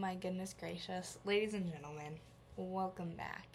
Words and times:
my 0.00 0.14
goodness 0.14 0.54
gracious. 0.58 1.18
Ladies 1.26 1.52
and 1.52 1.70
gentlemen, 1.70 2.14
welcome 2.56 3.10
back 3.10 3.46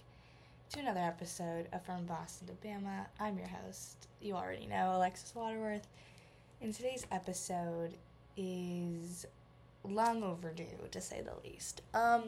to 0.71 0.79
another 0.79 0.99
episode 0.99 1.67
of 1.73 1.83
From 1.83 2.05
Boston 2.05 2.47
to 2.47 2.53
Bama. 2.53 3.07
I'm 3.19 3.39
your 3.39 3.47
host, 3.47 4.07
you 4.21 4.35
already 4.35 4.67
know, 4.67 4.95
Alexis 4.95 5.33
Waterworth. 5.33 5.87
And 6.61 6.73
today's 6.73 7.07
episode 7.11 7.95
is 8.35 9.25
long 9.83 10.21
overdue, 10.21 10.65
to 10.91 11.01
say 11.01 11.21
the 11.21 11.33
least. 11.43 11.81
Um, 11.95 12.25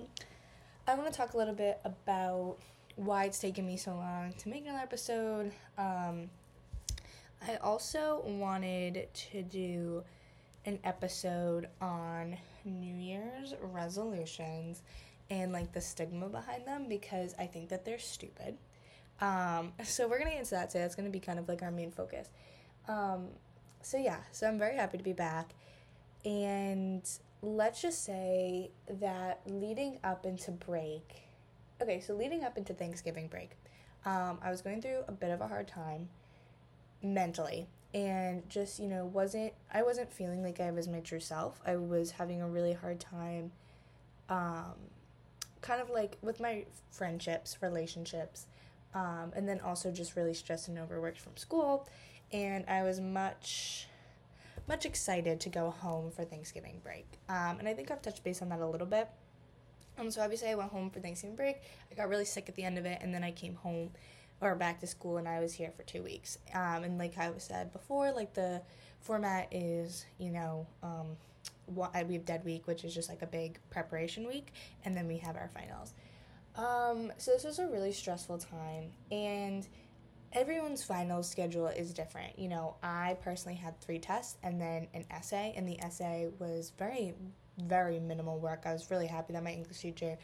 I 0.87 0.95
want 0.95 1.11
to 1.11 1.15
talk 1.15 1.33
a 1.33 1.37
little 1.37 1.53
bit 1.53 1.79
about 1.85 2.57
why 2.95 3.25
it's 3.25 3.39
taken 3.39 3.67
me 3.67 3.77
so 3.77 3.91
long 3.91 4.33
to 4.39 4.49
make 4.49 4.63
another 4.63 4.79
episode. 4.79 5.51
Um, 5.77 6.31
I 7.47 7.57
also 7.57 8.23
wanted 8.25 9.07
to 9.31 9.43
do 9.43 10.03
an 10.65 10.79
episode 10.83 11.67
on 11.79 12.37
New 12.69 12.95
Year's 12.95 13.53
resolutions 13.61 14.81
and 15.29 15.51
like 15.51 15.71
the 15.73 15.81
stigma 15.81 16.27
behind 16.27 16.65
them 16.65 16.87
because 16.89 17.35
I 17.37 17.45
think 17.45 17.69
that 17.69 17.85
they're 17.85 17.99
stupid. 17.99 18.57
Um, 19.21 19.73
so 19.83 20.07
we're 20.07 20.17
gonna 20.17 20.31
get 20.31 20.39
into 20.39 20.51
that 20.51 20.69
today. 20.69 20.83
That's 20.83 20.95
gonna 20.95 21.09
be 21.09 21.19
kind 21.19 21.39
of 21.39 21.47
like 21.47 21.61
our 21.61 21.71
main 21.71 21.91
focus. 21.91 22.29
Um, 22.87 23.27
so 23.81 23.97
yeah, 23.97 24.19
so 24.31 24.47
I'm 24.47 24.57
very 24.57 24.75
happy 24.75 24.97
to 24.97 25.03
be 25.03 25.13
back, 25.13 25.51
and 26.25 27.07
let's 27.41 27.81
just 27.81 28.03
say 28.03 28.71
that 28.89 29.41
leading 29.45 29.99
up 30.03 30.25
into 30.25 30.51
break, 30.51 31.23
okay, 31.81 31.99
so 31.99 32.13
leading 32.13 32.43
up 32.43 32.57
into 32.57 32.73
Thanksgiving 32.73 33.27
break, 33.27 33.51
um, 34.05 34.39
I 34.41 34.49
was 34.49 34.61
going 34.61 34.81
through 34.81 35.03
a 35.07 35.11
bit 35.11 35.31
of 35.31 35.41
a 35.41 35.47
hard 35.47 35.67
time 35.67 36.09
mentally 37.01 37.67
and 37.93 38.47
just 38.49 38.79
you 38.79 38.87
know 38.87 39.05
wasn't 39.05 39.51
i 39.73 39.81
wasn't 39.81 40.11
feeling 40.11 40.43
like 40.43 40.59
i 40.59 40.71
was 40.71 40.87
my 40.87 40.99
true 40.99 41.19
self. 41.19 41.59
I 41.65 41.75
was 41.75 42.11
having 42.11 42.41
a 42.41 42.47
really 42.47 42.73
hard 42.73 42.99
time 42.99 43.51
um 44.29 44.73
kind 45.61 45.81
of 45.81 45.89
like 45.89 46.17
with 46.21 46.39
my 46.39 46.65
friendships 46.91 47.57
relationships 47.61 48.45
um 48.93 49.33
and 49.35 49.47
then 49.47 49.59
also 49.61 49.91
just 49.91 50.15
really 50.15 50.33
stressed 50.33 50.67
and 50.67 50.77
overworked 50.77 51.19
from 51.19 51.35
school. 51.35 51.87
And 52.31 52.63
i 52.67 52.83
was 52.83 52.99
much 52.99 53.87
much 54.67 54.85
excited 54.85 55.39
to 55.39 55.49
go 55.49 55.71
home 55.71 56.11
for 56.11 56.23
thanksgiving 56.23 56.79
break. 56.83 57.07
Um 57.27 57.57
and 57.57 57.67
i 57.67 57.73
think 57.73 57.89
i've 57.89 58.03
touched 58.03 58.23
base 58.23 58.41
on 58.43 58.49
that 58.49 58.59
a 58.59 58.67
little 58.67 58.87
bit. 58.87 59.09
Um 59.97 60.11
so 60.11 60.21
obviously 60.21 60.49
i 60.49 60.55
went 60.55 60.71
home 60.71 60.91
for 60.91 60.99
thanksgiving 60.99 61.35
break. 61.35 61.57
I 61.91 61.95
got 61.95 62.07
really 62.07 62.25
sick 62.25 62.49
at 62.49 62.55
the 62.55 62.63
end 62.63 62.77
of 62.77 62.85
it 62.85 62.99
and 63.01 63.11
then 63.11 63.23
i 63.23 63.31
came 63.31 63.55
home 63.55 63.89
or 64.41 64.55
back 64.55 64.79
to 64.79 64.87
school 64.87 65.17
and 65.17 65.27
I 65.27 65.39
was 65.39 65.53
here 65.53 65.71
for 65.75 65.83
two 65.83 66.03
weeks. 66.03 66.37
Um, 66.53 66.83
and 66.83 66.97
like 66.97 67.17
I 67.17 67.31
said 67.37 67.73
before, 67.73 68.11
like 68.11 68.33
the 68.33 68.61
format 69.01 69.47
is, 69.51 70.05
you 70.17 70.31
know, 70.31 70.67
um, 70.83 71.17
we 71.67 72.13
have 72.15 72.25
Dead 72.25 72.43
Week, 72.43 72.67
which 72.67 72.83
is 72.83 72.93
just 72.93 73.09
like 73.09 73.21
a 73.21 73.27
big 73.27 73.59
preparation 73.69 74.27
week, 74.27 74.53
and 74.85 74.95
then 74.95 75.07
we 75.07 75.17
have 75.17 75.35
our 75.35 75.49
finals. 75.49 75.93
Um, 76.55 77.11
so 77.17 77.31
this 77.31 77.43
was 77.43 77.59
a 77.59 77.67
really 77.67 77.91
stressful 77.91 78.39
time, 78.39 78.91
and 79.11 79.67
everyone's 80.33 80.83
final 80.83 81.23
schedule 81.23 81.67
is 81.67 81.93
different. 81.93 82.37
You 82.37 82.49
know, 82.49 82.75
I 82.83 83.17
personally 83.21 83.57
had 83.57 83.79
three 83.79 83.99
tests 83.99 84.37
and 84.43 84.59
then 84.59 84.87
an 84.93 85.05
essay, 85.11 85.53
and 85.55 85.67
the 85.67 85.79
essay 85.81 86.29
was 86.39 86.73
very, 86.77 87.13
very 87.57 87.99
minimal 87.99 88.39
work. 88.39 88.63
I 88.65 88.73
was 88.73 88.89
really 88.89 89.07
happy 89.07 89.33
that 89.33 89.43
my 89.43 89.51
English 89.51 89.79
teacher 89.79 90.17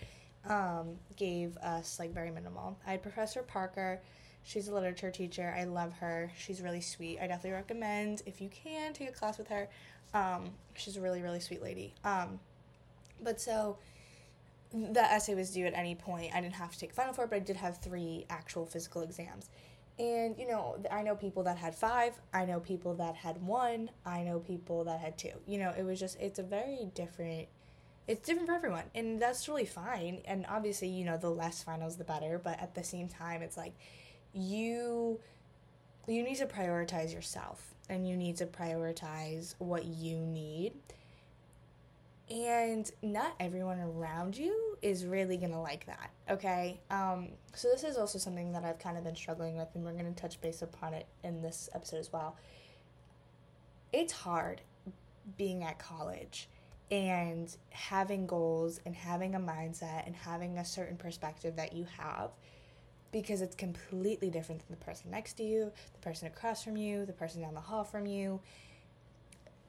um, 0.48 0.98
gave 1.16 1.58
us 1.58 2.00
like 2.00 2.14
very 2.14 2.32
minimal. 2.32 2.78
I 2.86 2.92
had 2.92 3.02
Professor 3.02 3.42
Parker. 3.42 4.02
She's 4.44 4.68
a 4.68 4.74
literature 4.74 5.10
teacher. 5.10 5.54
I 5.58 5.64
love 5.64 5.94
her. 5.94 6.32
She's 6.38 6.62
really 6.62 6.82
sweet. 6.82 7.20
I 7.20 7.28
definitely 7.28 7.52
recommend 7.52 8.22
if 8.26 8.40
you 8.42 8.50
can 8.50 8.94
take 8.94 9.10
a 9.10 9.12
class 9.12 9.38
with 9.38 9.48
her. 9.48 9.68
Um, 10.14 10.52
she's 10.76 10.98
a 10.98 11.02
really 11.02 11.22
really 11.22 11.40
sweet 11.40 11.62
lady. 11.62 11.94
Um, 12.04 12.40
but 13.22 13.42
so 13.42 13.78
the 14.74 15.02
essay 15.02 15.36
was 15.36 15.52
due 15.52 15.66
at 15.66 15.74
any 15.74 15.96
point. 15.96 16.34
I 16.34 16.42
didn't 16.42 16.56
have 16.56 16.72
to 16.72 16.80
take 16.80 16.94
final 16.94 17.14
for 17.14 17.24
it, 17.24 17.30
but 17.30 17.38
I 17.38 17.40
did 17.40 17.56
have 17.56 17.78
three 17.78 18.26
actual 18.30 18.66
physical 18.66 19.02
exams. 19.02 19.50
And 19.98 20.38
you 20.38 20.48
know, 20.48 20.78
I 20.92 21.02
know 21.04 21.16
people 21.16 21.44
that 21.44 21.58
had 21.58 21.74
five. 21.74 22.20
I 22.34 22.46
know 22.46 22.60
people 22.60 22.96
that 22.96 23.16
had 23.16 23.42
one. 23.46 23.90
I 24.06 24.24
know 24.24 24.40
people 24.40 24.84
that 24.84 25.00
had 25.00 25.18
two. 25.18 25.32
You 25.48 25.60
know, 25.60 25.74
it 25.78 25.84
was 25.84 26.00
just 26.00 26.20
it's 26.20 26.40
a 26.40 26.44
very 26.44 26.90
different 26.94 27.48
it's 28.08 28.26
different 28.26 28.48
for 28.48 28.54
everyone 28.54 28.84
and 28.94 29.22
that's 29.22 29.48
really 29.48 29.66
fine 29.66 30.22
and 30.26 30.46
obviously 30.50 30.88
you 30.88 31.04
know 31.04 31.18
the 31.18 31.30
less 31.30 31.64
finals 31.64 31.98
the 31.98 32.04
better 32.04 32.40
but 32.44 32.60
at 32.62 32.76
the 32.76 32.84
same 32.84 33.08
time 33.08 33.42
it's 33.42 33.58
like 33.58 33.74
you 34.34 35.20
you 36.08 36.24
need 36.24 36.36
to 36.36 36.46
prioritize 36.46 37.14
yourself 37.14 37.74
and 37.90 38.08
you 38.08 38.16
need 38.16 38.38
to 38.38 38.46
prioritize 38.46 39.56
what 39.58 39.86
you 39.86 40.18
need 40.18 40.74
and 42.30 42.92
not 43.04 43.34
everyone 43.40 43.80
around 43.80 44.36
you 44.36 44.78
is 44.82 45.06
really 45.06 45.38
gonna 45.38 45.62
like 45.62 45.86
that 45.86 46.12
okay? 46.30 46.80
Um, 46.90 47.30
so 47.54 47.70
this 47.70 47.84
is 47.84 47.98
also 47.98 48.18
something 48.18 48.52
that 48.54 48.64
i've 48.64 48.80
kind 48.80 48.98
of 48.98 49.04
been 49.04 49.16
struggling 49.16 49.58
with 49.58 49.68
and 49.76 49.84
we're 49.84 49.94
gonna 49.94 50.12
touch 50.12 50.42
base 50.42 50.62
upon 50.62 50.94
it 50.94 51.06
in 51.24 51.42
this 51.42 51.70
episode 51.74 51.98
as 51.98 52.12
well. 52.12 52.36
It's 53.94 54.12
hard 54.12 54.62
being 55.38 55.64
at 55.64 55.80
college 55.80 56.50
and 56.92 57.56
having 57.70 58.28
goals 58.28 58.80
and 58.86 58.96
having 58.96 59.36
a 59.36 59.40
mindset 59.40 60.06
and 60.06 60.16
having 60.16 60.58
a 60.58 60.66
certain 60.66 60.98
perspective 60.98 61.56
that 61.56 61.74
you 61.74 61.86
have 61.98 62.32
because 63.12 63.42
it's 63.42 63.56
completely 63.56 64.30
different 64.30 64.62
than 64.68 64.78
the 64.78 64.86
person 64.86 65.10
next 65.10 65.34
to 65.34 65.44
you, 65.44 65.72
the 65.94 66.00
person 66.00 66.28
across 66.28 66.64
from 66.64 66.78
you, 66.78 67.06
the 67.06 67.14
person 67.14 67.42
down 67.42 67.54
the 67.54 67.62
hall 67.62 67.84
from 67.84 68.06
you. 68.06 68.40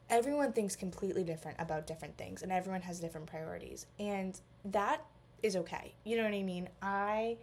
Everyone 0.09 0.51
thinks 0.53 0.75
completely 0.75 1.23
different 1.23 1.57
about 1.59 1.87
different 1.87 2.17
things 2.17 2.43
and 2.43 2.51
everyone 2.51 2.81
has 2.81 2.99
different 2.99 3.27
priorities. 3.27 3.85
And 3.99 4.39
that 4.65 5.01
is 5.43 5.55
okay. 5.55 5.93
You 6.03 6.17
know 6.17 6.23
what 6.23 6.33
I 6.33 6.43
mean? 6.43 6.69
I 6.81 7.37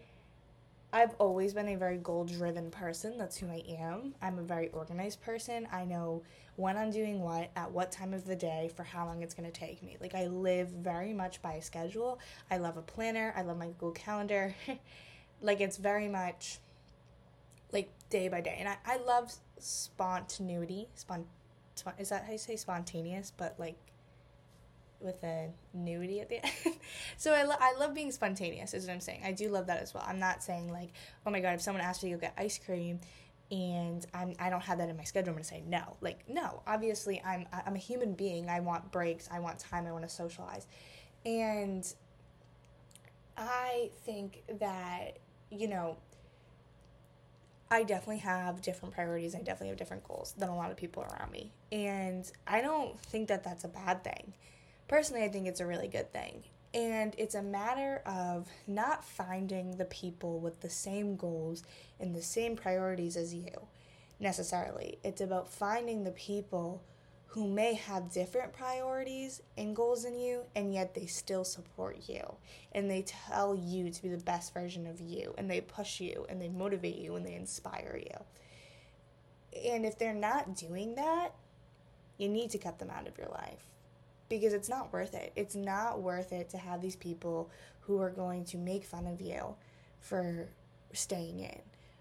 I've 0.94 1.16
always 1.18 1.52
been 1.52 1.70
a 1.70 1.74
very 1.74 1.96
goal 1.96 2.24
driven 2.24 2.70
person. 2.70 3.18
That's 3.18 3.36
who 3.36 3.48
I 3.48 3.64
am. 3.80 4.14
I'm 4.22 4.38
a 4.38 4.42
very 4.42 4.68
organized 4.68 5.20
person. 5.22 5.66
I 5.72 5.84
know 5.84 6.22
when 6.54 6.76
I'm 6.76 6.92
doing 6.92 7.20
what, 7.20 7.50
at 7.56 7.72
what 7.72 7.90
time 7.90 8.14
of 8.14 8.24
the 8.24 8.36
day, 8.36 8.70
for 8.76 8.84
how 8.84 9.04
long 9.04 9.20
it's 9.20 9.34
going 9.34 9.50
to 9.50 9.60
take 9.60 9.82
me. 9.82 9.96
Like, 10.00 10.14
I 10.14 10.28
live 10.28 10.68
very 10.68 11.12
much 11.12 11.42
by 11.42 11.54
a 11.54 11.62
schedule. 11.62 12.20
I 12.48 12.58
love 12.58 12.76
a 12.76 12.82
planner. 12.82 13.34
I 13.36 13.42
love 13.42 13.58
my 13.58 13.66
Google 13.66 13.90
Calendar. 13.90 14.54
like, 15.42 15.60
it's 15.60 15.78
very 15.78 16.06
much 16.06 16.60
like 17.72 17.90
day 18.08 18.28
by 18.28 18.40
day. 18.40 18.54
And 18.60 18.68
I, 18.68 18.76
I 18.86 18.98
love 18.98 19.32
spontaneity. 19.58 20.86
Spont- 20.96 21.24
is 21.98 22.10
that 22.10 22.24
how 22.24 22.30
you 22.30 22.38
say 22.38 22.54
spontaneous? 22.54 23.32
But 23.36 23.56
like, 23.58 23.78
with 25.04 25.22
a 25.22 25.50
nudity 25.72 26.20
at 26.20 26.28
the 26.28 26.44
end. 26.44 26.76
so 27.16 27.32
I, 27.32 27.44
lo- 27.44 27.56
I 27.60 27.76
love 27.78 27.94
being 27.94 28.10
spontaneous, 28.10 28.74
is 28.74 28.86
what 28.86 28.94
I'm 28.94 29.00
saying. 29.00 29.20
I 29.24 29.32
do 29.32 29.48
love 29.48 29.66
that 29.68 29.82
as 29.82 29.94
well. 29.94 30.04
I'm 30.06 30.18
not 30.18 30.42
saying 30.42 30.72
like, 30.72 30.90
oh 31.26 31.30
my 31.30 31.40
god, 31.40 31.54
if 31.54 31.60
someone 31.60 31.82
asks 31.82 32.02
me 32.02 32.10
to 32.10 32.16
go 32.16 32.20
get 32.20 32.34
ice 32.36 32.58
cream 32.58 33.00
and 33.50 34.04
I'm 34.14 34.34
I 34.38 34.50
don't 34.50 34.62
have 34.62 34.78
that 34.78 34.88
in 34.88 34.96
my 34.96 35.04
schedule, 35.04 35.30
I'm 35.30 35.34
gonna 35.34 35.44
say 35.44 35.62
no. 35.66 35.96
Like 36.00 36.28
no, 36.28 36.62
obviously 36.66 37.22
I'm 37.24 37.46
I'm 37.52 37.74
a 37.74 37.78
human 37.78 38.14
being. 38.14 38.48
I 38.48 38.60
want 38.60 38.90
breaks. 38.90 39.28
I 39.30 39.38
want 39.40 39.58
time. 39.58 39.86
I 39.86 39.92
want 39.92 40.04
to 40.04 40.10
socialize, 40.10 40.66
and 41.24 41.86
I 43.36 43.90
think 44.04 44.42
that 44.58 45.18
you 45.50 45.68
know. 45.68 45.96
I 47.70 47.82
definitely 47.82 48.18
have 48.18 48.62
different 48.62 48.94
priorities. 48.94 49.34
I 49.34 49.38
definitely 49.38 49.68
have 49.68 49.78
different 49.78 50.04
goals 50.04 50.34
than 50.38 50.48
a 50.48 50.54
lot 50.54 50.70
of 50.70 50.76
people 50.76 51.02
around 51.02 51.32
me. 51.32 51.50
And 51.72 52.30
I 52.46 52.60
don't 52.60 53.00
think 53.00 53.28
that 53.28 53.42
that's 53.42 53.64
a 53.64 53.68
bad 53.68 54.04
thing 54.04 54.34
personally, 54.88 55.24
I 55.24 55.28
think 55.28 55.46
it's 55.46 55.60
a 55.60 55.66
really 55.66 55.88
good 55.88 56.12
thing. 56.12 56.44
And 56.72 57.14
it's 57.18 57.36
a 57.36 57.42
matter 57.42 58.02
of 58.04 58.48
not 58.66 59.04
finding 59.04 59.76
the 59.76 59.84
people 59.84 60.40
with 60.40 60.60
the 60.60 60.70
same 60.70 61.14
goals 61.16 61.62
and 62.00 62.14
the 62.14 62.22
same 62.22 62.56
priorities 62.56 63.16
as 63.16 63.32
you 63.32 63.68
necessarily. 64.18 64.98
It's 65.04 65.20
about 65.20 65.48
finding 65.48 66.02
the 66.02 66.10
people 66.10 66.82
who 67.26 67.48
may 67.48 67.74
have 67.74 68.12
different 68.12 68.52
priorities 68.52 69.42
and 69.58 69.74
goals 69.74 70.04
than 70.04 70.18
you, 70.18 70.42
and 70.54 70.72
yet 70.72 70.94
they 70.94 71.06
still 71.06 71.44
support 71.44 71.98
you. 72.08 72.22
And 72.72 72.90
they 72.90 73.02
tell 73.02 73.56
you 73.56 73.90
to 73.90 74.02
be 74.02 74.08
the 74.08 74.18
best 74.18 74.54
version 74.54 74.86
of 74.86 75.00
you, 75.00 75.34
and 75.36 75.50
they 75.50 75.60
push 75.60 76.00
you, 76.00 76.26
and 76.28 76.40
they 76.40 76.48
motivate 76.48 76.96
you, 76.96 77.16
and 77.16 77.26
they 77.26 77.34
inspire 77.34 78.00
you. 78.00 79.70
And 79.72 79.84
if 79.84 79.98
they're 79.98 80.14
not 80.14 80.56
doing 80.56 80.94
that, 80.94 81.30
you 82.18 82.28
need 82.28 82.50
to 82.50 82.58
cut 82.58 82.78
them 82.78 82.90
out 82.90 83.08
of 83.08 83.18
your 83.18 83.28
life 83.28 83.66
because 84.28 84.52
it's 84.52 84.68
not 84.68 84.92
worth 84.92 85.14
it. 85.14 85.32
It's 85.36 85.54
not 85.54 86.00
worth 86.00 86.32
it 86.32 86.48
to 86.50 86.58
have 86.58 86.80
these 86.80 86.96
people 86.96 87.50
who 87.80 88.00
are 88.00 88.10
going 88.10 88.44
to 88.46 88.58
make 88.58 88.84
fun 88.84 89.06
of 89.06 89.20
you 89.20 89.54
for 90.00 90.48
staying 90.92 91.40
in, 91.40 91.60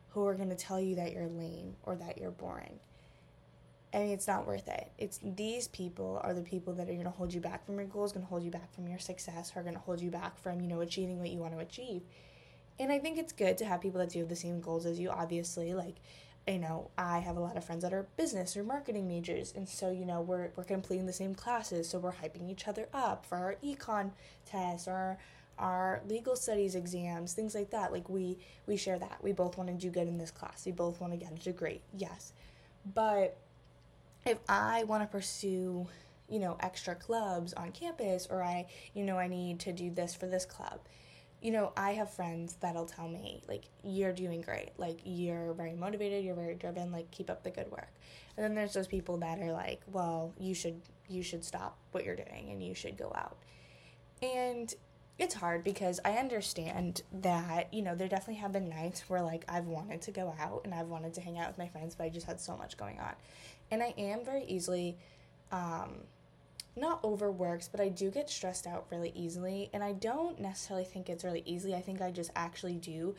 who 0.10 0.26
are 0.26 0.36
going 0.36 0.50
to 0.50 0.56
tell 0.56 0.80
you 0.80 0.96
that 0.96 1.14
you're 1.14 1.28
lame 1.28 1.76
or 1.84 1.96
that 1.96 2.18
you're 2.18 2.32
boring. 2.32 2.80
I 3.94 4.00
mean, 4.00 4.10
it's 4.10 4.28
not 4.28 4.48
worth 4.48 4.68
it. 4.68 4.92
It's 4.98 5.20
these 5.24 5.68
people 5.68 6.20
are 6.24 6.34
the 6.34 6.42
people 6.42 6.74
that 6.74 6.90
are 6.90 6.94
going 6.94 7.04
to 7.04 7.12
hold 7.12 7.32
you 7.34 7.40
back 7.40 7.66
from 7.66 7.76
your 7.78 7.86
goals, 7.86 8.12
going 8.12 8.26
to 8.26 8.30
hold 8.30 8.44
you 8.44 8.50
back 8.50 8.74
from 8.74 8.88
your 8.88 8.98
success, 8.98 9.52
are 9.56 9.62
going 9.62 9.76
to 9.76 9.80
hold 9.80 10.02
you 10.02 10.10
back 10.10 10.40
from, 10.40 10.62
you 10.62 10.68
know, 10.68 10.82
achieving 10.82 11.20
what 11.20 11.30
you 11.30 11.38
want 11.38 11.54
to 11.54 11.60
achieve. 11.60 12.02
And 12.80 12.92
I 12.92 12.98
think 12.98 13.20
it's 13.20 13.32
good 13.32 13.58
to 13.60 13.66
have 13.66 13.82
people 13.82 14.00
that 14.00 14.10
do 14.10 14.20
have 14.20 14.30
the 14.30 14.36
same 14.36 14.62
goals 14.62 14.88
as 14.88 15.00
you, 15.00 15.10
obviously. 15.10 15.76
Like, 15.76 15.98
you 16.48 16.60
know, 16.60 16.90
I 16.98 17.20
have 17.20 17.38
a 17.38 17.40
lot 17.40 17.56
of 17.56 17.64
friends 17.64 17.84
that 17.84 17.94
are 17.94 18.08
business 18.18 18.58
or 18.58 18.64
marketing 18.64 19.08
majors, 19.08 19.54
and 19.56 19.68
so 19.68 19.92
you 19.92 20.06
know 20.06 20.22
we're 20.22 20.50
we're 20.56 20.66
completing 20.66 21.06
the 21.06 21.14
same 21.14 21.36
classes, 21.36 21.88
so 21.88 22.00
we're 22.00 22.12
hyping 22.12 22.50
each 22.50 22.68
other 22.68 22.88
up 22.94 23.26
for 23.26 23.38
our 23.38 23.56
econ 23.64 24.12
tests 24.46 24.88
or 24.88 25.18
our 25.58 26.02
legal 26.08 26.36
studies 26.36 26.76
exams, 26.76 27.34
things 27.34 27.56
like 27.56 27.70
that. 27.70 27.92
Like 27.94 28.10
we 28.10 28.38
we 28.68 28.76
share 28.76 29.00
that. 29.00 29.20
We 29.22 29.32
both 29.32 29.58
want 29.58 29.70
to 29.70 29.76
do 29.76 29.90
good 29.90 30.08
in 30.08 30.18
this 30.18 30.32
class. 30.32 30.66
We 30.66 30.72
both 30.72 31.00
want 31.00 31.14
to 31.14 31.18
get 31.18 31.32
a 31.32 31.36
degree. 31.36 31.82
Yes. 31.98 32.34
But 32.94 33.38
if 34.26 34.38
I 34.50 34.84
want 34.84 35.04
to 35.04 35.08
pursue, 35.08 35.88
you 36.30 36.40
know, 36.40 36.58
extra 36.60 36.96
clubs 36.96 37.54
on 37.54 37.72
campus 37.72 38.28
or 38.30 38.44
I, 38.44 38.68
you 38.94 39.04
know, 39.04 39.18
I 39.18 39.28
need 39.28 39.60
to 39.62 39.74
do 39.74 39.90
this 39.90 40.16
for 40.16 40.28
this 40.28 40.46
club. 40.46 40.80
You 41.44 41.52
know, 41.52 41.74
I 41.76 41.92
have 41.92 42.10
friends 42.10 42.56
that'll 42.62 42.86
tell 42.86 43.10
me 43.10 43.44
like 43.50 43.66
you're 43.84 44.14
doing 44.14 44.40
great. 44.42 44.72
Like 44.78 45.00
you're 45.04 45.54
very 45.54 45.74
motivated, 45.74 46.24
you're 46.24 46.36
very 46.36 46.56
driven, 46.56 46.92
like 46.92 47.12
keep 47.12 47.30
up 47.30 47.44
the 47.44 47.52
good 47.52 47.70
work. 47.70 47.90
And 48.38 48.46
then 48.46 48.56
there's 48.56 48.74
those 48.74 48.88
people 48.88 49.18
that 49.18 49.40
are 49.40 49.52
like, 49.52 49.82
well, 49.92 50.34
you 50.40 50.56
should 50.56 50.82
you 51.10 51.22
should 51.22 51.44
stop 51.44 51.78
what 51.92 52.06
you're 52.06 52.16
doing 52.16 52.50
and 52.50 52.64
you 52.64 52.74
should 52.74 52.98
go 52.98 53.12
out. 53.14 53.38
And 54.22 54.74
it's 55.20 55.36
hard 55.36 55.66
because 55.66 56.00
I 56.06 56.14
understand 56.14 57.04
that, 57.12 57.74
you 57.74 57.82
know, 57.82 57.94
there 57.94 58.08
definitely 58.08 58.42
have 58.42 58.54
been 58.54 58.70
nights 58.70 59.10
where 59.10 59.22
like 59.22 59.44
I've 59.50 59.68
wanted 59.68 60.02
to 60.04 60.12
go 60.12 60.34
out 60.40 60.62
and 60.64 60.74
I've 60.74 60.88
wanted 60.88 61.14
to 61.16 61.22
hang 61.22 61.38
out 61.38 61.50
with 61.50 61.58
my 61.58 61.68
friends, 61.68 61.94
but 61.94 62.06
I 62.06 62.10
just 62.10 62.26
had 62.26 62.40
so 62.40 62.56
much 62.56 62.78
going 62.78 63.00
on. 63.00 63.14
And 63.70 63.84
I 63.84 63.94
am 63.98 64.24
very 64.24 64.46
easily 64.46 64.98
um 65.52 66.06
not 66.76 67.04
overworked, 67.04 67.70
but 67.72 67.80
I 67.80 67.90
do 67.90 68.10
get 68.10 68.30
stressed 68.30 68.66
out 68.66 68.88
really 68.90 69.12
easily. 69.16 69.70
And 69.74 69.84
I 69.84 69.94
don't 69.94 70.40
necessarily 70.40 70.86
think 70.86 71.10
it's 71.10 71.24
really 71.24 71.44
easily. 71.46 71.76
I 71.76 71.82
think 71.82 72.02
I 72.02 72.12
just 72.12 72.32
actually 72.36 72.76
do 72.76 73.16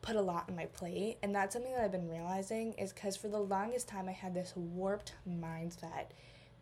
put 0.00 0.16
a 0.16 0.20
lot 0.20 0.46
on 0.48 0.56
my 0.56 0.66
plate. 0.66 1.18
And 1.22 1.34
that's 1.34 1.52
something 1.54 1.72
that 1.72 1.84
I've 1.84 1.92
been 1.92 2.10
realizing 2.10 2.72
is 2.74 2.92
because 2.92 3.16
for 3.16 3.28
the 3.28 3.38
longest 3.38 3.88
time 3.88 4.08
I 4.08 4.12
had 4.12 4.34
this 4.34 4.52
warped 4.56 5.14
mindset 5.28 6.06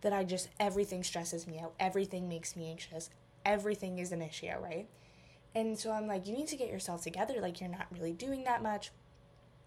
that 0.02 0.12
I 0.12 0.24
just 0.24 0.48
everything 0.58 1.02
stresses 1.02 1.46
me 1.46 1.58
out, 1.58 1.74
everything 1.80 2.28
makes 2.28 2.54
me 2.54 2.70
anxious, 2.70 3.10
everything 3.44 3.98
is 3.98 4.12
an 4.12 4.22
issue, 4.22 4.48
right? 4.60 4.88
And 5.54 5.78
so 5.78 5.90
I'm 5.90 6.06
like, 6.06 6.26
you 6.26 6.34
need 6.34 6.48
to 6.48 6.56
get 6.56 6.70
yourself 6.70 7.02
together. 7.02 7.40
Like, 7.40 7.60
you're 7.60 7.70
not 7.70 7.86
really 7.90 8.12
doing 8.12 8.44
that 8.44 8.62
much. 8.62 8.92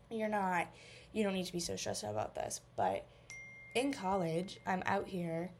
You're 0.09 0.29
not, 0.29 0.67
you 1.11 1.23
don't 1.23 1.33
need 1.33 1.45
to 1.45 1.53
be 1.53 1.59
so 1.59 1.75
stressed 1.75 2.03
out 2.03 2.11
about 2.11 2.35
this. 2.35 2.61
But 2.75 3.05
in 3.75 3.91
college, 3.91 4.59
I'm 4.65 4.83
out 4.85 5.07
here, 5.07 5.51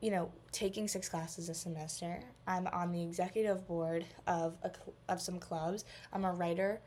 you 0.00 0.10
know, 0.10 0.30
taking 0.52 0.88
six 0.88 1.08
classes 1.08 1.48
a 1.48 1.54
semester. 1.54 2.20
I'm 2.46 2.66
on 2.68 2.92
the 2.92 3.02
executive 3.02 3.66
board 3.66 4.04
of 4.26 4.56
a, 4.62 4.70
of 5.08 5.20
some 5.20 5.38
clubs. 5.38 5.84
I'm 6.12 6.24
a 6.24 6.32
writer 6.32 6.80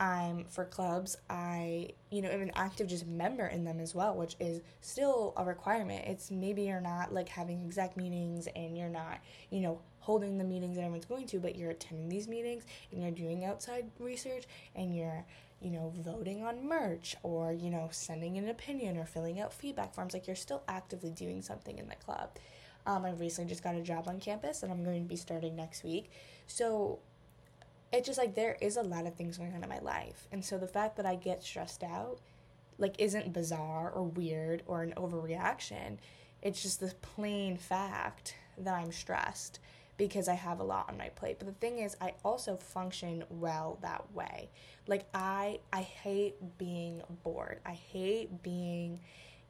I'm 0.00 0.46
for 0.46 0.64
clubs, 0.64 1.18
I, 1.28 1.90
you 2.10 2.22
know, 2.22 2.30
am 2.30 2.40
an 2.40 2.52
active 2.56 2.86
just 2.86 3.06
member 3.06 3.46
in 3.46 3.64
them 3.64 3.80
as 3.80 3.94
well, 3.94 4.14
which 4.14 4.34
is 4.40 4.62
still 4.80 5.34
a 5.36 5.44
requirement. 5.44 6.06
It's 6.06 6.30
maybe 6.30 6.62
you're 6.62 6.80
not 6.80 7.12
like 7.12 7.28
having 7.28 7.62
exec 7.66 7.98
meetings 7.98 8.48
and 8.56 8.78
you're 8.78 8.88
not, 8.88 9.18
you 9.50 9.60
know, 9.60 9.78
holding 9.98 10.38
the 10.38 10.44
meetings 10.44 10.76
that 10.76 10.82
everyone's 10.84 11.04
going 11.04 11.26
to, 11.26 11.38
but 11.38 11.54
you're 11.54 11.70
attending 11.70 12.08
these 12.08 12.28
meetings 12.28 12.64
and 12.90 13.02
you're 13.02 13.10
doing 13.10 13.44
outside 13.44 13.90
research 13.98 14.46
and 14.74 14.96
you're, 14.96 15.26
you 15.60 15.70
know, 15.70 15.92
voting 15.98 16.42
on 16.42 16.66
merch 16.66 17.14
or, 17.22 17.52
you 17.52 17.68
know, 17.68 17.90
sending 17.92 18.38
an 18.38 18.48
opinion 18.48 18.96
or 18.96 19.04
filling 19.04 19.38
out 19.38 19.52
feedback 19.52 19.94
forms. 19.94 20.14
Like 20.14 20.26
you're 20.26 20.34
still 20.34 20.62
actively 20.66 21.10
doing 21.10 21.42
something 21.42 21.76
in 21.76 21.88
the 21.90 21.96
club. 21.96 22.30
Um, 22.86 23.04
I 23.04 23.10
recently 23.12 23.48
just 23.48 23.62
got 23.62 23.74
a 23.74 23.82
job 23.82 24.08
on 24.08 24.20
campus 24.20 24.62
and 24.62 24.72
I'm 24.72 24.84
going 24.84 25.02
to 25.02 25.08
be 25.08 25.16
starting 25.16 25.56
next 25.56 25.84
week. 25.84 26.10
So 26.46 26.98
it's 27.92 28.06
just 28.06 28.18
like 28.18 28.34
there 28.34 28.56
is 28.60 28.76
a 28.76 28.82
lot 28.82 29.06
of 29.06 29.14
things 29.14 29.38
going 29.38 29.54
on 29.54 29.62
in 29.62 29.68
my 29.68 29.80
life. 29.80 30.26
And 30.32 30.44
so 30.44 30.58
the 30.58 30.66
fact 30.66 30.96
that 30.96 31.06
I 31.06 31.16
get 31.16 31.42
stressed 31.42 31.82
out 31.82 32.18
like 32.80 32.94
isn't 32.98 33.32
bizarre 33.32 33.90
or 33.90 34.04
weird 34.04 34.62
or 34.66 34.82
an 34.82 34.94
overreaction. 34.96 35.98
It's 36.42 36.62
just 36.62 36.80
the 36.80 36.92
plain 37.02 37.56
fact 37.56 38.34
that 38.58 38.74
I'm 38.74 38.90
stressed 38.90 39.60
because 39.98 40.28
I 40.28 40.34
have 40.34 40.60
a 40.60 40.64
lot 40.64 40.88
on 40.88 40.96
my 40.96 41.10
plate. 41.10 41.36
But 41.38 41.46
the 41.46 41.54
thing 41.54 41.78
is 41.78 41.94
I 42.00 42.14
also 42.24 42.56
function 42.56 43.22
well 43.28 43.78
that 43.82 44.12
way. 44.14 44.48
Like 44.86 45.04
I 45.12 45.60
I 45.72 45.82
hate 45.82 46.36
being 46.56 47.02
bored. 47.22 47.60
I 47.66 47.72
hate 47.72 48.42
being 48.42 49.00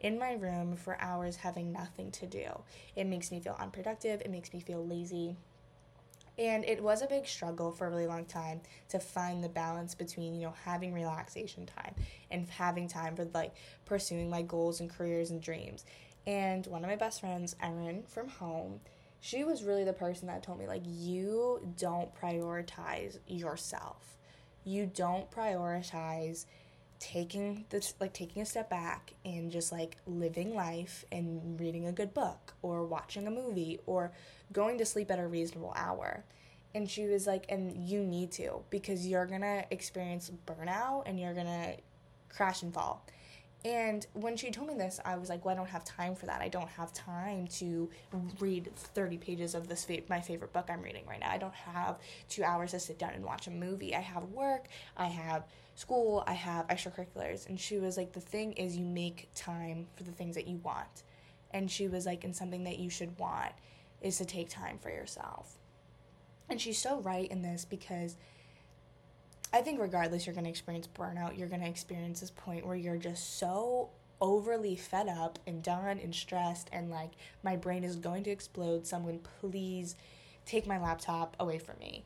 in 0.01 0.19
my 0.19 0.33
room 0.33 0.77
for 0.77 1.01
hours 1.01 1.37
having 1.37 1.73
nothing 1.73 2.11
to 2.13 2.27
do. 2.27 2.47
It 2.97 3.05
makes 3.05 3.31
me 3.31 3.41
feel 3.41 3.57
unproductive, 3.59 4.21
it 4.21 4.31
makes 4.31 4.53
me 4.53 4.61
feel 4.61 4.85
lazy 4.87 5.37
and 6.41 6.65
it 6.65 6.83
was 6.83 7.03
a 7.03 7.07
big 7.07 7.27
struggle 7.27 7.71
for 7.71 7.87
a 7.87 7.91
really 7.91 8.07
long 8.07 8.25
time 8.25 8.63
to 8.89 8.99
find 8.99 9.45
the 9.45 9.49
balance 9.49 9.95
between, 9.95 10.35
you 10.35 10.47
know, 10.47 10.55
having 10.65 10.95
relaxation 10.95 11.67
time 11.67 11.95
and 12.31 12.49
having 12.49 12.89
time 12.89 13.15
for 13.15 13.27
like 13.35 13.55
pursuing 13.85 14.31
my 14.31 14.41
goals 14.41 14.81
and 14.81 14.89
careers 14.89 15.31
and 15.31 15.43
dreams. 15.43 15.85
And 16.27 16.67
one 16.67 16.83
of 16.83 16.89
my 16.89 16.97
best 16.97 17.21
friends, 17.21 17.55
Erin 17.63 18.05
from 18.05 18.29
home, 18.29 18.81
she 19.21 19.45
was 19.45 19.65
really 19.65 19.85
the 19.85 19.93
person 19.93 20.29
that 20.29 20.43
told 20.43 20.59
me 20.59 20.67
like 20.67 20.83
you 20.87 21.61
don't 21.79 22.15
prioritize 22.15 23.19
yourself. 23.27 24.17
You 24.65 24.87
don't 24.87 25.31
prioritize 25.31 26.47
taking 27.01 27.65
this 27.71 27.95
like 27.99 28.13
taking 28.13 28.43
a 28.43 28.47
step 28.47 28.69
back 28.69 29.15
and 29.25 29.51
just 29.51 29.73
like 29.73 29.97
living 30.07 30.55
life 30.55 31.05
and 31.11 31.59
reading 31.59 31.87
a 31.87 31.93
good 31.93 32.13
book 32.15 32.55
or 32.63 32.85
watching 32.85 33.27
a 33.27 33.31
movie 33.31 33.81
or 33.87 34.13
going 34.53 34.79
to 34.79 34.85
sleep 34.85 35.11
at 35.11 35.19
a 35.19 35.27
reasonable 35.27 35.73
hour. 35.75 36.25
And 36.75 36.89
she 36.89 37.07
was 37.07 37.27
like 37.27 37.47
and 37.49 37.89
you 37.89 38.05
need 38.05 38.31
to 38.33 38.63
because 38.69 39.07
you're 39.07 39.27
gonna 39.27 39.65
experience 39.71 40.31
burnout 40.47 41.05
and 41.07 41.19
you're 41.19 41.35
gonna 41.35 41.75
crash 42.29 42.63
and 42.63 42.73
fall 42.73 43.05
and 43.65 44.07
when 44.15 44.37
she 44.37 44.51
told 44.51 44.69
me 44.69 44.75
this, 44.75 45.01
I 45.05 45.17
was 45.17 45.29
like, 45.29 45.45
"Well, 45.45 45.53
I 45.55 45.57
don't 45.57 45.69
have 45.69 45.85
time 45.85 46.15
for 46.15 46.27
that. 46.27 46.41
I 46.41 46.49
don't 46.49 46.69
have 46.69 46.93
time 46.95 47.47
to 47.59 47.91
read 48.39 48.75
30 48.75 49.19
pages 49.19 49.55
of 49.55 49.69
this 49.69 49.85
fa- 49.85 50.03
my 50.09 50.21
favorite 50.21 50.53
book 50.53 50.71
I'm 50.71 50.81
reading 50.81 51.05
right 51.07 51.21
now. 51.21 51.31
I 51.31 51.39
don't 51.39 51.55
have 51.55 51.99
2 52.31 52.43
hours 52.43 52.71
to 52.71 52.81
sit 52.81 52.99
down 52.99 53.13
and 53.13 53.25
watch 53.25 53.47
a 53.47 53.51
movie. 53.51 53.95
I 53.95 54.01
have 54.01 54.25
work, 54.25 54.69
I 54.97 55.09
have 55.09 55.45
school, 55.75 56.25
I 56.27 56.33
have 56.33 56.69
extracurriculars." 56.69 57.47
And 57.49 57.61
she 57.61 57.79
was 57.79 57.99
like, 57.99 58.13
"The 58.13 58.21
thing 58.21 58.55
is 58.55 58.77
you 58.77 58.87
make 58.87 59.29
time 59.35 59.89
for 59.95 60.05
the 60.05 60.13
things 60.13 60.37
that 60.37 60.47
you 60.47 60.57
want." 60.59 61.03
And 61.51 61.71
she 61.71 61.87
was 61.89 62.07
like, 62.07 62.25
"And 62.25 62.35
something 62.35 62.65
that 62.65 62.79
you 62.79 62.89
should 62.89 63.19
want 63.19 63.53
is 64.01 64.17
to 64.19 64.25
take 64.25 64.49
time 64.49 64.79
for 64.79 64.91
yourself." 64.91 65.59
And 66.49 66.61
she's 66.61 66.79
so 66.79 67.01
right 67.01 67.31
in 67.31 67.43
this 67.43 67.65
because 67.65 68.17
I 69.53 69.63
think 69.63 69.81
regardless, 69.81 70.27
you're 70.27 70.35
going 70.35 70.45
to 70.45 70.51
experience 70.51 70.89
burnout. 70.89 71.37
You're 71.37 71.49
going 71.49 71.63
to 71.63 71.69
experience 71.69 72.21
this 72.21 72.31
point 72.31 72.67
where 72.67 72.77
you're 72.77 72.97
just 72.97 73.39
so 73.39 73.91
overly 74.21 74.77
fed 74.77 75.09
up 75.09 75.39
and 75.47 75.63
done 75.63 75.99
and 75.99 76.15
stressed, 76.15 76.69
and 76.73 76.91
like 76.91 77.13
my 77.43 77.57
brain 77.57 77.83
is 77.85 77.97
going 77.97 78.23
to 78.25 78.31
explode. 78.31 78.87
Someone, 78.87 79.19
please 79.41 79.97
take 80.47 80.67
my 80.67 80.79
laptop 80.79 81.37
away 81.41 81.59
from 81.59 81.79
me. 81.79 82.05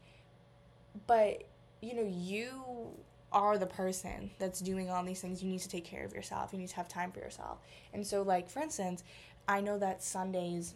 But, 1.06 1.44
you 1.82 1.94
know, 1.94 2.08
you 2.08 2.90
are 3.32 3.58
the 3.58 3.66
person 3.66 4.30
that's 4.38 4.60
doing 4.60 4.88
all 4.90 5.04
these 5.04 5.20
things. 5.20 5.42
You 5.42 5.50
need 5.50 5.60
to 5.60 5.68
take 5.68 5.84
care 5.84 6.04
of 6.04 6.14
yourself. 6.14 6.52
You 6.52 6.58
need 6.58 6.68
to 6.68 6.76
have 6.76 6.88
time 6.88 7.10
for 7.10 7.18
yourself. 7.18 7.58
And 7.92 8.06
so, 8.06 8.22
like, 8.22 8.48
for 8.48 8.60
instance, 8.60 9.02
I 9.48 9.60
know 9.60 9.78
that 9.78 10.02
Sundays 10.02 10.74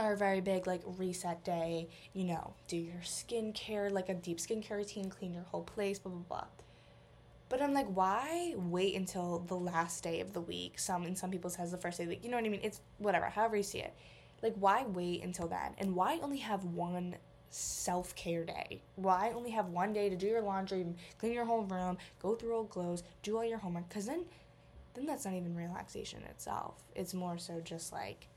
are 0.00 0.16
very 0.16 0.40
big 0.40 0.66
like 0.66 0.82
reset 0.98 1.44
day, 1.44 1.88
you 2.12 2.24
know, 2.24 2.54
do 2.68 2.76
your 2.76 3.00
skincare, 3.02 3.90
like 3.90 4.08
a 4.08 4.14
deep 4.14 4.38
skincare 4.38 4.78
routine, 4.78 5.10
clean 5.10 5.34
your 5.34 5.44
whole 5.44 5.62
place, 5.62 5.98
blah 5.98 6.12
blah 6.12 6.22
blah. 6.28 6.44
But 7.48 7.60
I'm 7.60 7.74
like, 7.74 7.88
why 7.88 8.54
wait 8.56 8.94
until 8.94 9.40
the 9.40 9.56
last 9.56 10.04
day 10.04 10.20
of 10.20 10.32
the 10.32 10.40
week? 10.40 10.78
Some 10.78 11.04
in 11.04 11.16
some 11.16 11.30
people's 11.30 11.56
has 11.56 11.70
the 11.70 11.76
first 11.76 11.98
day 11.98 12.04
of 12.04 12.08
the 12.10 12.14
week. 12.16 12.24
You 12.24 12.30
know 12.30 12.36
what 12.36 12.46
I 12.46 12.48
mean? 12.48 12.60
It's 12.62 12.80
whatever, 12.98 13.26
however 13.26 13.56
you 13.56 13.62
see 13.62 13.80
it. 13.80 13.94
Like 14.42 14.54
why 14.56 14.84
wait 14.84 15.22
until 15.22 15.48
then? 15.48 15.74
And 15.78 15.94
why 15.94 16.18
only 16.22 16.38
have 16.38 16.64
one 16.64 17.16
self 17.50 18.14
care 18.14 18.44
day? 18.44 18.82
Why 18.96 19.32
only 19.34 19.50
have 19.50 19.68
one 19.68 19.92
day 19.92 20.08
to 20.08 20.16
do 20.16 20.26
your 20.26 20.42
laundry, 20.42 20.86
clean 21.18 21.32
your 21.32 21.44
whole 21.44 21.62
room, 21.62 21.98
go 22.22 22.34
through 22.34 22.56
old 22.56 22.70
clothes, 22.70 23.02
do 23.22 23.36
all 23.36 23.44
your 23.44 23.58
homework? 23.58 23.88
Because 23.88 24.06
then, 24.06 24.24
then 24.94 25.06
that's 25.06 25.24
not 25.24 25.34
even 25.34 25.54
relaxation 25.54 26.22
itself. 26.30 26.82
It's 26.94 27.14
more 27.14 27.36
so 27.36 27.60
just 27.60 27.92
like 27.92 28.28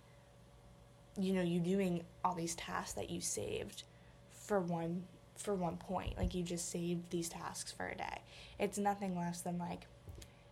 you 1.18 1.34
know 1.34 1.42
you 1.42 1.60
doing 1.60 2.04
all 2.24 2.34
these 2.34 2.56
tasks 2.56 2.94
that 2.94 3.10
you 3.10 3.22
saved 3.22 3.84
for 4.32 4.60
one 4.60 5.04
for 5.36 5.54
one 5.54 5.78
point. 5.78 6.18
Like 6.18 6.34
you 6.34 6.44
just 6.44 6.70
saved 6.70 7.10
these 7.10 7.30
tasks 7.30 7.72
for 7.72 7.88
a 7.88 7.96
day. 7.96 8.22
It's 8.60 8.78
nothing 8.78 9.18
less 9.18 9.42
than 9.42 9.58
like 9.58 9.88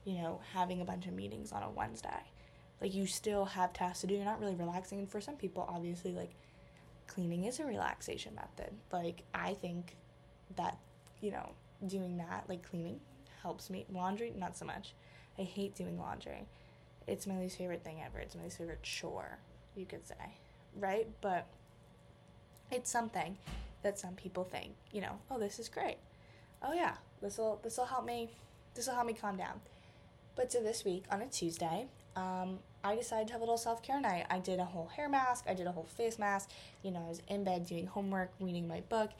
you 0.05 0.21
know 0.21 0.39
having 0.53 0.81
a 0.81 0.85
bunch 0.85 1.07
of 1.07 1.13
meetings 1.13 1.51
on 1.51 1.63
a 1.63 1.69
wednesday. 1.69 2.23
Like 2.79 2.93
you 2.93 3.05
still 3.05 3.45
have 3.45 3.73
tasks 3.73 4.01
to 4.01 4.07
do. 4.07 4.15
You're 4.15 4.25
not 4.25 4.39
really 4.39 4.55
relaxing. 4.55 4.99
And 4.99 5.09
for 5.09 5.21
some 5.21 5.35
people 5.35 5.67
obviously 5.69 6.13
like 6.13 6.31
cleaning 7.07 7.45
is 7.45 7.59
a 7.59 7.65
relaxation 7.65 8.35
method. 8.35 8.73
Like 8.91 9.23
i 9.33 9.53
think 9.55 9.95
that 10.55 10.77
you 11.21 11.31
know 11.31 11.49
doing 11.87 12.17
that 12.17 12.45
like 12.47 12.67
cleaning 12.67 12.99
helps 13.41 13.69
me. 13.69 13.85
Laundry 13.91 14.33
not 14.35 14.57
so 14.57 14.65
much. 14.65 14.93
I 15.39 15.43
hate 15.43 15.75
doing 15.75 15.97
laundry. 15.97 16.45
It's 17.07 17.25
my 17.25 17.39
least 17.39 17.57
favorite 17.57 17.83
thing 17.83 18.01
ever. 18.05 18.19
It's 18.19 18.35
my 18.35 18.43
least 18.43 18.59
favorite 18.59 18.83
chore 18.83 19.39
you 19.75 19.85
could 19.85 20.05
say 20.05 20.15
right? 20.79 21.07
But 21.21 21.47
it's 22.71 22.89
something 22.89 23.37
that 23.83 23.99
some 23.99 24.13
people 24.15 24.43
think, 24.43 24.73
you 24.91 25.01
know, 25.01 25.19
oh, 25.29 25.39
this 25.39 25.59
is 25.59 25.69
great. 25.69 25.97
Oh 26.63 26.73
yeah, 26.73 26.95
this 27.21 27.37
will 27.37 27.59
this 27.63 27.77
will 27.77 27.85
help 27.85 28.05
me 28.05 28.29
This 28.75 28.87
will 28.87 28.95
help 28.95 29.07
me 29.07 29.13
calm 29.13 29.37
down. 29.37 29.59
But 30.35 30.51
so 30.51 30.61
this 30.61 30.85
week 30.85 31.03
on 31.11 31.21
a 31.21 31.27
Tuesday, 31.27 31.87
um, 32.15 32.59
I 32.83 32.95
decided 32.95 33.27
to 33.27 33.33
have 33.33 33.41
a 33.41 33.43
little 33.43 33.57
self 33.57 33.83
care 33.83 33.99
night. 33.99 34.25
I 34.29 34.39
did 34.39 34.59
a 34.59 34.65
whole 34.65 34.87
hair 34.87 35.09
mask, 35.09 35.45
I 35.47 35.53
did 35.53 35.67
a 35.67 35.71
whole 35.71 35.87
face 35.95 36.17
mask. 36.17 36.49
You 36.83 36.91
know, 36.91 37.03
I 37.05 37.09
was 37.09 37.21
in 37.27 37.43
bed 37.43 37.65
doing 37.65 37.87
homework, 37.87 38.31
reading 38.39 38.67
my 38.67 38.81
book. 38.81 39.11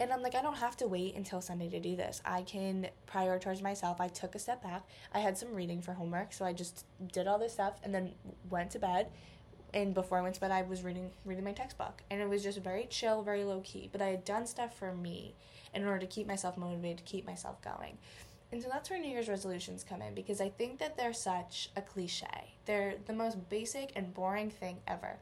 And 0.00 0.12
I'm 0.12 0.20
like, 0.20 0.34
I 0.34 0.42
don't 0.42 0.56
have 0.56 0.76
to 0.78 0.88
wait 0.88 1.14
until 1.14 1.40
Sunday 1.40 1.68
to 1.68 1.78
do 1.78 1.94
this. 1.94 2.22
I 2.24 2.42
can 2.42 2.88
prioritize 3.06 3.62
myself. 3.62 4.00
I 4.00 4.08
took 4.08 4.34
a 4.34 4.38
step 4.38 4.60
back. 4.60 4.82
I 5.14 5.20
had 5.20 5.38
some 5.38 5.54
reading 5.54 5.80
for 5.80 5.92
homework, 5.92 6.32
so 6.32 6.44
I 6.44 6.52
just 6.52 6.86
did 7.12 7.28
all 7.28 7.38
this 7.38 7.52
stuff 7.52 7.74
and 7.84 7.94
then 7.94 8.12
went 8.50 8.72
to 8.72 8.80
bed. 8.80 9.08
And 9.74 9.94
before 9.94 10.18
I 10.18 10.22
went 10.22 10.34
to 10.34 10.40
bed, 10.40 10.50
I 10.50 10.62
was 10.62 10.82
reading 10.82 11.10
reading 11.24 11.44
my 11.44 11.52
textbook, 11.52 12.02
and 12.10 12.20
it 12.20 12.28
was 12.28 12.42
just 12.42 12.58
very 12.58 12.86
chill, 12.90 13.22
very 13.22 13.44
low 13.44 13.60
key. 13.60 13.88
But 13.90 14.02
I 14.02 14.08
had 14.08 14.24
done 14.24 14.46
stuff 14.46 14.76
for 14.78 14.94
me 14.94 15.34
in 15.74 15.84
order 15.84 16.00
to 16.00 16.06
keep 16.06 16.26
myself 16.26 16.58
motivated, 16.58 16.98
to 16.98 17.04
keep 17.04 17.26
myself 17.26 17.60
going. 17.62 17.96
And 18.52 18.62
so 18.62 18.68
that's 18.70 18.90
where 18.90 19.00
New 19.00 19.08
Year's 19.08 19.30
resolutions 19.30 19.82
come 19.82 20.02
in 20.02 20.14
because 20.14 20.40
I 20.40 20.50
think 20.50 20.78
that 20.78 20.98
they're 20.98 21.14
such 21.14 21.70
a 21.74 21.80
cliche. 21.80 22.54
They're 22.66 22.96
the 23.06 23.14
most 23.14 23.48
basic 23.48 23.92
and 23.96 24.12
boring 24.12 24.50
thing 24.50 24.76
ever. 24.86 25.16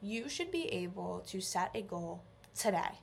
You 0.00 0.28
should 0.28 0.52
be 0.52 0.66
able 0.68 1.24
to 1.26 1.40
set 1.40 1.72
a 1.74 1.82
goal 1.82 2.22
today. 2.56 3.00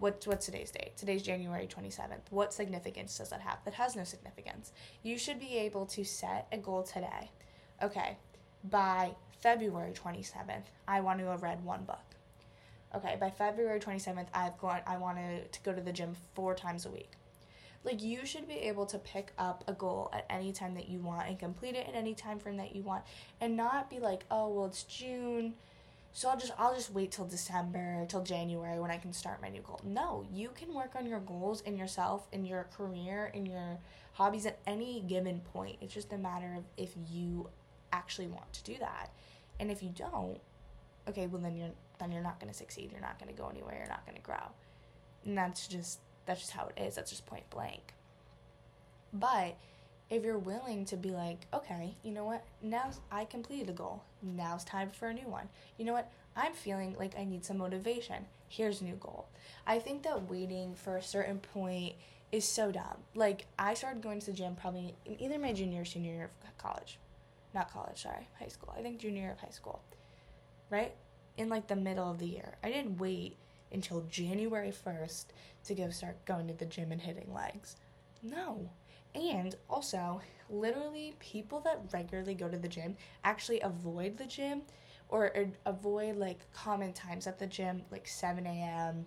What, 0.00 0.26
what's 0.26 0.46
today's 0.46 0.72
date? 0.72 0.96
Today's 0.96 1.22
January 1.22 1.68
27th. 1.68 2.30
What 2.30 2.52
significance 2.52 3.16
does 3.16 3.28
that 3.28 3.40
have? 3.40 3.58
That 3.64 3.74
has 3.74 3.94
no 3.94 4.02
significance. 4.02 4.72
You 5.04 5.16
should 5.16 5.38
be 5.38 5.56
able 5.58 5.86
to 5.86 6.02
set 6.02 6.48
a 6.50 6.58
goal 6.58 6.82
today. 6.82 7.30
Okay, 7.80 8.16
by 8.64 9.12
February 9.42 9.92
27th, 9.92 10.66
I 10.86 11.00
want 11.00 11.18
to 11.18 11.26
have 11.26 11.42
read 11.42 11.64
one 11.64 11.82
book. 11.82 11.98
Okay, 12.94 13.16
by 13.18 13.28
February 13.28 13.80
27th, 13.80 14.28
I've 14.32 14.56
gone 14.58 14.80
I 14.86 14.98
want 14.98 15.18
to, 15.18 15.60
go 15.64 15.72
to 15.72 15.80
the 15.80 15.92
gym 15.92 16.14
4 16.34 16.54
times 16.54 16.86
a 16.86 16.90
week. 16.90 17.10
Like 17.84 18.00
you 18.00 18.24
should 18.24 18.46
be 18.46 18.54
able 18.54 18.86
to 18.86 18.98
pick 18.98 19.32
up 19.38 19.64
a 19.66 19.72
goal 19.72 20.10
at 20.12 20.26
any 20.30 20.52
time 20.52 20.74
that 20.74 20.88
you 20.88 21.00
want 21.00 21.28
and 21.28 21.36
complete 21.36 21.74
it 21.74 21.88
in 21.88 21.96
any 21.96 22.14
time 22.14 22.38
frame 22.38 22.56
that 22.58 22.76
you 22.76 22.82
want 22.82 23.02
and 23.40 23.56
not 23.56 23.90
be 23.90 23.98
like, 23.98 24.24
"Oh, 24.30 24.48
well, 24.48 24.66
it's 24.66 24.84
June." 24.84 25.54
So 26.12 26.28
I'll 26.28 26.38
just 26.38 26.52
I'll 26.56 26.76
just 26.76 26.92
wait 26.92 27.10
till 27.10 27.26
December, 27.26 28.06
till 28.06 28.22
January 28.22 28.78
when 28.78 28.92
I 28.92 28.98
can 28.98 29.12
start 29.12 29.42
my 29.42 29.48
new 29.48 29.62
goal. 29.62 29.80
No, 29.82 30.24
you 30.30 30.50
can 30.54 30.72
work 30.72 30.92
on 30.94 31.06
your 31.06 31.18
goals 31.18 31.62
in 31.62 31.76
yourself, 31.76 32.28
in 32.30 32.44
your 32.44 32.68
career, 32.76 33.32
in 33.34 33.46
your 33.46 33.78
hobbies 34.12 34.46
at 34.46 34.60
any 34.64 35.00
given 35.00 35.40
point. 35.40 35.78
It's 35.80 35.94
just 35.94 36.12
a 36.12 36.18
matter 36.18 36.54
of 36.56 36.62
if 36.76 36.92
you 37.10 37.48
actually 37.92 38.28
want 38.28 38.52
to 38.52 38.62
do 38.62 38.78
that. 38.78 39.10
And 39.60 39.70
if 39.70 39.82
you 39.82 39.90
don't, 39.90 40.38
okay, 41.08 41.26
well 41.26 41.40
then 41.40 41.56
you're 41.56 41.70
then 41.98 42.10
you're 42.10 42.22
not 42.22 42.40
going 42.40 42.50
to 42.50 42.58
succeed. 42.58 42.90
You're 42.90 43.00
not 43.00 43.18
going 43.18 43.32
to 43.32 43.40
go 43.40 43.48
anywhere. 43.48 43.76
You're 43.78 43.88
not 43.88 44.04
going 44.04 44.16
to 44.16 44.22
grow. 44.22 44.50
And 45.24 45.38
that's 45.38 45.68
just 45.68 46.00
that's 46.26 46.40
just 46.40 46.52
how 46.52 46.68
it 46.74 46.80
is. 46.80 46.94
That's 46.94 47.10
just 47.10 47.26
point 47.26 47.48
blank. 47.50 47.94
But 49.12 49.56
if 50.10 50.24
you're 50.24 50.38
willing 50.38 50.84
to 50.86 50.96
be 50.96 51.10
like, 51.10 51.46
okay, 51.54 51.94
you 52.02 52.12
know 52.12 52.24
what? 52.24 52.44
Now 52.62 52.90
I 53.10 53.24
completed 53.24 53.70
a 53.70 53.72
goal. 53.72 54.02
Now's 54.22 54.64
time 54.64 54.90
for 54.90 55.08
a 55.08 55.14
new 55.14 55.28
one. 55.28 55.48
You 55.78 55.84
know 55.84 55.92
what? 55.92 56.10
I'm 56.36 56.52
feeling 56.54 56.96
like 56.98 57.18
I 57.18 57.24
need 57.24 57.44
some 57.44 57.58
motivation. 57.58 58.26
Here's 58.48 58.80
a 58.80 58.84
new 58.84 58.94
goal. 58.94 59.26
I 59.66 59.78
think 59.78 60.02
that 60.02 60.30
waiting 60.30 60.74
for 60.74 60.96
a 60.96 61.02
certain 61.02 61.38
point 61.38 61.94
is 62.30 62.44
so 62.44 62.72
dumb. 62.72 62.96
Like 63.14 63.46
I 63.58 63.74
started 63.74 64.02
going 64.02 64.20
to 64.20 64.26
the 64.26 64.32
gym 64.32 64.56
probably 64.56 64.94
in 65.04 65.20
either 65.20 65.38
my 65.38 65.52
junior 65.52 65.82
or 65.82 65.84
senior 65.84 66.12
year 66.12 66.30
of 66.42 66.58
college. 66.58 66.98
Not 67.54 67.70
college, 67.70 68.02
sorry, 68.02 68.28
high 68.38 68.48
school. 68.48 68.74
I 68.76 68.82
think 68.82 68.98
junior 68.98 69.22
year 69.22 69.32
of 69.32 69.38
high 69.38 69.50
school. 69.50 69.82
Right? 70.70 70.94
In 71.36 71.48
like 71.48 71.66
the 71.66 71.76
middle 71.76 72.10
of 72.10 72.18
the 72.18 72.26
year. 72.26 72.56
I 72.62 72.70
didn't 72.70 72.98
wait 72.98 73.36
until 73.72 74.02
January 74.02 74.72
1st 74.72 75.26
to 75.64 75.74
go 75.74 75.90
start 75.90 76.24
going 76.24 76.48
to 76.48 76.54
the 76.54 76.64
gym 76.64 76.92
and 76.92 77.00
hitting 77.00 77.32
legs. 77.32 77.76
No. 78.22 78.70
And 79.14 79.54
also, 79.68 80.20
literally, 80.48 81.14
people 81.18 81.60
that 81.60 81.80
regularly 81.92 82.34
go 82.34 82.48
to 82.48 82.56
the 82.56 82.68
gym 82.68 82.96
actually 83.24 83.60
avoid 83.60 84.16
the 84.16 84.26
gym 84.26 84.62
or, 85.08 85.26
or 85.36 85.46
avoid 85.66 86.16
like 86.16 86.40
common 86.54 86.92
times 86.92 87.26
at 87.26 87.38
the 87.38 87.46
gym, 87.46 87.82
like 87.90 88.08
7 88.08 88.46
a.m., 88.46 89.06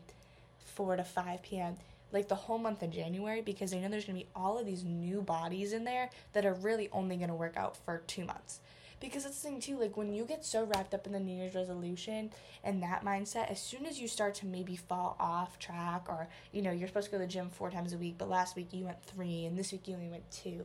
4 0.59 0.97
to 0.97 1.03
5 1.03 1.41
p.m., 1.41 1.75
like 2.15 2.29
the 2.29 2.35
whole 2.35 2.57
month 2.57 2.81
of 2.81 2.89
January 2.89 3.41
because 3.41 3.71
they 3.71 3.79
know 3.79 3.89
there's 3.89 4.05
gonna 4.05 4.17
be 4.17 4.27
all 4.33 4.57
of 4.57 4.65
these 4.65 4.85
new 4.85 5.21
bodies 5.21 5.73
in 5.73 5.83
there 5.83 6.09
that 6.31 6.45
are 6.45 6.53
really 6.53 6.89
only 6.91 7.17
gonna 7.17 7.35
work 7.35 7.57
out 7.57 7.75
for 7.75 8.01
two 8.07 8.23
months. 8.23 8.61
Because 9.01 9.25
that's 9.25 9.41
the 9.41 9.49
thing 9.49 9.59
too 9.59 9.77
like 9.77 9.97
when 9.97 10.13
you 10.13 10.23
get 10.23 10.45
so 10.45 10.63
wrapped 10.63 10.93
up 10.93 11.05
in 11.05 11.11
the 11.11 11.19
new 11.19 11.35
year's 11.35 11.53
resolution 11.53 12.31
and 12.63 12.81
that 12.81 13.03
mindset 13.03 13.51
as 13.51 13.61
soon 13.61 13.85
as 13.85 13.99
you 13.99 14.07
start 14.07 14.33
to 14.35 14.45
maybe 14.45 14.77
fall 14.77 15.17
off 15.19 15.59
track 15.59 16.05
or 16.07 16.29
you 16.53 16.61
know 16.61 16.71
you're 16.71 16.87
supposed 16.87 17.07
to 17.07 17.11
go 17.11 17.17
to 17.17 17.25
the 17.25 17.31
gym 17.31 17.49
four 17.49 17.69
times 17.69 17.91
a 17.91 17.97
week 17.97 18.15
but 18.17 18.29
last 18.29 18.55
week 18.55 18.69
you 18.71 18.85
went 18.85 19.03
three 19.03 19.45
and 19.45 19.59
this 19.59 19.73
week 19.73 19.87
you 19.87 19.93
only 19.93 20.07
went 20.07 20.31
two 20.31 20.63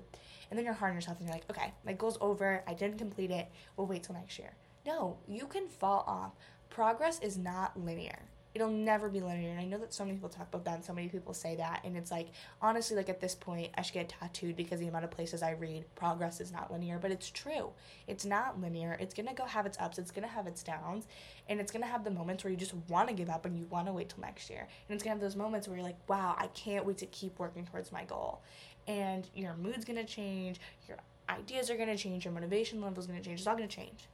and 0.48 0.56
then 0.56 0.64
you're 0.64 0.72
hard 0.72 0.90
on 0.90 0.94
yourself 0.94 1.18
and 1.18 1.26
you're 1.26 1.34
like 1.34 1.50
okay 1.50 1.72
my 1.84 1.92
goal's 1.92 2.16
over. 2.20 2.62
I 2.68 2.74
didn't 2.74 2.98
complete 2.98 3.32
it. 3.32 3.48
We'll 3.76 3.88
wait 3.88 4.04
till 4.04 4.14
next 4.14 4.38
year. 4.38 4.52
No 4.86 5.18
you 5.26 5.46
can 5.46 5.66
fall 5.66 6.04
off. 6.06 6.32
Progress 6.70 7.18
is 7.20 7.36
not 7.36 7.78
linear 7.78 8.20
it'll 8.54 8.70
never 8.70 9.08
be 9.08 9.20
linear. 9.20 9.50
And 9.50 9.60
I 9.60 9.64
know 9.64 9.78
that 9.78 9.94
so 9.94 10.04
many 10.04 10.16
people 10.16 10.28
talk 10.28 10.48
about 10.48 10.64
that 10.64 10.74
and 10.74 10.84
so 10.84 10.92
many 10.92 11.08
people 11.08 11.34
say 11.34 11.56
that. 11.56 11.82
And 11.84 11.96
it's 11.96 12.10
like, 12.10 12.28
honestly, 12.60 12.96
like 12.96 13.08
at 13.08 13.20
this 13.20 13.34
point, 13.34 13.70
I 13.76 13.82
should 13.82 13.94
get 13.94 14.08
tattooed 14.08 14.56
because 14.56 14.80
the 14.80 14.88
amount 14.88 15.04
of 15.04 15.10
places 15.10 15.42
I 15.42 15.52
read, 15.52 15.84
progress 15.94 16.40
is 16.40 16.50
not 16.50 16.72
linear. 16.72 16.98
But 17.00 17.12
it's 17.12 17.30
true. 17.30 17.70
It's 18.08 18.24
not 18.24 18.60
linear. 18.60 18.96
It's 19.00 19.14
going 19.14 19.28
to 19.28 19.34
go 19.34 19.44
have 19.44 19.66
its 19.66 19.78
ups, 19.78 19.98
it's 19.98 20.10
going 20.10 20.26
to 20.26 20.32
have 20.32 20.46
its 20.46 20.62
downs. 20.62 21.06
And 21.48 21.60
it's 21.60 21.70
going 21.70 21.82
to 21.82 21.88
have 21.88 22.04
the 22.04 22.10
moments 22.10 22.44
where 22.44 22.50
you 22.50 22.56
just 22.56 22.74
want 22.88 23.08
to 23.08 23.14
give 23.14 23.30
up 23.30 23.44
and 23.44 23.56
you 23.56 23.66
want 23.70 23.86
to 23.86 23.92
wait 23.92 24.08
till 24.08 24.20
next 24.20 24.50
year. 24.50 24.66
And 24.88 24.94
it's 24.94 25.04
going 25.04 25.16
to 25.16 25.20
have 25.20 25.30
those 25.30 25.36
moments 25.36 25.68
where 25.68 25.76
you're 25.76 25.86
like, 25.86 25.98
wow, 26.08 26.34
I 26.38 26.48
can't 26.48 26.84
wait 26.84 26.98
to 26.98 27.06
keep 27.06 27.38
working 27.38 27.64
towards 27.66 27.92
my 27.92 28.04
goal. 28.04 28.40
And 28.88 29.28
your 29.34 29.54
mood's 29.54 29.84
going 29.84 29.98
to 29.98 30.04
change, 30.04 30.60
your 30.88 30.98
ideas 31.28 31.70
are 31.70 31.76
going 31.76 31.88
to 31.88 31.96
change, 31.96 32.24
your 32.24 32.34
motivation 32.34 32.80
level's 32.80 33.06
going 33.06 33.18
to 33.18 33.24
change. 33.24 33.40
It's 33.40 33.46
all 33.46 33.56
going 33.56 33.68
to 33.68 33.76
change 33.76 34.08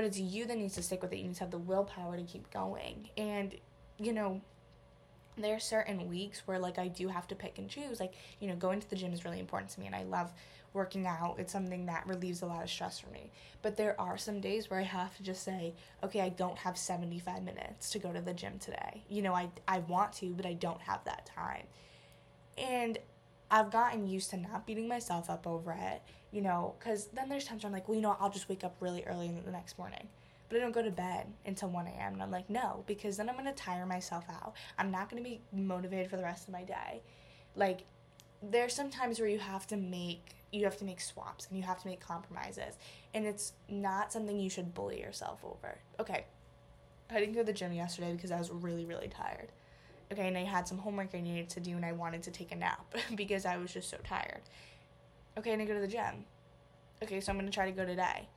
but 0.00 0.06
it's 0.06 0.18
you 0.18 0.46
that 0.46 0.56
needs 0.56 0.76
to 0.76 0.82
stick 0.82 1.02
with 1.02 1.12
it. 1.12 1.18
You 1.18 1.24
need 1.24 1.34
to 1.34 1.40
have 1.40 1.50
the 1.50 1.58
willpower 1.58 2.16
to 2.16 2.22
keep 2.22 2.50
going. 2.50 3.10
And, 3.18 3.54
you 3.98 4.14
know, 4.14 4.40
there 5.36 5.54
are 5.54 5.60
certain 5.60 6.08
weeks 6.08 6.40
where 6.46 6.58
like 6.58 6.78
I 6.78 6.88
do 6.88 7.08
have 7.08 7.28
to 7.28 7.34
pick 7.34 7.58
and 7.58 7.68
choose. 7.68 8.00
Like, 8.00 8.14
you 8.38 8.48
know, 8.48 8.56
going 8.56 8.80
to 8.80 8.88
the 8.88 8.96
gym 8.96 9.12
is 9.12 9.26
really 9.26 9.40
important 9.40 9.72
to 9.72 9.80
me 9.80 9.84
and 9.84 9.94
I 9.94 10.04
love 10.04 10.32
working 10.72 11.06
out. 11.06 11.34
It's 11.38 11.52
something 11.52 11.84
that 11.84 12.06
relieves 12.06 12.40
a 12.40 12.46
lot 12.46 12.62
of 12.62 12.70
stress 12.70 12.98
for 12.98 13.10
me. 13.10 13.30
But 13.60 13.76
there 13.76 14.00
are 14.00 14.16
some 14.16 14.40
days 14.40 14.70
where 14.70 14.80
I 14.80 14.84
have 14.84 15.14
to 15.18 15.22
just 15.22 15.42
say, 15.42 15.74
okay, 16.02 16.22
I 16.22 16.30
don't 16.30 16.56
have 16.56 16.78
75 16.78 17.42
minutes 17.42 17.90
to 17.90 17.98
go 17.98 18.10
to 18.10 18.22
the 18.22 18.32
gym 18.32 18.58
today. 18.58 19.04
You 19.10 19.20
know, 19.20 19.34
I 19.34 19.50
I 19.68 19.80
want 19.80 20.14
to, 20.14 20.32
but 20.32 20.46
I 20.46 20.54
don't 20.54 20.80
have 20.80 21.04
that 21.04 21.26
time. 21.26 21.66
And 22.56 22.96
I've 23.50 23.70
gotten 23.70 24.06
used 24.06 24.30
to 24.30 24.36
not 24.36 24.66
beating 24.66 24.86
myself 24.88 25.28
up 25.28 25.46
over 25.46 25.72
it 25.72 26.02
you 26.32 26.42
know, 26.42 26.74
because 26.78 27.06
then 27.06 27.28
there's 27.28 27.44
times 27.44 27.62
where 27.62 27.68
I'm 27.68 27.72
like, 27.72 27.88
well, 27.88 27.96
you 27.96 28.02
know, 28.02 28.16
I'll 28.20 28.30
just 28.30 28.48
wake 28.48 28.64
up 28.64 28.76
really 28.80 29.04
early 29.04 29.26
in 29.26 29.42
the 29.44 29.50
next 29.50 29.78
morning. 29.78 30.08
But 30.48 30.58
I 30.58 30.60
don't 30.60 30.72
go 30.72 30.82
to 30.82 30.90
bed 30.90 31.26
until 31.46 31.68
1 31.70 31.86
a.m. 31.86 32.14
And 32.14 32.22
I'm 32.22 32.30
like, 32.30 32.50
no, 32.50 32.84
because 32.86 33.16
then 33.16 33.28
I'm 33.28 33.36
going 33.36 33.46
to 33.46 33.52
tire 33.52 33.86
myself 33.86 34.24
out. 34.28 34.54
I'm 34.78 34.90
not 34.90 35.08
going 35.08 35.22
to 35.22 35.28
be 35.28 35.40
motivated 35.52 36.10
for 36.10 36.16
the 36.16 36.22
rest 36.22 36.48
of 36.48 36.52
my 36.52 36.62
day. 36.62 37.02
Like, 37.54 37.84
there's 38.42 38.74
some 38.74 38.90
times 38.90 39.20
where 39.20 39.28
you 39.28 39.38
have 39.38 39.66
to 39.68 39.76
make 39.76 40.34
you 40.52 40.64
have 40.64 40.76
to 40.76 40.84
make 40.84 41.00
swaps 41.00 41.46
and 41.46 41.56
you 41.56 41.62
have 41.62 41.80
to 41.80 41.86
make 41.86 42.00
compromises 42.00 42.76
and 43.14 43.24
it's 43.24 43.52
not 43.68 44.12
something 44.12 44.40
you 44.40 44.50
should 44.50 44.74
bully 44.74 44.98
yourself 44.98 45.44
over 45.44 45.78
okay 46.00 46.24
i 47.10 47.20
didn't 47.20 47.34
go 47.34 47.40
to 47.40 47.46
the 47.46 47.52
gym 47.52 47.72
yesterday 47.72 48.12
because 48.12 48.32
i 48.32 48.38
was 48.38 48.50
really 48.50 48.84
really 48.84 49.06
tired 49.06 49.52
okay 50.12 50.28
and 50.28 50.36
i 50.36 50.44
had 50.44 50.66
some 50.66 50.78
homework 50.78 51.14
i 51.14 51.20
needed 51.20 51.48
to 51.48 51.60
do 51.60 51.72
and 51.76 51.84
i 51.84 51.92
wanted 51.92 52.22
to 52.22 52.30
take 52.30 52.52
a 52.52 52.56
nap 52.56 52.94
because 53.14 53.46
i 53.46 53.56
was 53.56 53.72
just 53.72 53.90
so 53.90 53.96
tired 54.04 54.42
okay, 55.38 55.52
and 55.52 55.62
I 55.62 55.64
go 55.64 55.74
to 55.74 55.80
the 55.80 55.88
gym. 55.88 56.24
Okay, 57.02 57.20
so 57.20 57.32
I'm 57.32 57.38
gonna 57.38 57.50
try 57.50 57.66
to 57.66 57.76
go 57.76 57.84
today. 57.84 58.28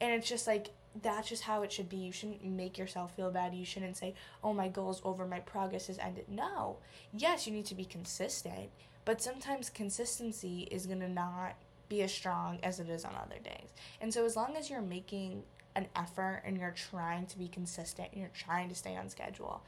And 0.00 0.12
it's 0.12 0.28
just 0.28 0.46
like 0.46 0.70
that's 1.02 1.28
just 1.28 1.44
how 1.44 1.62
it 1.62 1.72
should 1.72 1.88
be. 1.88 1.96
You 1.96 2.12
shouldn't 2.12 2.44
make 2.44 2.76
yourself 2.76 3.14
feel 3.16 3.30
bad. 3.30 3.54
You 3.54 3.64
shouldn't 3.64 3.96
say, 3.96 4.14
"Oh, 4.44 4.52
my 4.52 4.68
goal's 4.68 5.00
over, 5.04 5.26
my 5.26 5.40
progress 5.40 5.86
has 5.86 5.98
ended." 5.98 6.26
No. 6.28 6.78
Yes, 7.12 7.46
you 7.46 7.52
need 7.52 7.66
to 7.66 7.74
be 7.74 7.84
consistent, 7.84 8.70
but 9.04 9.22
sometimes 9.22 9.70
consistency 9.70 10.68
is 10.70 10.86
to 10.86 11.08
not 11.08 11.54
be 11.88 12.02
as 12.02 12.12
strong 12.12 12.58
as 12.62 12.80
it 12.80 12.88
is 12.88 13.04
on 13.04 13.14
other 13.14 13.38
days. 13.38 13.68
And 14.00 14.12
so 14.12 14.24
as 14.24 14.36
long 14.36 14.56
as 14.56 14.70
you're 14.70 14.80
making 14.82 15.42
an 15.74 15.88
effort 15.96 16.42
and 16.44 16.58
you're 16.58 16.70
trying 16.72 17.26
to 17.26 17.38
be 17.38 17.48
consistent 17.48 18.08
and 18.12 18.20
you're 18.20 18.30
trying 18.34 18.68
to 18.68 18.74
stay 18.74 18.96
on 18.96 19.08
schedule, 19.08 19.62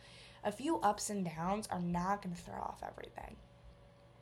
a 0.44 0.52
few 0.52 0.78
ups 0.80 1.10
and 1.10 1.24
downs 1.24 1.66
are 1.70 1.80
not 1.80 2.22
going 2.22 2.34
to 2.34 2.40
throw 2.40 2.60
off 2.60 2.82
everything. 2.86 3.36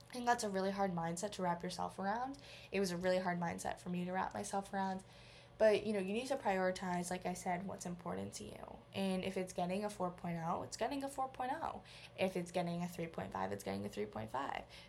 I 0.09 0.13
think 0.13 0.27
that's 0.27 0.45
a 0.45 0.49
really 0.49 0.71
hard 0.71 0.95
mindset 0.95 1.33
to 1.33 1.43
wrap 1.43 1.63
yourself 1.63 1.99
around. 1.99 2.37
It 2.71 2.81
was 2.81 2.91
a 2.91 2.97
really 2.97 3.19
hard 3.19 3.41
mindset 3.41 3.81
for 3.81 3.89
me 3.89 4.05
to 4.05 4.13
wrap 4.13 4.35
myself 4.35 4.73
around. 4.73 5.01
But 5.59 5.87
you 5.87 5.93
know, 5.93 6.01
you 6.01 6.13
need 6.13 6.29
to 6.29 6.37
prioritize, 6.37 7.11
like 7.11 7.25
I 7.25 7.35
said, 7.35 7.67
what's 7.67 7.87
important 7.87 8.35
to 8.35 8.45
you. 8.45 8.77
And 8.95 9.25
if 9.25 9.37
it's 9.37 9.53
getting 9.53 9.85
a 9.85 9.89
4.0, 9.89 10.65
it's 10.65 10.77
getting 10.77 11.03
a 11.03 11.09
4.0. 11.09 11.81
If 12.19 12.37
it's 12.37 12.51
getting 12.51 12.83
a 12.83 12.87
3.5, 12.87 13.53
it's 13.53 13.65
getting 13.65 13.85
a 13.85 13.89
3.5. 13.89 14.29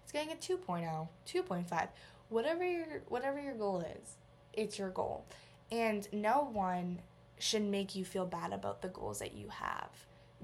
It's 0.04 0.12
getting 0.12 0.32
a 0.32 0.36
2.0, 0.36 1.08
2.5. 1.28 1.88
Whatever 2.30 2.66
your 2.66 2.86
whatever 3.08 3.40
your 3.40 3.56
goal 3.56 3.82
is, 3.82 4.18
it's 4.52 4.78
your 4.78 4.90
goal. 4.90 5.26
And 5.72 6.08
no 6.12 6.50
one 6.52 7.00
should 7.40 7.64
make 7.64 7.96
you 7.96 8.04
feel 8.04 8.26
bad 8.26 8.52
about 8.52 8.82
the 8.82 8.90
goals 8.90 9.20
that 9.20 9.34
you 9.34 9.48
have 9.50 9.90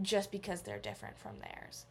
just 0.01 0.31
because 0.31 0.61
they're 0.61 0.79
different 0.79 1.17
from 1.17 1.39
theirs. 1.39 1.85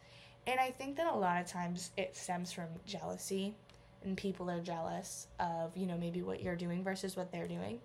And 0.47 0.59
I 0.59 0.71
think 0.71 0.97
that 0.97 1.11
a 1.13 1.15
lot 1.15 1.41
of 1.41 1.47
times 1.47 1.91
it 1.97 2.15
stems 2.15 2.51
from 2.51 2.67
jealousy. 2.85 3.55
and 4.03 4.15
people 4.17 4.49
are 4.49 4.61
jealous 4.61 5.27
of, 5.39 5.75
you 5.75 5.85
know, 5.85 5.97
maybe 5.97 6.21
what 6.21 6.41
you're 6.41 6.55
doing 6.55 6.83
versus 6.83 7.17
what 7.17 7.31
they're 7.31 7.47
doing. 7.47 7.79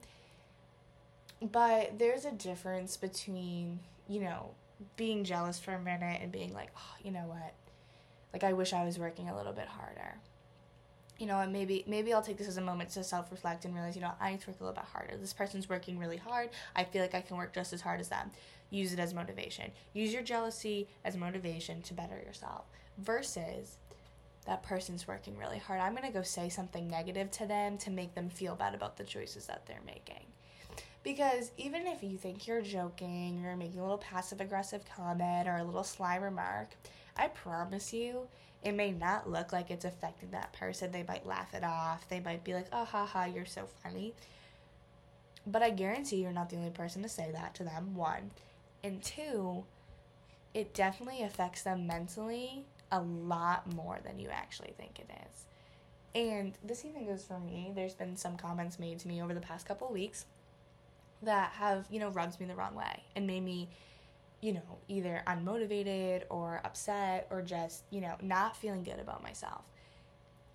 But 1.42 1.98
there's 1.98 2.24
a 2.24 2.32
difference 2.32 2.96
between, 2.96 3.80
you 4.08 4.20
know, 4.20 4.50
being 4.96 5.24
jealous 5.24 5.58
for 5.58 5.72
a 5.74 5.80
minute 5.80 6.20
and 6.22 6.30
being 6.32 6.52
like, 6.54 6.70
oh, 6.76 6.96
you 7.02 7.10
know 7.10 7.26
what? 7.26 7.54
Like, 8.32 8.44
I 8.44 8.52
wish 8.52 8.72
I 8.72 8.84
was 8.84 8.98
working 8.98 9.28
a 9.28 9.36
little 9.36 9.52
bit 9.52 9.66
harder. 9.68 10.16
You 11.18 11.26
know, 11.26 11.38
and 11.38 11.52
maybe 11.52 11.84
maybe 11.86 12.12
I'll 12.12 12.22
take 12.22 12.38
this 12.38 12.48
as 12.48 12.56
a 12.56 12.60
moment 12.60 12.90
to 12.90 13.04
self 13.04 13.30
reflect 13.30 13.64
and 13.64 13.74
realize, 13.74 13.94
you 13.94 14.02
know, 14.02 14.10
I 14.20 14.32
need 14.32 14.40
to 14.42 14.50
work 14.50 14.60
a 14.60 14.64
little 14.64 14.74
bit 14.74 14.84
harder. 14.92 15.16
This 15.16 15.32
person's 15.32 15.68
working 15.68 15.98
really 15.98 16.16
hard. 16.16 16.50
I 16.74 16.82
feel 16.84 17.02
like 17.02 17.14
I 17.14 17.20
can 17.20 17.36
work 17.36 17.52
just 17.54 17.72
as 17.72 17.80
hard 17.80 18.00
as 18.00 18.08
them. 18.08 18.32
Use 18.74 18.92
it 18.92 18.98
as 18.98 19.14
motivation. 19.14 19.70
Use 19.92 20.12
your 20.12 20.22
jealousy 20.22 20.88
as 21.04 21.16
motivation 21.16 21.80
to 21.82 21.94
better 21.94 22.16
yourself. 22.16 22.64
Versus 22.98 23.78
that 24.46 24.64
person's 24.64 25.06
working 25.06 25.38
really 25.38 25.58
hard. 25.58 25.80
I'm 25.80 25.94
going 25.94 26.06
to 26.06 26.12
go 26.12 26.22
say 26.22 26.48
something 26.48 26.88
negative 26.88 27.30
to 27.32 27.46
them 27.46 27.78
to 27.78 27.90
make 27.90 28.16
them 28.16 28.28
feel 28.28 28.56
bad 28.56 28.74
about 28.74 28.96
the 28.96 29.04
choices 29.04 29.46
that 29.46 29.64
they're 29.66 29.78
making. 29.86 30.26
Because 31.04 31.52
even 31.56 31.86
if 31.86 32.02
you 32.02 32.18
think 32.18 32.48
you're 32.48 32.62
joking, 32.62 33.40
you're 33.40 33.56
making 33.56 33.78
a 33.78 33.82
little 33.82 33.98
passive 33.98 34.40
aggressive 34.40 34.84
comment 34.96 35.46
or 35.46 35.58
a 35.58 35.64
little 35.64 35.84
sly 35.84 36.16
remark, 36.16 36.70
I 37.16 37.28
promise 37.28 37.92
you, 37.92 38.26
it 38.64 38.72
may 38.72 38.90
not 38.90 39.30
look 39.30 39.52
like 39.52 39.70
it's 39.70 39.84
affecting 39.84 40.30
that 40.32 40.52
person. 40.52 40.90
They 40.90 41.04
might 41.06 41.26
laugh 41.26 41.54
it 41.54 41.62
off. 41.62 42.08
They 42.08 42.18
might 42.18 42.42
be 42.42 42.54
like, 42.54 42.66
oh, 42.72 42.84
ha, 42.84 43.06
ha, 43.06 43.26
you're 43.26 43.46
so 43.46 43.68
funny. 43.84 44.14
But 45.46 45.62
I 45.62 45.70
guarantee 45.70 46.16
you're 46.16 46.32
not 46.32 46.50
the 46.50 46.56
only 46.56 46.70
person 46.70 47.02
to 47.02 47.08
say 47.08 47.30
that 47.32 47.54
to 47.54 47.64
them, 47.64 47.94
one. 47.94 48.30
And 48.84 49.02
two, 49.02 49.64
it 50.52 50.74
definitely 50.74 51.22
affects 51.22 51.62
them 51.62 51.86
mentally 51.86 52.66
a 52.92 53.00
lot 53.00 53.74
more 53.74 53.98
than 54.04 54.18
you 54.18 54.28
actually 54.28 54.74
think 54.78 55.00
it 55.00 55.10
is. 55.26 55.46
And 56.14 56.52
this 56.62 56.84
even 56.84 57.06
goes 57.06 57.24
for 57.24 57.40
me. 57.40 57.72
There's 57.74 57.94
been 57.94 58.16
some 58.16 58.36
comments 58.36 58.78
made 58.78 59.00
to 59.00 59.08
me 59.08 59.20
over 59.22 59.34
the 59.34 59.40
past 59.40 59.66
couple 59.66 59.90
weeks 59.90 60.26
that 61.22 61.52
have, 61.52 61.86
you 61.90 61.98
know, 61.98 62.10
rubbed 62.10 62.38
me 62.38 62.46
the 62.46 62.54
wrong 62.54 62.74
way 62.74 63.02
and 63.16 63.26
made 63.26 63.42
me, 63.42 63.70
you 64.42 64.52
know, 64.52 64.78
either 64.86 65.22
unmotivated 65.26 66.24
or 66.28 66.60
upset 66.64 67.26
or 67.30 67.40
just, 67.40 67.84
you 67.90 68.02
know, 68.02 68.14
not 68.22 68.54
feeling 68.54 68.84
good 68.84 69.00
about 69.00 69.22
myself. 69.22 69.62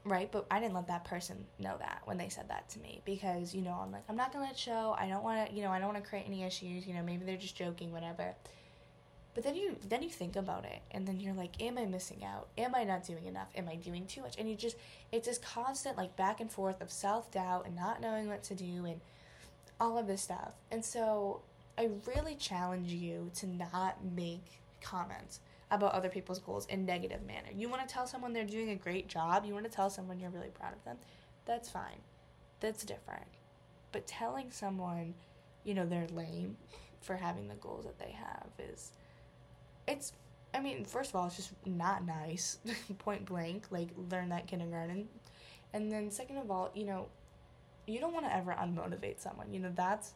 Right? 0.09 0.31
But 0.31 0.47
I 0.49 0.59
didn't 0.59 0.73
let 0.73 0.87
that 0.87 1.05
person 1.05 1.45
know 1.59 1.75
that 1.77 2.01
when 2.05 2.17
they 2.17 2.29
said 2.29 2.49
that 2.49 2.67
to 2.69 2.79
me 2.79 3.01
because, 3.05 3.53
you 3.53 3.61
know, 3.61 3.79
I'm 3.79 3.91
like, 3.91 4.03
I'm 4.09 4.15
not 4.15 4.31
to 4.31 4.39
let 4.39 4.57
show. 4.57 4.95
I 4.97 5.07
don't 5.07 5.23
want 5.23 5.47
to, 5.47 5.55
you 5.55 5.61
know, 5.61 5.69
I 5.69 5.77
don't 5.77 5.93
want 5.93 6.03
to 6.03 6.09
create 6.09 6.25
any 6.25 6.43
issues. 6.43 6.87
You 6.87 6.95
know, 6.95 7.03
maybe 7.03 7.25
they're 7.25 7.37
just 7.37 7.55
joking, 7.55 7.91
whatever. 7.91 8.33
But 9.35 9.43
then 9.43 9.55
you 9.55 9.75
then 9.87 10.01
you 10.01 10.09
think 10.09 10.35
about 10.35 10.65
it 10.65 10.81
and 10.91 11.07
then 11.07 11.19
you're 11.19 11.35
like, 11.35 11.61
am 11.61 11.77
I 11.77 11.85
missing 11.85 12.25
out? 12.25 12.47
Am 12.57 12.73
I 12.73 12.83
not 12.83 13.05
doing 13.05 13.25
enough? 13.25 13.49
Am 13.55 13.69
I 13.69 13.75
doing 13.75 14.07
too 14.07 14.21
much? 14.21 14.35
And 14.39 14.49
you 14.49 14.55
just 14.55 14.75
it's 15.11 15.27
this 15.27 15.37
constant 15.37 15.95
like 15.95 16.15
back 16.17 16.41
and 16.41 16.51
forth 16.51 16.81
of 16.81 16.91
self-doubt 16.91 17.67
and 17.67 17.75
not 17.75 18.01
knowing 18.01 18.27
what 18.27 18.41
to 18.43 18.55
do 18.55 18.85
and 18.85 18.99
all 19.79 19.97
of 19.97 20.07
this 20.07 20.23
stuff. 20.23 20.53
And 20.71 20.83
so 20.83 21.41
I 21.77 21.89
really 22.07 22.35
challenge 22.35 22.91
you 22.91 23.31
to 23.35 23.47
not 23.47 24.03
make 24.03 24.59
comments 24.81 25.39
about 25.71 25.93
other 25.93 26.09
people's 26.09 26.39
goals 26.39 26.65
in 26.67 26.85
negative 26.85 27.25
manner. 27.25 27.49
You 27.55 27.69
want 27.69 27.87
to 27.87 27.93
tell 27.93 28.07
someone 28.07 28.33
they're 28.33 28.43
doing 28.43 28.71
a 28.71 28.75
great 28.75 29.07
job, 29.07 29.45
you 29.45 29.53
want 29.53 29.65
to 29.65 29.71
tell 29.71 29.89
someone 29.89 30.19
you're 30.19 30.29
really 30.29 30.49
proud 30.49 30.73
of 30.73 30.83
them. 30.83 30.97
That's 31.45 31.69
fine. 31.69 32.01
That's 32.59 32.83
different. 32.83 33.27
But 33.91 34.07
telling 34.07 34.51
someone, 34.51 35.13
you 35.63 35.73
know, 35.73 35.85
they're 35.85 36.07
lame 36.13 36.57
for 37.01 37.15
having 37.15 37.47
the 37.47 37.55
goals 37.55 37.85
that 37.85 37.99
they 37.99 38.11
have 38.11 38.47
is 38.59 38.91
it's 39.87 40.13
I 40.53 40.59
mean, 40.59 40.83
first 40.83 41.11
of 41.11 41.15
all, 41.15 41.27
it's 41.27 41.35
just 41.35 41.51
not 41.65 42.05
nice, 42.05 42.57
point 42.97 43.25
blank. 43.25 43.67
Like, 43.69 43.89
learn 44.11 44.29
that 44.29 44.47
kindergarten. 44.47 45.07
And 45.73 45.91
then, 45.91 46.09
second 46.09 46.37
of 46.37 46.49
all, 46.49 46.71
you 46.73 46.85
know, 46.85 47.07
you 47.85 47.99
don't 47.99 48.13
want 48.13 48.25
to 48.25 48.35
ever 48.35 48.51
unmotivate 48.51 49.19
someone. 49.19 49.53
You 49.53 49.59
know, 49.59 49.71
that's 49.75 50.13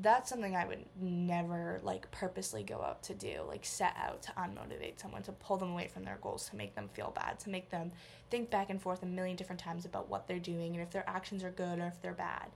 that's 0.00 0.30
something 0.30 0.54
I 0.54 0.64
would 0.64 0.84
never 1.00 1.80
like 1.82 2.10
purposely 2.12 2.62
go 2.62 2.82
out 2.82 3.02
to 3.04 3.14
do, 3.14 3.42
like 3.48 3.64
set 3.64 3.96
out 4.00 4.22
to 4.22 4.32
unmotivate 4.32 5.00
someone, 5.00 5.22
to 5.22 5.32
pull 5.32 5.56
them 5.56 5.72
away 5.72 5.88
from 5.92 6.04
their 6.04 6.18
goals, 6.22 6.48
to 6.50 6.56
make 6.56 6.74
them 6.76 6.88
feel 6.92 7.12
bad, 7.14 7.40
to 7.40 7.50
make 7.50 7.70
them 7.70 7.90
think 8.30 8.48
back 8.48 8.70
and 8.70 8.80
forth 8.80 9.02
a 9.02 9.06
million 9.06 9.36
different 9.36 9.60
times 9.60 9.84
about 9.84 10.08
what 10.08 10.28
they're 10.28 10.38
doing 10.38 10.74
and 10.74 10.82
if 10.82 10.90
their 10.90 11.08
actions 11.08 11.42
are 11.42 11.50
good 11.50 11.80
or 11.80 11.86
if 11.86 12.00
they're 12.00 12.12
bad. 12.12 12.46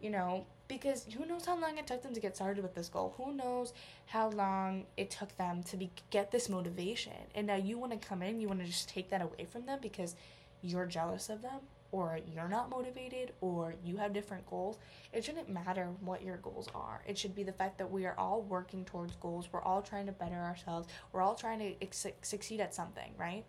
You 0.00 0.10
know, 0.10 0.46
because 0.66 1.06
who 1.16 1.24
knows 1.24 1.46
how 1.46 1.56
long 1.56 1.78
it 1.78 1.86
took 1.86 2.02
them 2.02 2.14
to 2.14 2.20
get 2.20 2.34
started 2.34 2.64
with 2.64 2.74
this 2.74 2.88
goal? 2.88 3.14
Who 3.16 3.32
knows 3.32 3.72
how 4.06 4.30
long 4.30 4.86
it 4.96 5.12
took 5.12 5.36
them 5.36 5.62
to 5.64 5.76
be 5.76 5.90
get 6.10 6.32
this 6.32 6.48
motivation? 6.48 7.12
And 7.36 7.46
now 7.46 7.54
you 7.54 7.78
want 7.78 7.92
to 7.92 8.08
come 8.08 8.22
in, 8.22 8.40
you 8.40 8.48
want 8.48 8.58
to 8.58 8.66
just 8.66 8.88
take 8.88 9.10
that 9.10 9.22
away 9.22 9.46
from 9.48 9.66
them 9.66 9.78
because 9.80 10.16
you're 10.62 10.86
jealous 10.86 11.28
of 11.28 11.42
them 11.42 11.60
or 11.92 12.18
you're 12.34 12.48
not 12.48 12.70
motivated 12.70 13.32
or 13.40 13.74
you 13.84 13.96
have 13.98 14.12
different 14.12 14.44
goals, 14.46 14.78
it 15.12 15.24
shouldn't 15.24 15.48
matter 15.48 15.90
what 16.00 16.22
your 16.22 16.38
goals 16.38 16.68
are. 16.74 17.02
It 17.06 17.16
should 17.16 17.34
be 17.34 17.44
the 17.44 17.52
fact 17.52 17.78
that 17.78 17.90
we 17.90 18.06
are 18.06 18.18
all 18.18 18.42
working 18.42 18.84
towards 18.84 19.14
goals. 19.16 19.48
We're 19.52 19.62
all 19.62 19.82
trying 19.82 20.06
to 20.06 20.12
better 20.12 20.36
ourselves. 20.36 20.88
We're 21.12 21.22
all 21.22 21.34
trying 21.34 21.60
to 21.60 21.74
ex- 21.82 22.06
succeed 22.22 22.60
at 22.60 22.74
something, 22.74 23.12
right? 23.18 23.44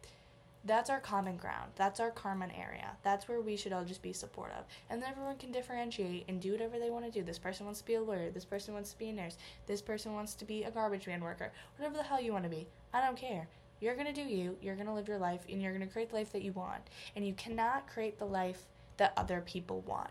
That's 0.66 0.90
our 0.90 1.00
common 1.00 1.36
ground. 1.36 1.72
That's 1.76 2.00
our 2.00 2.12
common 2.12 2.50
area. 2.52 2.96
That's 3.04 3.28
where 3.28 3.42
we 3.42 3.58
should 3.58 3.74
all 3.74 3.84
just 3.84 4.02
be 4.02 4.14
supportive. 4.14 4.64
And 4.90 5.02
then 5.02 5.10
everyone 5.10 5.36
can 5.36 5.52
differentiate 5.52 6.24
and 6.30 6.40
do 6.40 6.54
whatever 6.54 6.80
they 6.80 6.90
want 6.90 7.04
to 7.06 7.12
do. 7.12 7.22
This 7.22 7.40
person 7.40 7.66
wants 7.66 7.82
to 7.82 7.86
be 7.86 7.96
a 7.96 8.02
lawyer. 8.02 8.30
This 8.30 8.46
person 8.46 8.74
wants 8.74 8.92
to 8.92 8.98
be 8.98 9.10
a 9.10 9.14
nurse. 9.14 9.38
This 9.66 9.82
person 9.82 10.14
wants 10.14 10.36
to 10.36 10.46
be 10.46 10.64
a 10.64 10.72
garbage 10.72 11.06
man 11.06 11.22
worker. 11.22 11.52
Whatever 11.78 11.98
the 11.98 12.04
hell 12.04 12.22
you 12.22 12.32
want 12.32 12.46
to 12.46 12.50
be. 12.50 12.68
I 12.94 13.06
don't 13.06 13.18
care. 13.18 13.48
You're 13.84 13.96
going 13.96 14.08
to 14.08 14.14
do 14.14 14.22
you, 14.22 14.56
you're 14.62 14.76
going 14.76 14.88
to 14.88 14.94
live 14.94 15.10
your 15.10 15.18
life, 15.18 15.42
and 15.50 15.62
you're 15.62 15.74
going 15.74 15.86
to 15.86 15.92
create 15.92 16.10
the 16.10 16.16
life 16.16 16.32
that 16.32 16.42
you 16.42 16.54
want. 16.54 16.84
And 17.18 17.28
you 17.28 17.34
cannot 17.34 17.86
create 17.86 18.18
the 18.18 18.26
life 18.26 18.64
that 18.96 19.12
other 19.18 19.42
people 19.42 19.82
want. 19.82 20.10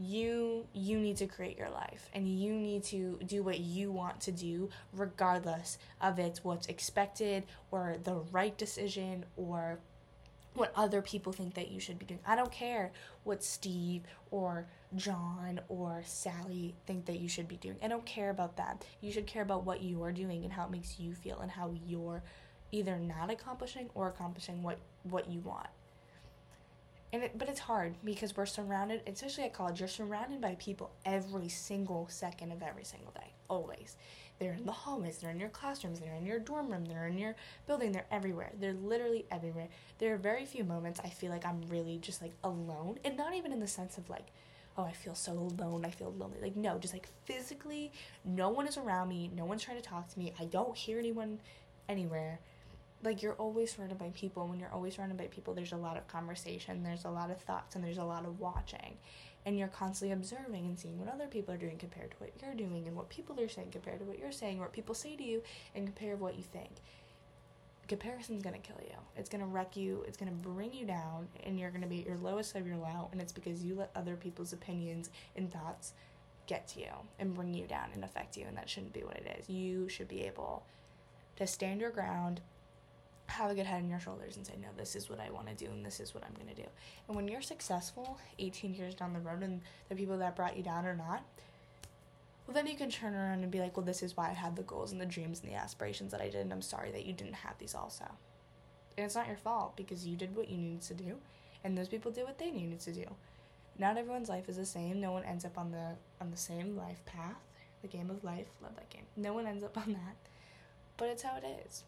You 0.00 0.66
you 0.72 0.98
need 0.98 1.16
to 1.18 1.26
create 1.26 1.58
your 1.58 1.70
life 1.70 2.08
and 2.14 2.28
you 2.28 2.52
need 2.52 2.84
to 2.84 3.18
do 3.26 3.42
what 3.42 3.58
you 3.58 3.90
want 3.90 4.20
to 4.22 4.32
do 4.32 4.68
regardless 4.92 5.76
of 6.00 6.20
it's 6.20 6.44
what's 6.44 6.68
expected 6.68 7.42
or 7.72 7.96
the 8.04 8.14
right 8.30 8.56
decision 8.56 9.24
or 9.36 9.80
what 10.54 10.72
other 10.76 11.02
people 11.02 11.32
think 11.32 11.54
that 11.54 11.70
you 11.70 11.80
should 11.80 11.98
be 11.98 12.06
doing. 12.06 12.20
I 12.26 12.36
don't 12.36 12.52
care 12.52 12.92
what 13.24 13.42
Steve 13.42 14.02
or 14.30 14.66
John 14.96 15.60
or 15.68 16.02
Sally 16.04 16.74
think 16.86 17.06
that 17.06 17.20
you 17.20 17.28
should 17.28 17.48
be 17.48 17.56
doing. 17.56 17.76
I 17.82 17.88
don't 17.88 18.06
care 18.06 18.30
about 18.30 18.56
that. 18.56 18.84
You 19.00 19.12
should 19.12 19.26
care 19.26 19.42
about 19.42 19.64
what 19.64 19.82
you 19.82 20.02
are 20.02 20.12
doing 20.12 20.44
and 20.44 20.52
how 20.52 20.64
it 20.64 20.70
makes 20.70 20.98
you 20.98 21.14
feel 21.14 21.40
and 21.40 21.50
how 21.50 21.74
you're 21.86 22.22
either 22.72 22.98
not 22.98 23.30
accomplishing 23.30 23.88
or 23.94 24.08
accomplishing 24.08 24.62
what 24.62 24.78
what 25.04 25.28
you 25.30 25.40
want. 25.40 25.68
And 27.10 27.22
it, 27.22 27.38
but 27.38 27.48
it's 27.48 27.60
hard 27.60 27.94
because 28.04 28.36
we're 28.36 28.46
surrounded 28.46 29.00
especially 29.06 29.44
at 29.44 29.54
college 29.54 29.80
you're 29.80 29.88
surrounded 29.88 30.40
by 30.40 30.56
people 30.58 30.90
every 31.06 31.48
single 31.48 32.06
second 32.10 32.52
of 32.52 32.62
every 32.62 32.84
single 32.84 33.12
day 33.12 33.32
always. 33.48 33.96
They're 34.38 34.52
in 34.52 34.66
the 34.66 34.72
hallways 34.72 35.18
they're 35.18 35.30
in 35.30 35.40
your 35.40 35.48
classrooms 35.48 36.00
they're 36.00 36.14
in 36.14 36.26
your 36.26 36.38
dorm 36.38 36.70
room 36.70 36.84
they're 36.84 37.06
in 37.06 37.18
your 37.18 37.34
building 37.66 37.92
they're 37.92 38.06
everywhere. 38.10 38.52
They're 38.60 38.74
literally 38.74 39.24
everywhere. 39.30 39.68
There 39.98 40.12
are 40.14 40.18
very 40.18 40.44
few 40.44 40.64
moments 40.64 41.00
i 41.02 41.08
feel 41.08 41.30
like 41.30 41.46
i'm 41.46 41.62
really 41.68 41.98
just 41.98 42.20
like 42.20 42.32
alone 42.44 42.98
and 43.04 43.16
not 43.16 43.34
even 43.34 43.52
in 43.52 43.60
the 43.60 43.66
sense 43.66 43.96
of 43.98 44.08
like 44.10 44.26
oh 44.76 44.84
i 44.84 44.92
feel 44.92 45.14
so 45.14 45.32
alone 45.32 45.84
i 45.86 45.90
feel 45.90 46.12
lonely. 46.18 46.38
Like 46.42 46.56
no 46.56 46.78
just 46.78 46.92
like 46.92 47.08
physically 47.24 47.90
no 48.24 48.50
one 48.50 48.66
is 48.66 48.76
around 48.76 49.08
me 49.08 49.30
no 49.34 49.46
one's 49.46 49.62
trying 49.62 49.78
to 49.78 49.82
talk 49.82 50.08
to 50.12 50.18
me 50.18 50.34
i 50.38 50.44
don't 50.44 50.76
hear 50.76 50.98
anyone 50.98 51.40
anywhere 51.88 52.38
like 53.02 53.22
you're 53.22 53.34
always 53.34 53.72
surrounded 53.72 53.98
by 53.98 54.10
people 54.14 54.46
when 54.46 54.58
you're 54.58 54.72
always 54.72 54.96
surrounded 54.96 55.16
by 55.16 55.26
people 55.26 55.54
there's 55.54 55.72
a 55.72 55.76
lot 55.76 55.96
of 55.96 56.08
conversation 56.08 56.82
there's 56.82 57.04
a 57.04 57.10
lot 57.10 57.30
of 57.30 57.40
thoughts 57.40 57.76
and 57.76 57.84
there's 57.84 57.98
a 57.98 58.04
lot 58.04 58.24
of 58.24 58.40
watching. 58.40 58.96
And 59.46 59.56
you're 59.56 59.68
constantly 59.68 60.12
observing 60.12 60.66
and 60.66 60.78
seeing 60.78 60.98
what 60.98 61.08
other 61.08 61.26
people 61.26 61.54
are 61.54 61.58
doing 61.58 61.78
compared 61.78 62.10
to 62.10 62.16
what 62.18 62.32
you're 62.42 62.54
doing 62.54 62.86
and 62.86 62.94
what 62.94 63.08
people 63.08 63.38
are 63.40 63.48
saying 63.48 63.70
compared 63.70 64.00
to 64.00 64.04
what 64.04 64.18
you're 64.18 64.32
saying 64.32 64.58
what 64.58 64.72
people 64.72 64.94
say 64.94 65.16
to 65.16 65.22
you 65.22 65.42
and 65.74 65.86
compare 65.86 66.16
what 66.16 66.36
you 66.36 66.42
think. 66.42 66.70
Comparison's 67.86 68.42
gonna 68.42 68.58
kill 68.58 68.80
you. 68.82 68.96
It's 69.16 69.30
gonna 69.30 69.46
wreck 69.46 69.74
you. 69.74 70.04
It's 70.06 70.18
gonna 70.18 70.32
bring 70.32 70.74
you 70.74 70.84
down 70.84 71.28
and 71.44 71.58
you're 71.58 71.70
gonna 71.70 71.86
be 71.86 72.00
at 72.00 72.06
your 72.06 72.18
lowest 72.18 72.54
of 72.56 72.66
your 72.66 72.76
low 72.76 73.08
and 73.12 73.22
it's 73.22 73.32
because 73.32 73.64
you 73.64 73.76
let 73.76 73.90
other 73.96 74.16
people's 74.16 74.52
opinions 74.52 75.08
and 75.36 75.50
thoughts 75.50 75.94
get 76.46 76.66
to 76.68 76.80
you 76.80 76.92
and 77.18 77.34
bring 77.34 77.54
you 77.54 77.66
down 77.66 77.88
and 77.94 78.04
affect 78.04 78.36
you 78.36 78.44
and 78.46 78.56
that 78.56 78.68
shouldn't 78.68 78.92
be 78.92 79.04
what 79.04 79.16
it 79.16 79.38
is. 79.38 79.48
You 79.48 79.88
should 79.88 80.08
be 80.08 80.26
able 80.26 80.64
to 81.36 81.46
stand 81.46 81.80
your 81.80 81.90
ground 81.90 82.40
have 83.28 83.50
a 83.50 83.54
good 83.54 83.66
head 83.66 83.82
on 83.82 83.90
your 83.90 84.00
shoulders 84.00 84.36
and 84.36 84.46
say, 84.46 84.54
no, 84.60 84.68
this 84.76 84.96
is 84.96 85.08
what 85.08 85.20
I 85.20 85.30
want 85.30 85.48
to 85.48 85.54
do 85.54 85.70
and 85.70 85.84
this 85.84 86.00
is 86.00 86.14
what 86.14 86.24
I'm 86.24 86.34
going 86.34 86.54
to 86.54 86.62
do. 86.62 86.68
And 87.06 87.16
when 87.16 87.28
you're 87.28 87.42
successful 87.42 88.18
18 88.38 88.74
years 88.74 88.94
down 88.94 89.12
the 89.12 89.20
road 89.20 89.42
and 89.42 89.60
the 89.88 89.94
people 89.94 90.18
that 90.18 90.34
brought 90.34 90.56
you 90.56 90.62
down 90.62 90.86
are 90.86 90.96
not, 90.96 91.22
well, 92.46 92.54
then 92.54 92.66
you 92.66 92.76
can 92.76 92.90
turn 92.90 93.14
around 93.14 93.42
and 93.42 93.50
be 93.50 93.60
like, 93.60 93.76
well, 93.76 93.84
this 93.84 94.02
is 94.02 94.16
why 94.16 94.30
I 94.30 94.32
had 94.32 94.56
the 94.56 94.62
goals 94.62 94.90
and 94.90 95.00
the 95.00 95.06
dreams 95.06 95.40
and 95.40 95.52
the 95.52 95.56
aspirations 95.56 96.12
that 96.12 96.22
I 96.22 96.30
did, 96.30 96.36
and 96.36 96.52
I'm 96.52 96.62
sorry 96.62 96.90
that 96.92 97.04
you 97.04 97.12
didn't 97.12 97.34
have 97.34 97.58
these 97.58 97.74
also. 97.74 98.06
And 98.96 99.04
it's 99.04 99.14
not 99.14 99.28
your 99.28 99.36
fault 99.36 99.76
because 99.76 100.06
you 100.06 100.16
did 100.16 100.34
what 100.34 100.48
you 100.48 100.56
needed 100.56 100.80
to 100.82 100.94
do, 100.94 101.18
and 101.62 101.76
those 101.76 101.88
people 101.88 102.10
did 102.10 102.24
what 102.24 102.38
they 102.38 102.50
needed 102.50 102.80
to 102.80 102.92
do. 102.92 103.04
Not 103.78 103.98
everyone's 103.98 104.30
life 104.30 104.48
is 104.48 104.56
the 104.56 104.64
same. 104.64 104.98
No 104.98 105.12
one 105.12 105.24
ends 105.24 105.44
up 105.44 105.58
on 105.58 105.70
the 105.70 105.96
on 106.22 106.30
the 106.30 106.38
same 106.38 106.74
life 106.74 107.04
path. 107.04 107.36
The 107.82 107.88
game 107.88 108.08
of 108.08 108.24
life, 108.24 108.46
love 108.62 108.74
that 108.76 108.88
game. 108.88 109.04
No 109.14 109.34
one 109.34 109.46
ends 109.46 109.62
up 109.62 109.76
on 109.76 109.92
that, 109.92 110.16
but 110.96 111.10
it's 111.10 111.22
how 111.22 111.36
it 111.36 111.44
is. 111.66 111.84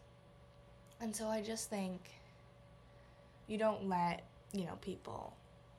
And 1.01 1.15
so 1.15 1.27
I 1.27 1.41
just 1.41 1.69
think 1.69 1.99
you 3.47 3.57
don't 3.57 3.89
let 3.89 4.21
you 4.53 4.65
know, 4.65 4.77
people. 4.81 5.33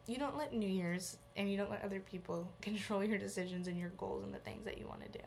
You 0.06 0.16
don't 0.16 0.36
let 0.36 0.52
New 0.52 0.68
Year's 0.68 1.16
and 1.36 1.50
you 1.50 1.56
don't 1.56 1.70
let 1.70 1.84
other 1.84 2.00
people 2.00 2.50
control 2.60 3.04
your 3.04 3.18
decisions 3.18 3.68
and 3.68 3.78
your 3.78 3.90
goals 3.90 4.24
and 4.24 4.34
the 4.34 4.38
things 4.38 4.64
that 4.64 4.78
you 4.78 4.86
want 4.86 5.02
to 5.04 5.18
do. 5.18 5.24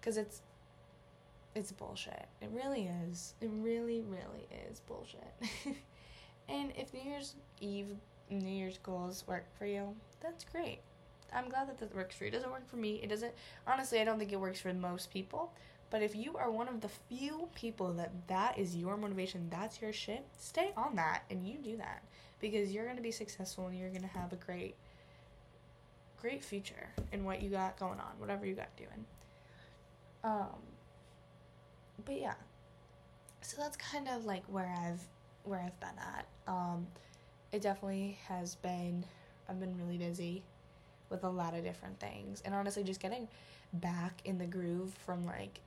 Cuz 0.00 0.16
it's 0.16 0.42
it's 1.54 1.72
bullshit. 1.72 2.26
It 2.40 2.50
really 2.52 2.86
is. 2.86 3.34
It 3.40 3.50
really 3.52 4.00
really 4.00 4.48
is 4.70 4.80
bullshit. 4.80 5.34
and 6.48 6.72
if 6.76 6.94
New 6.94 7.02
Year's 7.02 7.34
Eve 7.60 7.96
New 8.30 8.48
Year's 8.48 8.78
goals 8.78 9.24
work 9.26 9.44
for 9.58 9.66
you, 9.66 9.94
that's 10.20 10.44
great. 10.44 10.80
I'm 11.32 11.48
glad 11.48 11.68
that 11.68 11.78
that 11.78 11.94
works 11.94 12.16
for 12.16 12.24
you. 12.24 12.28
It 12.28 12.32
doesn't 12.32 12.50
work 12.50 12.68
for 12.68 12.76
me. 12.76 13.00
It 13.02 13.08
doesn't 13.08 13.34
honestly, 13.66 14.00
I 14.00 14.04
don't 14.04 14.18
think 14.18 14.32
it 14.32 14.40
works 14.40 14.60
for 14.60 14.72
most 14.72 15.10
people. 15.10 15.52
But 15.90 16.02
if 16.02 16.14
you 16.14 16.36
are 16.36 16.50
one 16.50 16.68
of 16.68 16.80
the 16.80 16.88
few 16.88 17.48
people 17.54 17.92
that 17.94 18.12
that 18.28 18.58
is 18.58 18.76
your 18.76 18.96
motivation, 18.96 19.48
that's 19.50 19.82
your 19.82 19.92
shit, 19.92 20.24
stay 20.38 20.72
on 20.76 20.94
that 20.96 21.24
and 21.30 21.46
you 21.46 21.58
do 21.58 21.76
that 21.78 22.04
because 22.40 22.72
you're 22.72 22.84
going 22.84 22.96
to 22.96 23.02
be 23.02 23.10
successful 23.10 23.66
and 23.66 23.78
you're 23.78 23.90
going 23.90 24.02
to 24.02 24.08
have 24.08 24.32
a 24.32 24.36
great 24.36 24.76
great 26.20 26.44
future 26.44 26.88
in 27.12 27.24
what 27.24 27.42
you 27.42 27.48
got 27.48 27.78
going 27.78 27.98
on, 27.98 28.12
whatever 28.18 28.46
you 28.46 28.54
got 28.54 28.74
doing. 28.76 29.04
Um 30.22 30.60
but 32.04 32.20
yeah. 32.20 32.34
So 33.40 33.56
that's 33.60 33.76
kind 33.76 34.06
of 34.08 34.26
like 34.26 34.44
where 34.46 34.72
I've 34.86 35.02
where 35.44 35.60
I've 35.60 35.80
been 35.80 35.98
at. 35.98 36.26
Um 36.46 36.86
it 37.52 37.62
definitely 37.62 38.18
has 38.28 38.54
been 38.56 39.04
I've 39.48 39.58
been 39.58 39.76
really 39.78 39.96
busy 39.96 40.42
with 41.08 41.24
a 41.24 41.28
lot 41.28 41.54
of 41.54 41.64
different 41.64 41.98
things. 41.98 42.42
And 42.44 42.54
honestly 42.54 42.84
just 42.84 43.00
getting 43.00 43.26
back 43.72 44.20
in 44.24 44.38
the 44.38 44.46
groove 44.46 44.92
from 45.06 45.24
like 45.24 45.60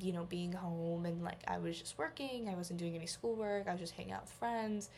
you 0.00 0.12
know, 0.12 0.24
being 0.24 0.52
home 0.52 1.06
and 1.06 1.22
like 1.22 1.40
I 1.46 1.58
was 1.58 1.78
just 1.78 1.98
working, 1.98 2.48
I 2.48 2.54
wasn't 2.54 2.78
doing 2.78 2.94
any 2.96 3.06
schoolwork, 3.06 3.68
I 3.68 3.72
was 3.72 3.80
just 3.80 3.94
hanging 3.94 4.12
out 4.12 4.22
with 4.22 4.32
friends, 4.32 4.90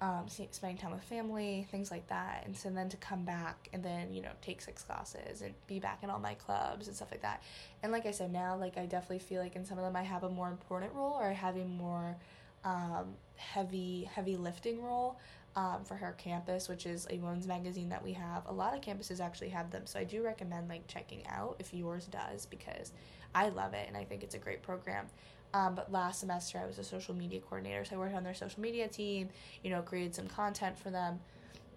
um, 0.00 0.26
spending 0.28 0.78
time 0.78 0.92
with 0.92 1.02
family, 1.02 1.66
things 1.70 1.90
like 1.90 2.06
that. 2.08 2.44
And 2.46 2.56
so 2.56 2.70
then 2.70 2.88
to 2.88 2.96
come 2.96 3.24
back 3.24 3.68
and 3.72 3.82
then, 3.82 4.12
you 4.12 4.22
know, 4.22 4.30
take 4.40 4.62
six 4.62 4.82
classes 4.82 5.42
and 5.42 5.52
be 5.66 5.78
back 5.78 6.02
in 6.02 6.08
all 6.08 6.18
my 6.18 6.34
clubs 6.34 6.86
and 6.86 6.96
stuff 6.96 7.10
like 7.10 7.22
that. 7.22 7.42
And 7.82 7.92
like 7.92 8.06
I 8.06 8.10
said, 8.10 8.32
now, 8.32 8.56
like 8.56 8.78
I 8.78 8.86
definitely 8.86 9.18
feel 9.18 9.42
like 9.42 9.56
in 9.56 9.64
some 9.64 9.78
of 9.78 9.84
them 9.84 9.94
I 9.94 10.02
have 10.02 10.22
a 10.22 10.30
more 10.30 10.48
important 10.48 10.94
role 10.94 11.12
or 11.12 11.24
I 11.24 11.32
have 11.32 11.56
a 11.56 11.64
more 11.64 12.16
um, 12.64 13.14
heavy, 13.36 14.08
heavy 14.12 14.36
lifting 14.36 14.82
role. 14.82 15.18
Um, 15.56 15.82
for 15.84 15.96
her 15.96 16.12
campus, 16.12 16.68
which 16.68 16.86
is 16.86 17.08
a 17.10 17.18
women's 17.18 17.48
magazine 17.48 17.88
that 17.88 18.04
we 18.04 18.12
have. 18.12 18.46
A 18.46 18.52
lot 18.52 18.72
of 18.72 18.82
campuses 18.82 19.18
actually 19.18 19.48
have 19.48 19.72
them, 19.72 19.84
so 19.84 19.98
I 19.98 20.04
do 20.04 20.22
recommend 20.22 20.68
like 20.68 20.86
checking 20.86 21.26
out 21.26 21.56
if 21.58 21.74
yours 21.74 22.06
does 22.06 22.46
because 22.46 22.92
I 23.34 23.48
love 23.48 23.74
it 23.74 23.86
and 23.88 23.96
I 23.96 24.04
think 24.04 24.22
it's 24.22 24.34
a 24.34 24.38
great 24.38 24.62
program. 24.62 25.06
Um, 25.52 25.74
but 25.74 25.90
last 25.90 26.20
semester 26.20 26.58
I 26.58 26.66
was 26.66 26.78
a 26.78 26.84
social 26.84 27.14
media 27.14 27.40
coordinator, 27.40 27.84
so 27.84 27.96
I 27.96 27.98
worked 27.98 28.14
on 28.14 28.22
their 28.22 28.34
social 28.34 28.60
media 28.60 28.86
team, 28.86 29.28
you 29.64 29.70
know, 29.70 29.82
created 29.82 30.14
some 30.14 30.28
content 30.28 30.78
for 30.78 30.90
them, 30.90 31.18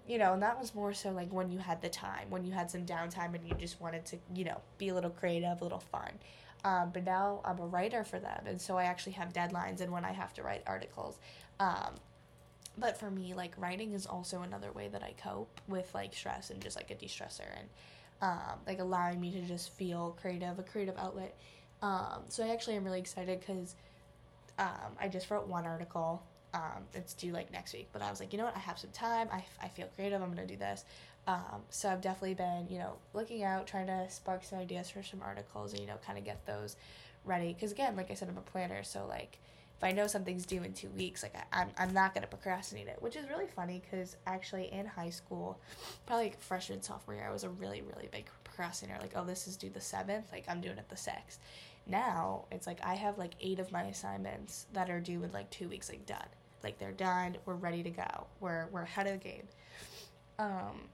you 0.08 0.18
know, 0.18 0.34
and 0.34 0.44
that 0.44 0.60
was 0.60 0.76
more 0.76 0.94
so 0.94 1.12
like 1.12 1.32
when 1.32 1.52
you 1.52 1.58
had 1.58 1.82
the 1.82 1.90
time, 1.90 2.30
when 2.30 2.46
you 2.46 2.52
had 2.52 2.70
some 2.70 2.86
downtime 2.86 3.34
and 3.34 3.48
you 3.48 3.56
just 3.56 3.82
wanted 3.82 4.06
to, 4.06 4.18
you 4.36 4.46
know, 4.46 4.62
be 4.78 4.90
a 4.90 4.94
little 4.94 5.10
creative, 5.10 5.60
a 5.62 5.64
little 5.64 5.80
fun. 5.92 6.12
Um, 6.64 6.92
but 6.94 7.04
now 7.04 7.42
I'm 7.44 7.60
a 7.60 7.66
writer 7.66 8.04
for 8.04 8.20
them, 8.20 8.44
and 8.46 8.62
so 8.62 8.78
I 8.78 8.86
actually 8.86 9.14
have 9.14 9.34
deadlines 9.34 9.82
and 9.82 9.92
when 9.92 10.06
I 10.06 10.14
have 10.14 10.34
to 10.36 10.44
write 10.44 10.64
articles. 10.66 11.18
Um, 11.60 11.96
but 12.78 12.98
for 12.98 13.12
me, 13.12 13.34
like 13.34 13.54
writing 13.58 13.94
is 13.94 14.06
also 14.06 14.42
another 14.42 14.72
way 14.72 14.88
that 14.88 15.04
I 15.04 15.14
cope 15.22 15.62
with 15.68 15.94
like 15.94 16.14
stress 16.14 16.50
and 16.50 16.62
just 16.62 16.76
like 16.76 16.90
a 16.90 16.96
de 16.96 17.08
stressor 17.08 17.48
and 17.58 17.70
um, 18.22 18.60
like 18.66 18.80
allowing 18.80 19.20
me 19.20 19.32
to 19.32 19.42
just 19.42 19.74
feel 19.74 20.18
creative, 20.22 20.60
a 20.60 20.64
creative 20.64 20.98
outlet. 20.98 21.36
Um, 21.82 22.24
so 22.30 22.44
I 22.46 22.50
actually 22.50 22.76
am 22.76 22.86
really 22.86 23.00
excited 23.00 23.40
because 23.40 23.76
um, 24.58 24.96
I 25.00 25.08
just 25.08 25.30
wrote 25.30 25.48
one 25.48 25.66
article. 25.66 26.24
Um, 26.54 26.84
it's 26.94 27.14
due 27.14 27.32
like 27.32 27.52
next 27.52 27.74
week, 27.74 27.90
but 27.92 28.02
I 28.02 28.10
was 28.10 28.20
like, 28.20 28.32
you 28.32 28.38
know 28.38 28.46
what? 28.46 28.56
I 28.56 28.60
have 28.60 28.78
some 28.78 28.92
time. 28.92 29.28
I, 29.32 29.44
I 29.62 29.68
feel 29.68 29.88
creative. 29.96 30.22
I'm 30.22 30.30
gonna 30.30 30.46
do 30.46 30.56
this. 30.56 30.86
Um, 31.26 31.64
so 31.70 31.90
I've 31.90 32.02
definitely 32.02 32.36
been, 32.36 32.68
you 32.70 32.78
know, 32.78 32.94
looking 33.14 33.44
out, 33.44 33.66
trying 33.66 33.88
to 33.88 34.10
spark 34.10 34.44
some 34.44 34.60
ideas 34.60 34.90
for 34.90 35.02
some 35.02 35.22
articles, 35.22 35.72
and 35.72 35.82
you 35.82 35.88
know, 35.88 35.96
kind 36.06 36.18
of 36.18 36.26
get 36.26 36.46
those 36.46 36.76
ready. 37.26 37.54
Because 37.54 37.72
again, 37.72 37.96
like 37.96 38.12
I 38.12 38.14
said, 38.14 38.30
I'm 38.30 38.38
a 38.38 38.42
planner, 38.42 38.84
so 38.84 39.06
like 39.08 39.40
if 39.78 39.84
I 39.84 39.92
know 39.92 40.08
something's 40.08 40.46
due 40.46 40.64
in 40.64 40.74
two 40.74 40.90
weeks, 40.90 41.24
like 41.24 41.36
I, 41.36 41.62
am 41.62 41.70
I'm, 41.78 41.90
I'm 41.90 41.94
not 41.94 42.14
gonna 42.14 42.28
procrastinate 42.28 42.88
it, 42.88 42.98
which 43.02 43.16
is 43.16 43.30
really 43.30 43.48
funny 43.48 43.82
because 43.84 44.16
actually 44.26 44.72
in 44.72 44.86
high 44.86 45.10
school, 45.10 45.60
probably 46.06 46.26
like 46.26 46.40
freshman 46.40 46.82
sophomore 46.82 47.16
year, 47.16 47.28
I 47.28 47.34
was 47.34 47.44
a 47.44 47.50
really 47.50 47.82
really 47.82 48.10
big 48.12 48.28
procrastinator. 48.44 49.00
Like 49.02 49.14
oh 49.16 49.26
this 49.26 49.48
is 49.48 49.58
due 49.58 49.70
the 49.70 49.82
seventh, 49.82 50.32
like 50.32 50.46
I'm 50.48 50.62
doing 50.62 50.78
it 50.78 50.90
the 50.90 50.98
sixth. 50.98 51.40
Now 51.86 52.46
it's 52.52 52.68
like 52.68 52.80
I 52.84 52.96
have 52.96 53.18
like 53.18 53.32
eight 53.42 53.60
of 53.60 53.72
my 53.72 53.84
assignments 53.84 54.68
that 54.74 54.90
are 54.90 55.00
due 55.00 55.24
in 55.24 55.32
like 55.32 55.50
two 55.50 55.68
weeks, 55.68 55.90
like 55.90 56.06
done. 56.06 56.28
Like 56.64 56.80
they're 56.80 56.92
done, 56.92 57.38
we're 57.46 57.56
ready 57.56 57.84
to 57.84 57.90
go. 57.90 58.28
We're 58.40 58.68
we're 58.72 58.84
ahead 58.84 59.08
of 59.08 59.14
the 59.14 59.20
game. 59.20 59.48
Um, 60.40 60.88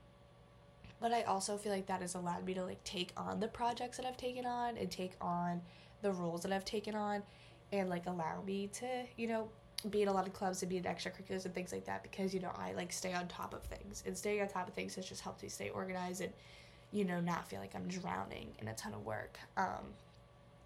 but 1.00 1.12
I 1.12 1.22
also 1.22 1.56
feel 1.56 1.72
like 1.72 1.86
that 1.86 2.02
has 2.02 2.14
allowed 2.14 2.44
me 2.44 2.54
to 2.54 2.64
like 2.64 2.82
take 2.84 3.12
on 3.16 3.40
the 3.40 3.48
projects 3.48 3.96
that 3.96 4.06
I've 4.06 4.16
taken 4.16 4.44
on 4.44 4.76
and 4.76 4.90
take 4.90 5.12
on 5.20 5.62
the 6.02 6.12
roles 6.12 6.42
that 6.42 6.52
I've 6.52 6.64
taken 6.64 6.94
on 6.94 7.22
and 7.72 7.88
like 7.88 8.06
allow 8.06 8.42
me 8.42 8.68
to, 8.74 8.86
you 9.16 9.26
know, 9.26 9.48
be 9.88 10.02
in 10.02 10.08
a 10.08 10.12
lot 10.12 10.26
of 10.26 10.32
clubs 10.32 10.62
and 10.62 10.68
be 10.68 10.76
in 10.76 10.84
extracurriculars 10.84 11.44
and 11.44 11.54
things 11.54 11.72
like 11.72 11.86
that 11.86 12.02
because, 12.02 12.34
you 12.34 12.40
know, 12.40 12.52
I 12.56 12.72
like 12.72 12.92
stay 12.92 13.14
on 13.14 13.28
top 13.28 13.54
of 13.54 13.62
things. 13.62 14.02
And 14.06 14.16
staying 14.16 14.42
on 14.42 14.48
top 14.48 14.68
of 14.68 14.74
things 14.74 14.94
has 14.96 15.06
just 15.06 15.22
helped 15.22 15.42
me 15.42 15.48
stay 15.48 15.70
organized 15.70 16.20
and, 16.20 16.32
you 16.92 17.04
know, 17.04 17.20
not 17.20 17.48
feel 17.48 17.60
like 17.60 17.74
I'm 17.74 17.88
drowning 17.88 18.48
in 18.58 18.68
a 18.68 18.74
ton 18.74 18.92
of 18.92 19.04
work. 19.04 19.38
Um, 19.56 19.94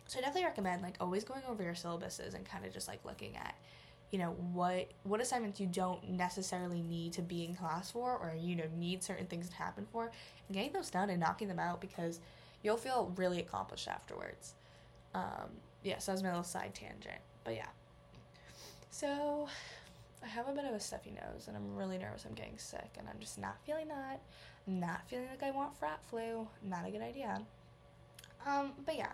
so 0.06 0.18
I 0.18 0.22
definitely 0.22 0.46
recommend 0.46 0.82
like 0.82 0.96
always 1.00 1.24
going 1.24 1.42
over 1.48 1.62
your 1.62 1.74
syllabuses 1.74 2.34
and 2.34 2.44
kind 2.44 2.64
of 2.64 2.72
just 2.72 2.88
like 2.88 3.04
looking 3.04 3.36
at, 3.36 3.54
you 4.10 4.18
know, 4.18 4.30
what 4.52 4.88
what 5.04 5.20
assignments 5.20 5.60
you 5.60 5.66
don't 5.66 6.10
necessarily 6.10 6.82
need 6.82 7.12
to 7.14 7.22
be 7.22 7.44
in 7.44 7.54
class 7.54 7.90
for 7.90 8.12
or 8.12 8.34
you 8.38 8.54
know 8.54 8.64
need 8.76 9.02
certain 9.02 9.26
things 9.26 9.48
to 9.48 9.56
happen 9.56 9.86
for, 9.90 10.04
and 10.48 10.56
getting 10.56 10.72
those 10.72 10.90
done 10.90 11.10
and 11.10 11.20
knocking 11.20 11.48
them 11.48 11.58
out 11.58 11.80
because 11.80 12.20
you'll 12.62 12.76
feel 12.76 13.12
really 13.16 13.40
accomplished 13.40 13.88
afterwards. 13.88 14.54
Um, 15.14 15.50
yeah, 15.84 15.98
so 15.98 16.10
that 16.10 16.16
was 16.16 16.22
my 16.22 16.30
little 16.30 16.42
side 16.42 16.74
tangent. 16.74 17.20
But 17.44 17.54
yeah. 17.54 17.68
So 18.90 19.48
I 20.22 20.26
have 20.26 20.48
a 20.48 20.52
bit 20.52 20.64
of 20.64 20.72
a 20.72 20.80
stuffy 20.80 21.10
nose 21.10 21.46
and 21.46 21.56
I'm 21.56 21.76
really 21.76 21.98
nervous 21.98 22.24
I'm 22.24 22.34
getting 22.34 22.56
sick 22.56 22.90
and 22.98 23.06
I'm 23.08 23.20
just 23.20 23.38
not 23.38 23.56
feeling 23.64 23.88
that. 23.88 24.20
Not 24.66 25.06
feeling 25.08 25.26
like 25.30 25.42
I 25.42 25.50
want 25.50 25.76
frat 25.76 26.00
flu. 26.08 26.48
Not 26.62 26.88
a 26.88 26.90
good 26.90 27.02
idea. 27.02 27.42
Um, 28.46 28.72
but 28.86 28.96
yeah. 28.96 29.12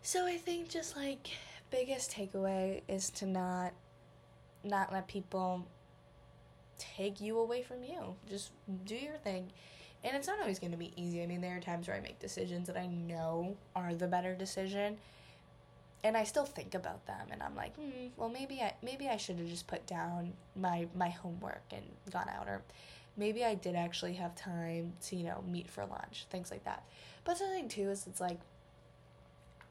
So 0.00 0.26
I 0.26 0.38
think 0.38 0.70
just 0.70 0.96
like 0.96 1.28
biggest 1.70 2.10
takeaway 2.10 2.80
is 2.88 3.10
to 3.10 3.26
not 3.26 3.72
not 4.64 4.92
let 4.92 5.06
people 5.06 5.66
take 6.78 7.20
you 7.20 7.38
away 7.38 7.62
from 7.62 7.84
you. 7.84 8.14
Just 8.28 8.52
do 8.84 8.96
your 8.96 9.16
thing. 9.16 9.52
And 10.02 10.16
it's 10.16 10.28
not 10.28 10.40
always 10.40 10.58
going 10.58 10.72
to 10.72 10.78
be 10.78 10.92
easy. 10.96 11.22
I 11.22 11.26
mean, 11.26 11.40
there 11.40 11.56
are 11.56 11.60
times 11.60 11.88
where 11.88 11.96
I 11.96 12.00
make 12.00 12.18
decisions 12.18 12.66
that 12.68 12.76
I 12.76 12.86
know 12.86 13.56
are 13.74 13.94
the 13.94 14.06
better 14.06 14.34
decision 14.34 14.96
and 16.06 16.16
I 16.16 16.22
still 16.22 16.44
think 16.44 16.74
about 16.74 17.04
them 17.06 17.26
and 17.32 17.42
I'm 17.42 17.56
like, 17.56 17.74
hmm, 17.74 18.08
well 18.16 18.28
maybe 18.28 18.60
I 18.60 18.74
maybe 18.80 19.08
I 19.08 19.16
should 19.16 19.38
have 19.38 19.48
just 19.48 19.66
put 19.66 19.86
down 19.86 20.32
my 20.54 20.86
my 20.94 21.10
homework 21.10 21.64
and 21.72 21.84
gone 22.12 22.28
out 22.28 22.46
or 22.46 22.62
maybe 23.16 23.44
I 23.44 23.54
did 23.54 23.74
actually 23.74 24.14
have 24.14 24.34
time 24.36 24.92
to, 25.06 25.16
you 25.16 25.24
know, 25.24 25.42
meet 25.50 25.68
for 25.68 25.84
lunch, 25.84 26.26
things 26.30 26.50
like 26.50 26.64
that. 26.64 26.84
But 27.24 27.38
the 27.38 27.46
thing 27.46 27.68
too 27.68 27.90
is 27.90 28.06
it's 28.06 28.20
like 28.20 28.38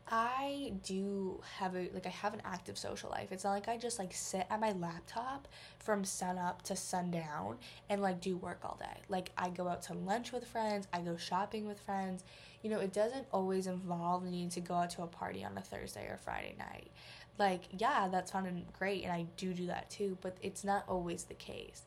I 0.07 0.73
do 0.83 1.41
have 1.57 1.73
a 1.73 1.89
like 1.93 2.05
I 2.05 2.09
have 2.09 2.33
an 2.33 2.41
active 2.43 2.77
social 2.77 3.09
life. 3.09 3.31
It's 3.31 3.45
not 3.45 3.51
like 3.51 3.69
I 3.69 3.77
just 3.77 3.97
like 3.97 4.13
sit 4.13 4.45
at 4.49 4.59
my 4.59 4.73
laptop 4.73 5.47
from 5.79 6.03
sun 6.03 6.37
up 6.37 6.63
to 6.63 6.75
sundown 6.75 7.57
and 7.89 8.01
like 8.01 8.19
do 8.19 8.35
work 8.35 8.59
all 8.65 8.77
day. 8.77 9.01
Like 9.07 9.31
I 9.37 9.49
go 9.49 9.69
out 9.69 9.83
to 9.83 9.93
lunch 9.93 10.33
with 10.33 10.45
friends, 10.45 10.87
I 10.91 10.99
go 10.99 11.15
shopping 11.15 11.65
with 11.65 11.79
friends. 11.79 12.25
You 12.65 12.71
know, 12.71 12.79
it 12.79 12.93
doesn't 12.93 13.27
always 13.31 13.67
involve 13.67 14.23
needing 14.23 14.49
to 14.49 14.59
go 14.59 14.73
out 14.73 14.89
to 14.89 15.03
a 15.03 15.07
party 15.07 15.45
on 15.45 15.55
a 15.55 15.61
Thursday 15.61 16.07
or 16.07 16.17
Friday 16.17 16.55
night. 16.57 16.89
Like, 17.37 17.61
yeah, 17.77 18.07
that's 18.11 18.31
fun 18.31 18.47
and 18.47 18.65
great 18.73 19.03
and 19.03 19.13
I 19.13 19.27
do 19.37 19.53
do 19.53 19.67
that 19.67 19.91
too, 19.91 20.17
but 20.19 20.35
it's 20.41 20.63
not 20.63 20.83
always 20.87 21.25
the 21.25 21.35
case. 21.35 21.83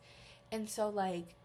And 0.53 0.69
so 0.69 0.87
like 0.87 1.35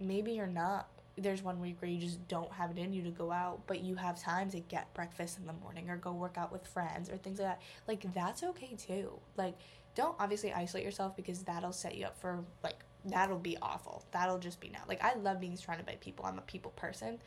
maybe 0.00 0.32
you're 0.32 0.46
not 0.46 0.88
there's 1.18 1.42
one 1.42 1.60
week 1.60 1.76
where 1.82 1.90
you 1.90 1.98
just 1.98 2.26
don't 2.26 2.50
have 2.52 2.70
it 2.70 2.78
in 2.78 2.94
you 2.94 3.02
to 3.02 3.10
go 3.10 3.30
out, 3.30 3.60
but 3.66 3.80
you 3.80 3.96
have 3.96 4.18
time 4.18 4.48
to 4.52 4.60
get 4.60 4.94
breakfast 4.94 5.38
in 5.38 5.46
the 5.46 5.52
morning 5.52 5.90
or 5.90 5.98
go 5.98 6.12
work 6.12 6.38
out 6.38 6.50
with 6.50 6.66
friends 6.66 7.10
or 7.10 7.18
things 7.18 7.38
like 7.38 7.48
that. 7.48 7.60
Like 7.86 8.14
that's 8.14 8.42
okay 8.42 8.76
too. 8.78 9.12
Like 9.36 9.58
don't 9.94 10.16
obviously 10.18 10.54
isolate 10.54 10.86
yourself 10.86 11.14
because 11.16 11.42
that'll 11.42 11.72
set 11.72 11.96
you 11.96 12.06
up 12.06 12.18
for 12.18 12.42
like 12.62 12.82
that'll 13.04 13.38
be 13.38 13.58
awful. 13.60 14.06
That'll 14.10 14.38
just 14.38 14.58
be 14.58 14.70
now. 14.70 14.84
Like 14.88 15.04
I 15.04 15.16
love 15.16 15.38
being 15.38 15.58
surrounded 15.58 15.84
by 15.84 15.98
people. 16.00 16.24
I'm 16.24 16.38
a 16.38 16.42
people 16.42 16.70
person. 16.76 17.18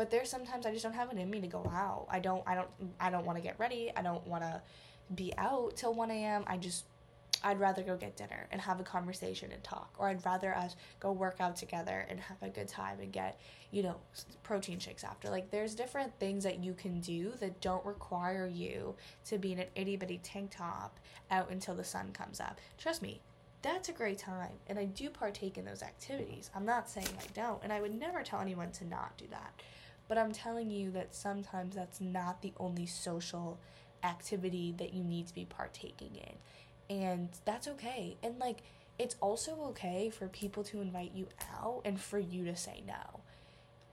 But 0.00 0.10
there's 0.10 0.30
sometimes 0.30 0.64
I 0.64 0.70
just 0.70 0.82
don't 0.82 0.94
have 0.94 1.12
it 1.12 1.18
in 1.18 1.28
me 1.28 1.42
to 1.42 1.46
go 1.46 1.62
out. 1.70 2.06
I 2.08 2.20
don't 2.20 2.42
I 2.46 2.54
don't 2.54 2.70
I 2.98 3.10
don't 3.10 3.26
want 3.26 3.36
to 3.36 3.42
get 3.42 3.58
ready. 3.58 3.92
I 3.94 4.00
don't 4.00 4.26
want 4.26 4.42
to 4.42 4.62
be 5.14 5.34
out 5.36 5.76
till 5.76 5.92
1 5.92 6.10
a.m. 6.10 6.42
I 6.46 6.56
just 6.56 6.86
I'd 7.44 7.60
rather 7.60 7.82
go 7.82 7.98
get 7.98 8.16
dinner 8.16 8.46
and 8.50 8.62
have 8.62 8.80
a 8.80 8.82
conversation 8.82 9.52
and 9.52 9.62
talk, 9.62 9.94
or 9.98 10.08
I'd 10.08 10.24
rather 10.24 10.56
us 10.56 10.74
go 11.00 11.12
work 11.12 11.36
out 11.38 11.54
together 11.54 12.06
and 12.08 12.18
have 12.18 12.38
a 12.40 12.48
good 12.48 12.66
time 12.66 12.98
and 13.00 13.12
get, 13.12 13.38
you 13.72 13.82
know, 13.82 13.96
protein 14.42 14.78
shakes 14.78 15.04
after. 15.04 15.28
Like, 15.28 15.50
there's 15.50 15.74
different 15.74 16.18
things 16.18 16.44
that 16.44 16.64
you 16.64 16.72
can 16.72 17.00
do 17.00 17.32
that 17.40 17.60
don't 17.60 17.84
require 17.84 18.46
you 18.46 18.94
to 19.26 19.36
be 19.36 19.52
in 19.52 19.58
an 19.58 19.68
itty 19.74 19.96
bitty 19.96 20.20
tank 20.22 20.52
top 20.56 20.98
out 21.30 21.50
until 21.50 21.74
the 21.74 21.84
sun 21.84 22.10
comes 22.14 22.40
up. 22.40 22.58
Trust 22.78 23.02
me, 23.02 23.20
that's 23.60 23.90
a 23.90 23.92
great 23.92 24.18
time. 24.18 24.52
And 24.66 24.78
I 24.78 24.86
do 24.86 25.10
partake 25.10 25.58
in 25.58 25.66
those 25.66 25.82
activities. 25.82 26.50
I'm 26.54 26.64
not 26.64 26.88
saying 26.88 27.08
I 27.18 27.26
don't. 27.34 27.62
And 27.62 27.70
I 27.70 27.82
would 27.82 27.94
never 27.94 28.22
tell 28.22 28.40
anyone 28.40 28.72
to 28.72 28.86
not 28.86 29.18
do 29.18 29.26
that. 29.30 29.52
But 30.10 30.18
I'm 30.18 30.32
telling 30.32 30.72
you 30.72 30.90
that 30.90 31.14
sometimes 31.14 31.76
that's 31.76 32.00
not 32.00 32.42
the 32.42 32.52
only 32.58 32.84
social 32.84 33.60
activity 34.02 34.74
that 34.78 34.92
you 34.92 35.04
need 35.04 35.28
to 35.28 35.34
be 35.34 35.44
partaking 35.44 36.16
in. 36.16 36.98
And 36.98 37.28
that's 37.44 37.68
okay. 37.68 38.16
And 38.20 38.36
like, 38.40 38.64
it's 38.98 39.14
also 39.20 39.56
okay 39.68 40.10
for 40.10 40.26
people 40.26 40.64
to 40.64 40.80
invite 40.80 41.12
you 41.14 41.28
out 41.54 41.82
and 41.84 42.00
for 42.00 42.18
you 42.18 42.44
to 42.46 42.56
say 42.56 42.82
no. 42.88 43.20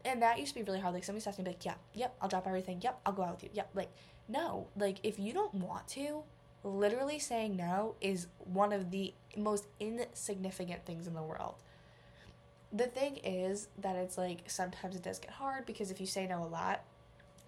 And 0.06 0.24
that 0.24 0.40
used 0.40 0.56
to 0.56 0.60
be 0.60 0.64
really 0.64 0.80
hard. 0.80 0.96
Like, 0.96 1.04
somebody 1.04 1.24
to 1.24 1.38
be 1.44 1.50
like, 1.52 1.64
yeah, 1.64 1.76
yep, 1.94 2.16
I'll 2.20 2.30
drop 2.30 2.48
everything. 2.48 2.80
Yep, 2.82 3.00
I'll 3.06 3.14
go 3.14 3.22
out 3.22 3.36
with 3.36 3.44
you. 3.44 3.50
Yep. 3.54 3.70
Like, 3.76 3.92
no. 4.28 4.70
Like, 4.76 4.98
if 5.04 5.20
you 5.20 5.34
don't 5.34 5.54
want 5.54 5.88
to, 5.90 6.24
literally 6.64 7.20
saying 7.20 7.56
no 7.56 7.94
is 8.02 8.26
one 8.40 8.74
of 8.74 8.90
the 8.90 9.14
most 9.36 9.68
insignificant 9.80 10.84
things 10.84 11.06
in 11.06 11.14
the 11.14 11.22
world. 11.22 11.58
The 12.74 12.88
thing 12.88 13.18
is 13.24 13.70
that 13.80 13.96
it's 13.96 14.18
like 14.18 14.40
sometimes 14.48 14.96
it 14.96 15.04
does 15.04 15.20
get 15.20 15.32
hard 15.32 15.66
because 15.66 15.90
if 15.90 16.02
you 16.02 16.08
say 16.08 16.28
no 16.28 16.44
a 16.44 16.46
lot, 16.46 16.82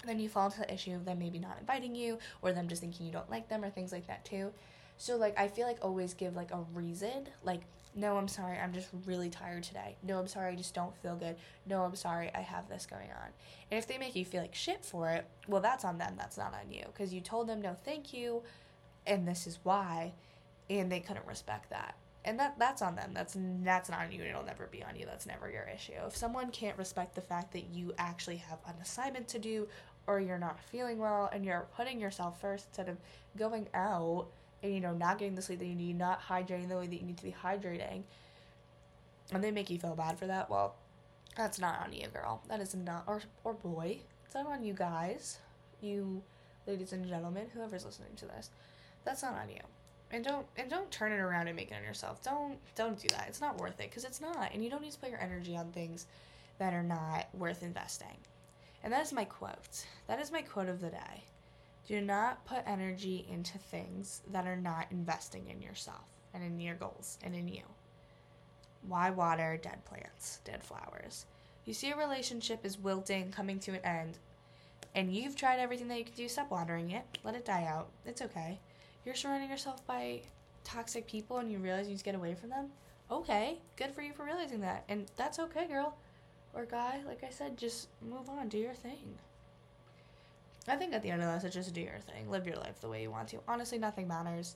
then 0.05 0.19
you 0.19 0.29
fall 0.29 0.45
into 0.45 0.59
the 0.59 0.73
issue 0.73 0.95
of 0.95 1.05
them 1.05 1.19
maybe 1.19 1.39
not 1.39 1.57
inviting 1.59 1.93
you 1.93 2.19
or 2.41 2.53
them 2.53 2.67
just 2.67 2.81
thinking 2.81 3.05
you 3.05 3.11
don't 3.11 3.29
like 3.29 3.49
them 3.49 3.63
or 3.63 3.69
things 3.69 3.91
like 3.91 4.07
that 4.07 4.23
too. 4.23 4.51
So 4.97 5.17
like 5.17 5.37
I 5.37 5.47
feel 5.47 5.67
like 5.67 5.79
always 5.81 6.13
give 6.13 6.35
like 6.35 6.51
a 6.51 6.63
reason, 6.73 7.27
like 7.43 7.61
no, 7.95 8.17
I'm 8.17 8.27
sorry, 8.27 8.57
I'm 8.57 8.71
just 8.71 8.87
really 9.05 9.29
tired 9.29 9.63
today. 9.63 9.95
No, 10.03 10.19
I'm 10.19 10.27
sorry, 10.27 10.53
I 10.53 10.55
just 10.55 10.75
don't 10.75 10.95
feel 11.01 11.15
good. 11.15 11.35
No, 11.65 11.83
I'm 11.83 11.95
sorry, 11.95 12.31
I 12.33 12.41
have 12.41 12.69
this 12.69 12.85
going 12.85 13.09
on. 13.09 13.29
And 13.71 13.77
if 13.79 13.87
they 13.87 13.97
make 13.97 14.15
you 14.15 14.25
feel 14.25 14.41
like 14.41 14.53
shit 14.53 14.85
for 14.85 15.09
it, 15.09 15.25
well, 15.47 15.61
that's 15.61 15.83
on 15.83 15.97
them, 15.97 16.13
that's 16.15 16.37
not 16.37 16.53
on 16.53 16.71
you. 16.71 16.83
Because 16.85 17.13
you 17.13 17.19
told 17.19 17.47
them 17.47 17.61
no, 17.61 17.75
thank 17.83 18.13
you, 18.13 18.43
and 19.07 19.27
this 19.27 19.47
is 19.47 19.59
why, 19.63 20.13
and 20.69 20.91
they 20.91 20.99
couldn't 20.99 21.25
respect 21.25 21.71
that. 21.71 21.95
And 22.25 22.37
that 22.39 22.59
that's 22.59 22.81
on 22.81 22.95
them. 22.95 23.11
That's 23.13 23.35
that's 23.63 23.89
not 23.89 24.01
on 24.01 24.11
you. 24.11 24.21
and 24.21 24.29
It'll 24.29 24.43
never 24.43 24.67
be 24.67 24.83
on 24.83 24.95
you. 24.95 25.05
That's 25.05 25.25
never 25.25 25.49
your 25.49 25.67
issue. 25.73 25.93
If 26.05 26.17
someone 26.17 26.51
can't 26.51 26.77
respect 26.77 27.15
the 27.15 27.21
fact 27.21 27.53
that 27.53 27.69
you 27.71 27.93
actually 27.97 28.37
have 28.37 28.59
an 28.67 28.75
assignment 28.81 29.27
to 29.29 29.39
do, 29.39 29.67
or 30.05 30.19
you're 30.19 30.37
not 30.37 30.59
feeling 30.59 30.97
well, 30.99 31.29
and 31.31 31.45
you're 31.45 31.67
putting 31.75 31.99
yourself 31.99 32.41
first 32.41 32.67
instead 32.67 32.89
of 32.89 32.97
going 33.37 33.67
out 33.73 34.27
and 34.61 34.73
you 34.73 34.81
know 34.81 34.93
not 34.93 35.17
getting 35.17 35.35
the 35.35 35.41
sleep 35.41 35.59
that 35.59 35.65
you 35.67 35.75
need, 35.75 35.97
not 35.97 36.21
hydrating 36.21 36.67
the 36.67 36.77
way 36.77 36.87
that 36.87 36.99
you 36.99 37.05
need 37.05 37.17
to 37.17 37.23
be 37.23 37.35
hydrating, 37.43 38.03
and 39.31 39.43
they 39.43 39.51
make 39.51 39.69
you 39.69 39.79
feel 39.79 39.95
bad 39.95 40.17
for 40.19 40.27
that, 40.27 40.49
well, 40.49 40.75
that's 41.35 41.59
not 41.59 41.79
on 41.85 41.93
you, 41.93 42.07
girl. 42.07 42.41
That 42.49 42.59
is 42.59 42.75
not 42.75 43.03
or 43.07 43.21
or 43.43 43.53
boy. 43.53 43.99
It's 44.25 44.35
not 44.35 44.47
on 44.47 44.63
you 44.63 44.73
guys. 44.73 45.39
You 45.81 46.21
ladies 46.67 46.91
and 46.91 47.07
gentlemen, 47.07 47.47
whoever's 47.53 47.85
listening 47.85 48.15
to 48.17 48.25
this. 48.25 48.49
That's 49.05 49.23
not 49.23 49.33
on 49.35 49.49
you. 49.49 49.61
And 50.11 50.23
don't 50.23 50.45
and 50.57 50.69
don't 50.69 50.89
turn 50.89 51.11
it 51.11 51.19
around 51.19 51.47
and 51.47 51.55
make 51.55 51.71
it 51.71 51.77
on 51.77 51.83
yourself. 51.83 52.23
Don't 52.23 52.57
don't 52.75 52.99
do 52.99 53.07
that. 53.09 53.25
It's 53.27 53.41
not 53.41 53.59
worth 53.59 53.79
it 53.79 53.89
because 53.89 54.05
it's 54.05 54.21
not. 54.21 54.51
And 54.53 54.63
you 54.63 54.69
don't 54.69 54.81
need 54.81 54.91
to 54.93 54.99
put 54.99 55.11
your 55.11 55.21
energy 55.21 55.55
on 55.55 55.71
things 55.71 56.07
that 56.57 56.73
are 56.73 56.83
not 56.83 57.27
worth 57.33 57.61
investing. 57.61 58.17
And 58.83 58.91
that 58.91 59.01
is 59.01 59.13
my 59.13 59.25
quote. 59.25 59.85
That 60.07 60.19
is 60.19 60.31
my 60.31 60.41
quote 60.41 60.69
of 60.69 60.81
the 60.81 60.89
day. 60.89 61.23
Do 61.87 62.01
not 62.01 62.45
put 62.45 62.63
energy 62.65 63.25
into 63.31 63.57
things 63.57 64.21
that 64.31 64.47
are 64.47 64.55
not 64.55 64.87
investing 64.91 65.47
in 65.49 65.61
yourself 65.61 66.05
and 66.33 66.43
in 66.43 66.59
your 66.59 66.75
goals 66.75 67.17
and 67.23 67.35
in 67.35 67.47
you. 67.47 67.63
Why 68.87 69.09
water 69.09 69.59
dead 69.61 69.83
plants, 69.85 70.39
dead 70.43 70.63
flowers? 70.63 71.25
You 71.65 71.73
see 71.73 71.91
a 71.91 71.97
relationship 71.97 72.65
is 72.65 72.79
wilting, 72.79 73.31
coming 73.31 73.59
to 73.59 73.71
an 73.71 73.85
end, 73.85 74.17
and 74.95 75.13
you've 75.13 75.35
tried 75.35 75.59
everything 75.59 75.87
that 75.89 75.97
you 75.97 76.05
can 76.05 76.15
do, 76.15 76.29
stop 76.29 76.49
watering 76.49 76.91
it. 76.91 77.03
Let 77.23 77.35
it 77.35 77.45
die 77.45 77.65
out. 77.65 77.89
It's 78.05 78.21
okay 78.21 78.59
you're 79.05 79.15
surrounding 79.15 79.49
yourself 79.49 79.85
by 79.87 80.21
toxic 80.63 81.07
people 81.07 81.37
and 81.37 81.51
you 81.51 81.57
realize 81.57 81.85
you 81.85 81.91
need 81.91 81.99
to 81.99 82.03
get 82.03 82.15
away 82.15 82.35
from 82.35 82.49
them, 82.49 82.67
okay, 83.11 83.57
good 83.75 83.91
for 83.91 84.01
you 84.01 84.13
for 84.13 84.23
realizing 84.23 84.61
that. 84.61 84.83
And 84.89 85.09
that's 85.17 85.39
okay, 85.39 85.67
girl. 85.67 85.95
Or 86.53 86.65
guy, 86.65 86.99
like 87.07 87.23
I 87.23 87.29
said, 87.29 87.57
just 87.57 87.89
move 88.01 88.29
on, 88.29 88.49
do 88.49 88.57
your 88.57 88.73
thing. 88.73 89.17
I 90.67 90.75
think 90.75 90.93
at 90.93 91.01
the 91.01 91.09
end 91.09 91.23
of 91.23 91.33
this, 91.33 91.43
it's 91.43 91.55
just 91.55 91.73
do 91.73 91.81
your 91.81 91.99
thing. 91.99 92.29
Live 92.29 92.45
your 92.45 92.57
life 92.57 92.79
the 92.81 92.89
way 92.89 93.01
you 93.01 93.09
want 93.09 93.29
to. 93.29 93.39
Honestly, 93.47 93.77
nothing 93.77 94.07
matters 94.07 94.55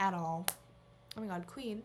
at 0.00 0.12
all. 0.12 0.46
Oh 1.16 1.20
my 1.20 1.26
god, 1.26 1.46
Queen. 1.46 1.82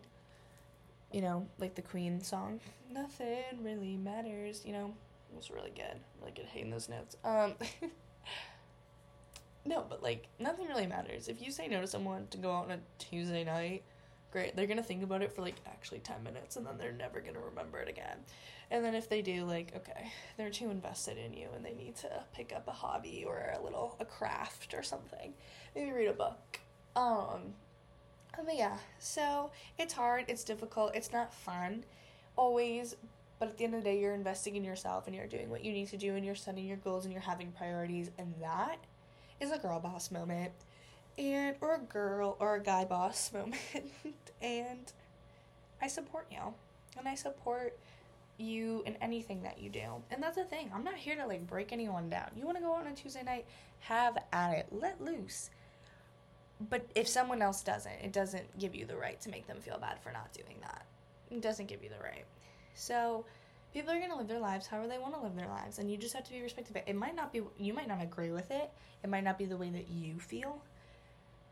You 1.12 1.22
know, 1.22 1.48
like 1.60 1.76
the 1.76 1.82
Queen 1.82 2.22
song. 2.22 2.60
Nothing 2.92 3.44
really 3.64 3.96
matters. 3.98 4.64
You 4.66 4.74
know, 4.74 4.94
it 5.32 5.36
was 5.36 5.52
really 5.52 5.72
good. 5.72 6.00
Really 6.20 6.34
good 6.34 6.46
hating 6.46 6.72
those 6.72 6.90
notes. 6.90 7.16
Um, 7.24 7.54
No, 9.70 9.86
but 9.88 10.02
like 10.02 10.28
nothing 10.40 10.68
really 10.68 10.88
matters. 10.88 11.28
If 11.28 11.44
you 11.44 11.52
say 11.52 11.68
no 11.68 11.80
to 11.80 11.86
someone 11.86 12.26
to 12.32 12.40
go 12.40 12.52
out 12.52 12.66
on 12.66 12.72
a 12.72 12.80
Tuesday 12.98 13.44
night, 13.44 13.84
great. 14.32 14.56
They're 14.56 14.66
gonna 14.66 14.82
think 14.82 15.04
about 15.04 15.22
it 15.22 15.32
for 15.32 15.44
like 15.44 15.58
actually 15.68 16.00
ten 16.00 16.24
minutes 16.24 16.56
and 16.56 16.66
then 16.66 16.80
they're 16.80 16.92
never 16.92 17.22
gonna 17.22 17.40
remember 17.40 17.78
it 17.78 17.88
again. 17.88 18.18
And 18.72 18.84
then 18.84 18.96
if 18.96 19.08
they 19.08 19.22
do, 19.22 19.46
like, 19.46 19.74
okay, 19.76 20.12
they're 20.38 20.50
too 20.50 20.72
invested 20.72 21.20
in 21.20 21.34
you 21.34 21.50
and 21.56 21.64
they 21.64 21.76
need 21.76 21.96
to 21.98 22.10
pick 22.34 22.52
up 22.52 22.68
a 22.68 22.72
hobby 22.72 23.24
or 23.28 23.54
a 23.56 23.64
little 23.64 23.96
a 24.00 24.06
craft 24.06 24.74
or 24.74 24.82
something. 24.82 25.36
Maybe 25.76 25.92
read 25.92 26.08
a 26.08 26.14
book. 26.14 26.60
Um 26.96 27.54
but 28.44 28.56
yeah, 28.56 28.78
so 28.98 29.52
it's 29.78 29.94
hard, 29.94 30.26
it's 30.30 30.44
difficult, 30.44 30.96
it's 30.96 31.14
not 31.14 31.32
fun 31.32 31.84
always, 32.36 32.96
but 33.38 33.50
at 33.50 33.58
the 33.58 33.66
end 33.66 33.76
of 33.76 33.84
the 33.84 33.90
day 33.92 34.00
you're 34.00 34.16
investing 34.16 34.56
in 34.56 34.64
yourself 34.64 35.06
and 35.06 35.16
you're 35.16 35.28
doing 35.28 35.52
what 35.52 35.64
you 35.64 35.74
need 35.74 35.90
to 35.90 35.98
do 35.98 36.16
and 36.16 36.26
you're 36.26 36.34
setting 36.34 36.66
your 36.66 36.78
goals 36.78 37.06
and 37.06 37.14
you're 37.14 37.22
having 37.22 37.52
priorities 37.52 38.10
and 38.18 38.34
that 38.42 38.80
is 39.40 39.52
a 39.52 39.58
girl 39.58 39.80
boss 39.80 40.12
moment 40.12 40.52
and 41.18 41.56
or 41.62 41.76
a 41.76 41.80
girl 41.80 42.38
or 42.40 42.56
a 42.56 42.64
guy 42.64 42.86
boss 42.86 43.32
moment 43.34 43.56
and 44.42 44.92
I 45.82 45.88
support 45.88 46.28
you 46.32 46.54
and 46.98 47.08
I 47.08 47.16
support 47.16 47.78
you 48.38 48.84
in 48.86 48.96
anything 49.02 49.44
that 49.44 49.62
you 49.62 49.70
do. 49.70 50.02
And 50.12 50.24
that's 50.24 50.38
the 50.38 50.46
thing. 50.46 50.72
I'm 50.74 50.84
not 50.84 50.96
here 50.96 51.16
to 51.16 51.28
like 51.28 51.46
break 51.46 51.74
anyone 51.74 52.10
down. 52.10 52.30
You 52.36 52.46
want 52.46 52.58
to 52.58 52.64
go 52.64 52.74
out 52.74 52.86
on 52.86 52.88
a 52.88 52.96
Tuesday 52.96 53.24
night, 53.24 53.46
have 53.82 54.18
at 54.32 54.54
it. 54.54 54.68
Let 54.72 55.02
loose. 55.02 55.50
But 56.70 56.86
if 56.96 57.08
someone 57.08 57.42
else 57.42 57.62
doesn't, 57.64 58.00
it 58.04 58.12
doesn't 58.12 58.58
give 58.58 58.76
you 58.76 58.86
the 58.86 58.98
right 58.98 59.20
to 59.22 59.30
make 59.30 59.48
them 59.48 59.58
feel 59.60 59.78
bad 59.78 60.00
for 60.02 60.12
not 60.12 60.34
doing 60.34 60.58
that. 60.62 60.86
It 61.32 61.42
doesn't 61.42 61.68
give 61.68 61.84
you 61.84 61.90
the 61.90 62.04
right. 62.04 62.26
So 62.76 63.26
people 63.74 63.92
are 63.92 63.98
going 63.98 64.10
to 64.10 64.16
live 64.16 64.28
their 64.28 64.40
lives 64.40 64.68
however 64.68 64.88
they 64.88 64.98
want 64.98 65.14
to 65.14 65.22
live 65.22 65.36
their 65.36 65.48
lives 65.48 65.80
and 65.80 65.92
you 65.92 65.98
just 65.98 66.14
have 66.14 66.24
to 66.24 66.32
be 66.32 66.42
respectful. 66.42 66.82
It 66.86 66.96
might 66.96 67.16
not 67.16 67.32
be 67.32 67.42
you 67.58 67.74
might 67.74 67.88
not 67.88 68.02
agree 68.02 68.32
with 68.32 68.50
it. 68.52 68.72
It 69.04 69.10
might 69.10 69.24
not 69.24 69.38
be 69.38 69.46
the 69.46 69.58
way 69.58 69.70
that 69.70 69.90
you 69.90 70.20
feel. 70.20 70.62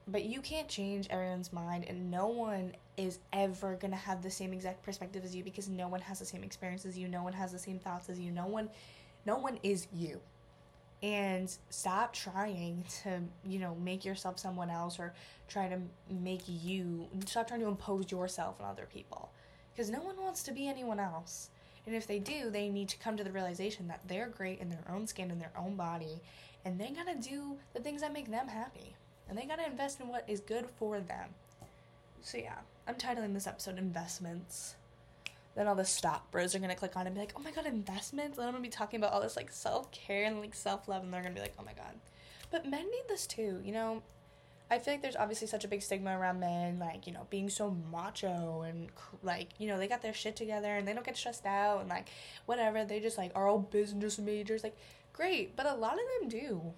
But 0.10 0.24
you 0.24 0.42
can't 0.42 0.70
change 0.70 1.08
everyone's 1.10 1.52
mind 1.52 1.86
and 1.88 2.10
no 2.10 2.28
one 2.28 2.74
is 2.96 3.20
ever 3.34 3.76
going 3.76 3.92
to 3.92 3.98
have 3.98 4.24
the 4.24 4.32
same 4.32 4.54
exact 4.54 4.82
perspective 4.82 5.24
as 5.26 5.36
you 5.36 5.44
because 5.44 5.68
no 5.68 5.90
one 5.90 6.00
has 6.02 6.20
the 6.20 6.26
same 6.26 6.44
experience 6.44 6.86
as 6.86 6.98
you. 6.98 7.08
No 7.08 7.24
one 7.24 7.34
has 7.34 7.52
the 7.52 7.60
same 7.60 7.78
thoughts 7.78 8.10
as 8.10 8.20
you. 8.20 8.32
No 8.32 8.48
one 8.48 8.70
no 9.26 9.38
one 9.38 9.60
is 9.64 9.88
you. 9.94 10.22
And 11.04 11.56
stop 11.70 12.14
trying 12.14 12.84
to 13.04 13.22
you 13.46 13.60
know 13.60 13.76
make 13.76 14.06
yourself 14.06 14.40
someone 14.40 14.72
else 14.72 14.98
or 14.98 15.14
try 15.48 15.68
to 15.68 15.80
make 16.10 16.42
you 16.48 17.08
stop 17.26 17.48
trying 17.48 17.60
to 17.60 17.68
impose 17.68 18.12
yourself 18.12 18.56
on 18.60 18.68
other 18.68 18.88
people. 18.92 19.30
Because 19.76 19.92
no 19.92 20.02
one 20.02 20.16
wants 20.20 20.42
to 20.44 20.52
be 20.52 20.68
anyone 20.68 21.00
else 21.00 21.52
and 21.88 21.96
if 21.96 22.06
they 22.06 22.20
do, 22.20 22.50
they 22.50 22.68
need 22.68 22.90
to 22.90 22.98
come 22.98 23.16
to 23.16 23.24
the 23.24 23.32
realization 23.32 23.88
that 23.88 24.02
they're 24.08 24.28
great 24.28 24.60
in 24.60 24.70
their 24.70 24.84
own 24.90 25.08
skin, 25.08 25.32
in 25.32 25.40
their 25.40 25.54
own 25.58 25.76
body, 25.76 26.20
and 26.66 26.78
they 26.78 26.90
gotta 26.90 27.16
do 27.16 27.58
the 27.74 27.80
things 27.80 28.02
that 28.02 28.14
make 28.14 28.30
them 28.30 28.50
happy. 28.50 28.94
And 29.30 29.38
they 29.38 29.46
gotta 29.46 29.66
invest 29.66 30.02
in 30.02 30.10
what 30.10 30.26
is 30.28 30.42
good 30.42 30.66
for 30.78 31.00
them. 31.00 31.30
So 32.22 32.38
yeah, 32.38 32.58
I'm 32.88 32.96
titling 32.96 33.34
this 33.34 33.48
episode 33.48 33.78
Investments. 33.78 34.76
Then 35.56 35.68
all 35.68 35.76
the 35.76 35.86
stock 35.86 36.30
bros 36.30 36.54
are 36.54 36.60
gonna 36.60 36.76
click 36.76 36.98
on 36.98 37.08
and 37.08 37.16
be 37.16 37.22
like, 37.22 37.34
oh 37.38 37.42
my 37.42 37.52
god, 37.52 37.66
investments? 37.66 38.38
Then 38.38 38.48
I'm 38.48 38.54
gonna 38.54 38.62
be 38.62 38.70
talking 38.70 39.00
about 39.00 39.14
all 39.14 39.22
this 39.22 39.38
like 39.38 39.52
self 39.52 39.90
care 39.92 40.26
and 40.26 40.42
like 40.42 40.54
self 40.54 40.88
love, 40.90 41.04
and 41.04 41.14
they're 41.14 41.24
gonna 41.24 41.34
be 41.34 41.42
like, 41.42 41.56
oh 41.58 41.64
my 41.64 41.74
god. 41.74 41.96
But 42.52 42.70
men 42.70 42.84
need 42.84 43.04
this 43.08 43.26
too, 43.26 43.62
you 43.64 43.72
know? 43.72 44.04
I 44.70 44.80
feel 44.80 44.96
like 44.96 45.02
there's 45.02 45.16
obviously 45.16 45.48
such 45.48 45.64
a 45.64 45.68
big 45.68 45.82
stigma 45.82 46.18
around 46.18 46.42
men, 46.42 46.78
like, 46.78 47.08
you 47.08 47.14
know, 47.14 47.26
being 47.30 47.50
so 47.50 47.76
macho 47.90 48.64
and, 48.64 48.90
like, 49.24 49.50
you 49.60 49.68
know, 49.68 49.78
they 49.78 49.88
got 49.88 50.02
their 50.02 50.14
shit 50.14 50.36
together 50.36 50.76
and 50.76 50.86
they 50.86 50.94
don't 50.94 51.06
get 51.06 51.16
stressed 51.16 51.46
out 51.46 51.80
and, 51.80 51.90
like, 51.90 52.10
whatever. 52.46 52.84
They 52.84 53.00
just, 53.00 53.18
like, 53.18 53.32
are 53.34 53.48
all 53.48 53.60
business 53.60 54.20
majors. 54.20 54.64
Like, 54.64 54.76
great. 55.14 55.56
But 55.56 55.68
a 55.68 55.74
lot 55.74 55.94
of 55.94 56.00
them 56.20 56.30
do. 56.30 56.74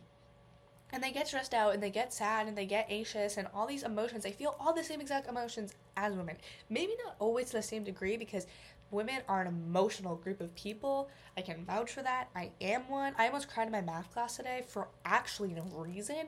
And 0.91 1.03
they 1.03 1.11
get 1.11 1.27
stressed 1.27 1.53
out 1.53 1.73
and 1.73 1.81
they 1.81 1.89
get 1.89 2.13
sad 2.13 2.47
and 2.47 2.57
they 2.57 2.65
get 2.65 2.87
anxious 2.89 3.37
and 3.37 3.47
all 3.53 3.65
these 3.65 3.83
emotions. 3.83 4.23
They 4.23 4.31
feel 4.31 4.55
all 4.59 4.73
the 4.73 4.83
same 4.83 5.01
exact 5.01 5.27
emotions 5.27 5.73
as 5.97 6.13
women. 6.13 6.37
Maybe 6.69 6.93
not 7.03 7.15
always 7.19 7.47
to 7.47 7.53
the 7.53 7.63
same 7.63 7.83
degree 7.83 8.17
because 8.17 8.47
women 8.91 9.21
are 9.27 9.41
an 9.41 9.47
emotional 9.47 10.15
group 10.15 10.41
of 10.41 10.53
people. 10.55 11.09
I 11.37 11.41
can 11.41 11.63
vouch 11.63 11.91
for 11.91 12.01
that. 12.01 12.29
I 12.35 12.51
am 12.61 12.89
one. 12.89 13.13
I 13.17 13.27
almost 13.27 13.49
cried 13.49 13.67
in 13.67 13.71
my 13.71 13.81
math 13.81 14.11
class 14.11 14.37
today 14.37 14.63
for 14.67 14.87
actually 15.05 15.53
no 15.53 15.63
reason 15.73 16.27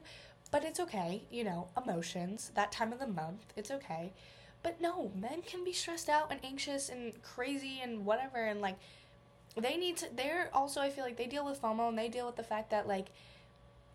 but 0.51 0.65
it's 0.65 0.79
okay, 0.79 1.23
you 1.31 1.43
know, 1.43 1.69
emotions, 1.81 2.51
that 2.55 2.71
time 2.71 2.91
of 2.91 2.99
the 2.99 3.07
month, 3.07 3.53
it's 3.55 3.71
okay. 3.71 4.11
But 4.63 4.79
no, 4.79 5.11
men 5.15 5.41
can 5.41 5.63
be 5.63 5.73
stressed 5.73 6.09
out 6.09 6.31
and 6.31 6.39
anxious 6.43 6.89
and 6.89 7.19
crazy 7.23 7.79
and 7.81 8.05
whatever 8.05 8.37
and 8.45 8.61
like 8.61 8.75
they 9.57 9.75
need 9.75 9.97
to 9.97 10.07
they're 10.15 10.49
also 10.53 10.81
I 10.81 10.89
feel 10.89 11.03
like 11.03 11.17
they 11.17 11.25
deal 11.25 11.45
with 11.45 11.61
FOMO 11.61 11.89
and 11.89 11.97
they 11.97 12.09
deal 12.09 12.25
with 12.25 12.35
the 12.35 12.43
fact 12.43 12.69
that 12.69 12.87
like 12.87 13.07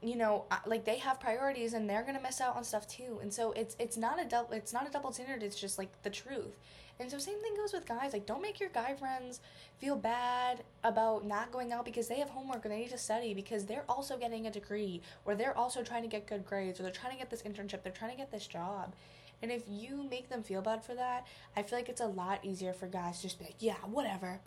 you 0.03 0.17
know, 0.17 0.45
like 0.67 0.85
they 0.85 0.99
have 0.99 1.21
priorities 1.21 1.73
and 1.73 1.89
they're 1.89 2.03
gonna 2.03 2.21
miss 2.23 2.41
out 2.41 2.57
on 2.57 2.65
stuff 2.65 2.87
too. 2.87 3.19
And 3.23 3.33
so 3.33 3.53
it's 3.53 3.77
it's 3.79 3.97
not 3.97 4.21
a 4.21 4.25
double 4.25 4.53
it's 4.53 4.73
not 4.73 4.87
a 4.87 4.91
double 4.91 5.13
standard. 5.13 5.43
It's 5.43 5.59
just 5.59 5.79
like 5.79 5.91
the 6.03 6.11
truth. 6.11 6.57
And 6.99 7.11
so 7.11 7.19
same 7.19 7.41
thing 7.43 7.55
goes 7.57 7.73
with 7.73 7.87
guys. 7.87 8.13
Like 8.13 8.27
don't 8.27 8.43
make 8.43 8.61
your 8.61 8.69
guy 8.71 8.95
friends 8.95 9.41
feel 9.79 9.97
bad 9.97 10.65
about 10.85 11.27
not 11.27 11.53
going 11.53 11.73
out 11.73 11.85
because 11.85 12.09
they 12.09 12.19
have 12.19 12.31
homework 12.31 12.65
and 12.65 12.73
they 12.73 12.79
need 12.79 12.91
to 12.91 12.99
study 12.99 13.35
because 13.35 13.65
they're 13.65 13.85
also 13.89 14.17
getting 14.17 14.47
a 14.47 14.51
degree 14.51 15.03
or 15.25 15.35
they're 15.35 15.57
also 15.57 15.83
trying 15.83 16.03
to 16.03 16.09
get 16.09 16.27
good 16.27 16.45
grades 16.47 16.79
or 16.79 16.83
they're 16.83 16.93
trying 16.93 17.13
to 17.13 17.19
get 17.19 17.31
this 17.31 17.43
internship. 17.43 17.83
They're 17.83 17.93
trying 17.93 18.13
to 18.13 18.17
get 18.17 18.31
this 18.31 18.47
job. 18.47 18.95
And 19.43 19.51
if 19.53 19.65
you 19.69 20.07
make 20.09 20.31
them 20.31 20.43
feel 20.43 20.63
bad 20.63 20.83
for 20.83 20.95
that, 20.95 21.27
I 21.55 21.63
feel 21.63 21.79
like 21.79 21.91
it's 21.91 22.01
a 22.01 22.07
lot 22.07 22.43
easier 22.43 22.73
for 22.73 22.87
guys 22.87 23.17
to 23.17 23.23
just 23.25 23.39
be 23.39 23.45
like, 23.45 23.57
yeah, 23.59 23.77
whatever 23.85 24.41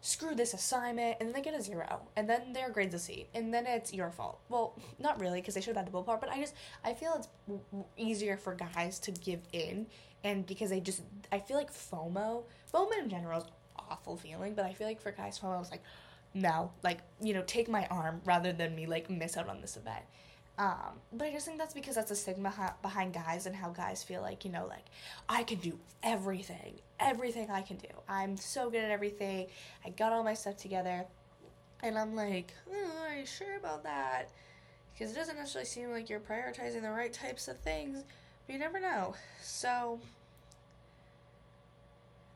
screw 0.00 0.34
this 0.34 0.54
assignment, 0.54 1.16
and 1.18 1.28
then 1.28 1.34
they 1.34 1.42
get 1.42 1.58
a 1.58 1.62
zero, 1.62 2.00
and 2.16 2.28
then 2.28 2.52
their 2.52 2.70
grade's 2.70 2.94
a 2.94 2.98
C, 2.98 3.26
and 3.34 3.52
then 3.52 3.66
it's 3.66 3.92
your 3.92 4.10
fault. 4.10 4.40
Well, 4.48 4.76
not 4.98 5.20
really, 5.20 5.40
because 5.40 5.54
they 5.54 5.60
should 5.60 5.76
have 5.76 5.84
had 5.84 5.92
the 5.92 6.02
part, 6.02 6.20
but 6.20 6.30
I 6.30 6.38
just, 6.38 6.54
I 6.84 6.94
feel 6.94 7.14
it's 7.16 7.28
w- 7.46 7.84
easier 7.96 8.36
for 8.36 8.54
guys 8.54 8.98
to 9.00 9.10
give 9.10 9.40
in, 9.52 9.86
and 10.24 10.46
because 10.46 10.70
they 10.70 10.80
just, 10.80 11.02
I 11.32 11.40
feel 11.40 11.56
like 11.56 11.72
FOMO, 11.72 12.44
FOMO 12.72 12.98
in 12.98 13.08
general 13.08 13.40
is 13.40 13.46
awful 13.90 14.16
feeling, 14.16 14.54
but 14.54 14.64
I 14.64 14.72
feel 14.72 14.86
like 14.86 15.00
for 15.00 15.10
guys, 15.10 15.38
FOMO 15.38 15.60
is 15.62 15.70
like, 15.70 15.82
no, 16.34 16.70
like, 16.84 16.98
you 17.20 17.34
know, 17.34 17.42
take 17.46 17.68
my 17.68 17.86
arm 17.86 18.20
rather 18.24 18.52
than 18.52 18.74
me, 18.74 18.86
like, 18.86 19.10
miss 19.10 19.36
out 19.36 19.48
on 19.48 19.60
this 19.60 19.76
event. 19.76 20.04
Um, 20.58 20.98
but 21.12 21.28
I 21.28 21.30
just 21.30 21.46
think 21.46 21.56
that's 21.58 21.72
because 21.72 21.94
that's 21.94 22.10
a 22.10 22.16
stigma 22.16 22.52
behind 22.82 23.14
guys 23.14 23.46
and 23.46 23.54
how 23.54 23.70
guys 23.70 24.02
feel 24.02 24.20
like, 24.22 24.44
you 24.44 24.50
know, 24.50 24.66
like, 24.66 24.86
I 25.28 25.44
can 25.44 25.58
do 25.58 25.78
everything, 26.02 26.80
everything 26.98 27.48
I 27.48 27.62
can 27.62 27.76
do. 27.76 27.88
I'm 28.08 28.36
so 28.36 28.68
good 28.68 28.82
at 28.82 28.90
everything. 28.90 29.46
I 29.86 29.90
got 29.90 30.12
all 30.12 30.24
my 30.24 30.34
stuff 30.34 30.56
together. 30.56 31.04
And 31.84 31.96
I'm 31.96 32.16
like, 32.16 32.52
oh, 32.68 33.06
are 33.08 33.14
you 33.14 33.24
sure 33.24 33.56
about 33.56 33.84
that? 33.84 34.30
Because 34.92 35.12
it 35.12 35.14
doesn't 35.14 35.36
necessarily 35.36 35.66
seem 35.66 35.92
like 35.92 36.10
you're 36.10 36.18
prioritizing 36.18 36.82
the 36.82 36.90
right 36.90 37.12
types 37.12 37.46
of 37.46 37.56
things, 37.60 38.02
but 38.44 38.52
you 38.52 38.58
never 38.58 38.80
know. 38.80 39.14
So, 39.40 40.00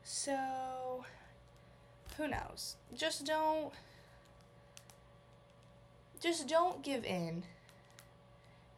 so, 0.05 1.03
who 2.15 2.29
knows? 2.29 2.77
Just 2.95 3.25
don't, 3.25 3.73
just 6.21 6.47
don't 6.47 6.81
give 6.81 7.03
in 7.03 7.43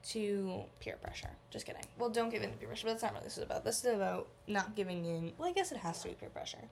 to 0.09 0.63
peer 0.79 0.97
pressure. 1.01 1.29
Just 1.49 1.65
kidding. 1.65 1.81
Well, 1.97 2.09
don't 2.09 2.29
give 2.29 2.43
in 2.43 2.51
to 2.51 2.57
peer 2.57 2.67
pressure, 2.67 2.85
but 2.85 2.93
that's 2.93 3.03
not 3.03 3.13
what 3.13 3.23
this 3.23 3.37
is 3.37 3.43
about. 3.43 3.63
This 3.63 3.83
is 3.83 3.93
about 3.93 4.27
not 4.47 4.75
giving 4.75 5.05
in. 5.05 5.31
Well, 5.37 5.49
I 5.49 5.51
guess 5.51 5.71
it 5.71 5.79
has 5.79 6.01
to 6.01 6.09
be 6.09 6.13
peer 6.13 6.29
pressure. 6.29 6.69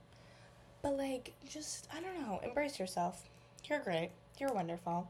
But, 0.82 0.98
like, 0.98 1.34
just, 1.50 1.88
I 1.96 2.02
don't 2.02 2.20
know, 2.22 2.40
embrace 2.44 2.80
yourself. 2.80 3.30
You're 3.70 3.80
great. 3.80 4.12
You're 4.40 4.54
wonderful. 4.54 5.10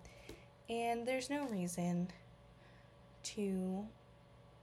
And 0.69 1.05
there's 1.05 1.29
no 1.29 1.45
reason 1.47 2.09
to 3.23 3.85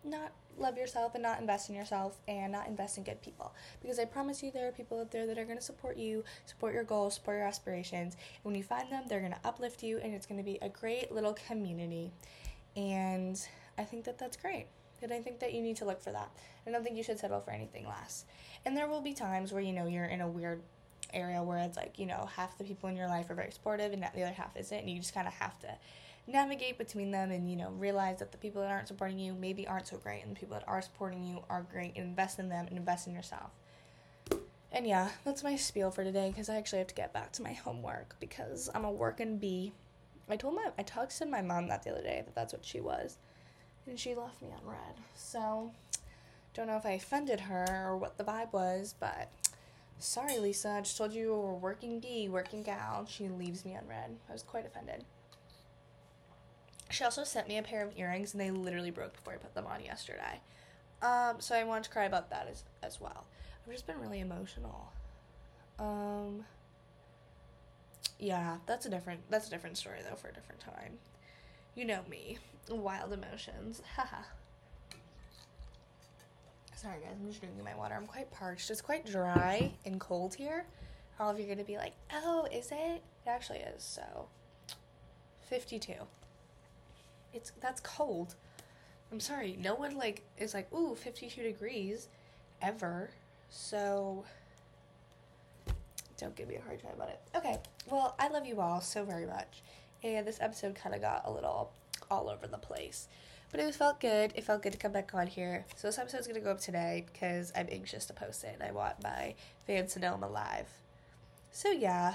not 0.05 0.33
love 0.59 0.77
yourself 0.77 1.15
and 1.15 1.23
not 1.23 1.41
invest 1.41 1.69
in 1.69 1.75
yourself 1.75 2.19
and 2.29 2.53
not 2.53 2.67
invest 2.67 2.99
in 2.99 3.05
good 3.05 3.21
people. 3.23 3.53
Because 3.83 3.99
I 3.99 4.05
promise 4.05 4.43
you, 4.43 4.51
there 4.51 4.69
are 4.69 4.73
people 4.73 5.01
out 5.01 5.11
there 5.11 5.27
that 5.27 5.39
are 5.39 5.45
going 5.45 5.59
to 5.59 5.65
support 5.65 5.97
you, 5.97 6.25
support 6.47 6.75
your 6.75 6.85
goals, 6.85 7.15
support 7.15 7.39
your 7.39 7.47
aspirations. 7.47 8.15
And 8.15 8.45
when 8.45 8.55
you 8.55 8.63
find 8.63 8.91
them, 8.91 9.05
they're 9.09 9.21
going 9.21 9.33
to 9.33 9.39
uplift 9.45 9.83
you, 9.83 9.99
and 9.99 10.15
it's 10.15 10.27
going 10.27 10.39
to 10.39 10.45
be 10.45 10.59
a 10.63 10.69
great 10.69 11.13
little 11.13 11.35
community. 11.47 12.13
And 12.77 13.41
I 13.79 13.85
think 13.85 14.05
that 14.05 14.19
that's 14.19 14.37
great. 14.37 14.67
And 15.03 15.13
I 15.13 15.21
think 15.21 15.41
that 15.41 15.55
you 15.55 15.63
need 15.63 15.77
to 15.77 15.85
look 15.85 16.01
for 16.01 16.13
that. 16.13 16.31
I 16.67 16.71
don't 16.71 16.85
think 16.85 16.97
you 16.97 17.03
should 17.03 17.19
settle 17.19 17.41
for 17.41 17.51
anything 17.51 17.87
less. 17.87 18.25
And 18.65 18.77
there 18.77 18.87
will 18.87 19.01
be 19.01 19.15
times 19.15 19.53
where, 19.53 19.63
you 19.63 19.73
know, 19.73 19.87
you're 19.87 20.05
in 20.05 20.21
a 20.21 20.29
weird 20.29 20.61
area 21.13 21.43
where 21.43 21.59
it's 21.59 21.77
like, 21.77 21.99
you 21.99 22.07
know, 22.07 22.29
half 22.37 22.59
the 22.59 22.65
people 22.65 22.89
in 22.89 22.97
your 22.97 23.09
life 23.09 23.31
are 23.31 23.35
very 23.35 23.51
supportive 23.51 23.93
and 23.93 24.03
the 24.03 24.23
other 24.23 24.33
half 24.33 24.57
isn't. 24.57 24.79
And 24.79 24.91
you 24.91 24.99
just 24.99 25.15
kind 25.15 25.27
of 25.27 25.35
have 25.35 25.59
to 25.61 25.69
navigate 26.27 26.77
between 26.77 27.11
them 27.11 27.31
and, 27.31 27.51
you 27.51 27.57
know, 27.57 27.71
realize 27.71 28.19
that 28.19 28.31
the 28.31 28.39
people 28.39 28.61
that 28.61 28.71
aren't 28.71 28.89
supporting 28.89 29.19
you 29.19 29.35
maybe 29.35 29.67
aren't 29.67 29.87
so 29.87 29.97
great. 29.97 30.23
And 30.23 30.37
the 30.37 30.41
people 30.41 30.55
that 30.55 30.69
are 30.69 30.83
supporting 30.83 31.25
you 31.25 31.43
are 31.49 31.67
great. 31.73 31.97
And 31.97 32.09
invest 32.09 32.39
in 32.39 32.49
them 32.49 32.67
and 32.69 32.77
invest 32.77 33.07
in 33.07 33.15
yourself. 33.15 33.51
And 34.73 34.87
yeah, 34.87 35.09
that's 35.25 35.43
my 35.43 35.57
spiel 35.57 35.91
for 35.91 36.05
today 36.05 36.29
because 36.29 36.49
I 36.49 36.57
actually 36.57 36.79
have 36.79 36.89
to 36.89 36.95
get 36.95 37.13
back 37.13 37.33
to 37.33 37.43
my 37.43 37.53
homework 37.53 38.15
because 38.21 38.71
I'm 38.75 38.85
a 38.85 38.93
working 38.93 39.39
bee. 39.39 39.73
I 40.29 40.37
told 40.37 40.55
my 40.55 40.71
I 40.79 40.83
texted 40.83 41.29
my 41.29 41.43
mom 41.43 41.69
that 41.69 41.83
the 41.83 41.91
other 41.91 42.03
day 42.03 42.23
that 42.25 42.35
that's 42.35 42.53
what 42.53 42.65
she 42.65 42.81
was, 42.81 43.19
and 43.87 43.99
she 43.99 44.15
left 44.15 44.41
me 44.41 44.49
on 44.49 44.69
read. 44.69 44.95
So, 45.17 45.73
don't 46.55 46.67
know 46.67 46.77
if 46.77 46.87
I 46.87 46.93
offended 46.93 47.41
her 47.41 47.67
or 47.89 47.97
what 47.97 48.19
the 48.19 48.25
vibe 48.25 48.53
was, 48.53 48.95
but 48.99 49.31
sorry, 49.99 50.39
Lisa. 50.39 50.71
I 50.71 50.81
just 50.81 50.97
told 50.97 51.13
you 51.13 51.31
were 51.33 51.55
working 51.55 52.01
bee, 52.01 52.29
working 52.29 52.63
gal. 52.63 53.07
She 53.09 53.29
leaves 53.29 53.65
me 53.65 53.75
unread. 53.75 54.17
I 54.29 54.33
was 54.33 54.43
quite 54.43 54.67
offended. 54.67 55.05
She 56.91 57.05
also 57.05 57.23
sent 57.23 57.49
me 57.49 57.57
a 57.57 57.63
pair 57.63 57.85
of 57.85 57.97
earrings, 57.97 58.35
and 58.35 58.41
they 58.41 58.51
literally 58.51 58.91
broke 58.91 59.13
before 59.15 59.35
I 59.35 59.37
put 59.37 59.55
them 59.55 59.67
on 59.67 59.85
yesterday. 59.85 60.41
Um, 61.03 61.37
so 61.39 61.55
I 61.55 61.65
wanted 61.65 61.85
to 61.85 61.91
cry 61.91 62.05
about 62.05 62.31
that 62.31 62.49
as 62.51 62.65
as 62.83 63.01
well. 63.01 63.25
I've 63.65 63.73
just 63.73 63.87
been 63.87 64.01
really 64.01 64.21
emotional. 64.21 64.93
Um 65.79 66.45
yeah, 68.21 68.59
that's 68.67 68.87
a 68.87 68.91
different 68.91 69.21
that's 69.31 69.49
a 69.49 69.51
different 69.51 69.77
story 69.77 69.99
though 70.09 70.17
for 70.17 70.29
a 70.29 70.33
different 70.33 70.61
time. 70.61 70.99
You 71.75 71.85
know 71.85 72.01
me, 72.09 72.39
wild 72.69 73.13
emotions. 73.13 73.83
Haha. 73.97 74.23
Sorry 76.77 77.01
guys, 77.01 77.17
I'm 77.21 77.29
just 77.29 77.41
drinking 77.41 77.65
my 77.65 77.75
water. 77.75 77.95
I'm 77.95 78.07
quite 78.07 78.31
parched. 78.31 78.71
It's 78.71 78.81
quite 78.81 79.05
dry 79.07 79.73
and 79.85 80.01
cold 80.01 80.35
here. 80.35 80.65
All 81.19 81.29
of 81.29 81.39
you 81.39 81.45
are 81.45 81.49
gonna 81.49 81.65
be 81.65 81.77
like, 81.77 81.93
"Oh, 82.13 82.47
is 82.51 82.71
it?" 82.73 83.03
It 83.27 83.29
actually 83.29 83.59
is. 83.59 83.83
So, 83.83 84.29
fifty-two. 85.43 86.07
It's 87.35 87.53
that's 87.61 87.81
cold. 87.81 88.35
I'm 89.13 89.21
sorry. 89.21 89.57
No 89.61 89.75
one 89.75 89.97
like 89.97 90.23
is 90.39 90.55
like, 90.55 90.73
"Ooh, 90.73 90.95
52 90.95 91.43
degrees," 91.43 92.09
ever. 92.63 93.11
So 93.51 94.25
don't 96.21 96.37
give 96.37 96.49
me 96.49 96.57
a 96.57 96.63
hard 96.63 96.81
time 96.81 96.93
about 96.95 97.09
it. 97.09 97.21
Okay, 97.35 97.59
well, 97.91 98.15
I 98.19 98.29
love 98.29 98.47
you 98.47 98.61
all 98.61 98.81
so 98.81 99.05
very 99.05 99.27
much. 99.27 99.63
And 100.03 100.27
this 100.27 100.39
episode 100.41 100.75
kind 100.75 100.95
of 100.95 101.01
got 101.01 101.23
a 101.25 101.31
little 101.31 101.73
all 102.11 102.29
over 102.29 102.47
the 102.47 102.59
place. 102.59 103.09
But 103.51 103.61
it 103.61 103.67
was 103.67 103.77
felt 103.77 104.01
good. 104.01 104.33
It 104.37 104.45
felt 104.45 104.63
good 104.63 104.73
to 104.73 104.79
come 104.79 104.93
back 104.93 105.13
on 105.13 105.27
here. 105.27 105.67
So 105.75 105.89
this 105.89 105.99
episode's 105.99 106.29
to 106.29 106.41
go 106.41 106.53
up 106.53 106.61
today 106.61 107.07
because 107.13 107.53
I'm 107.57 107.67
anxious 107.71 108.07
to 108.07 108.13
post 108.13 108.45
it. 108.45 108.55
And 108.55 108.63
I 108.63 108.71
want 108.71 109.03
my 109.03 109.35
fans 109.67 109.95
to 109.95 109.99
know 109.99 110.15
I'm 110.15 110.23
alive. 110.23 110.69
So 111.51 111.71
yeah. 111.71 112.15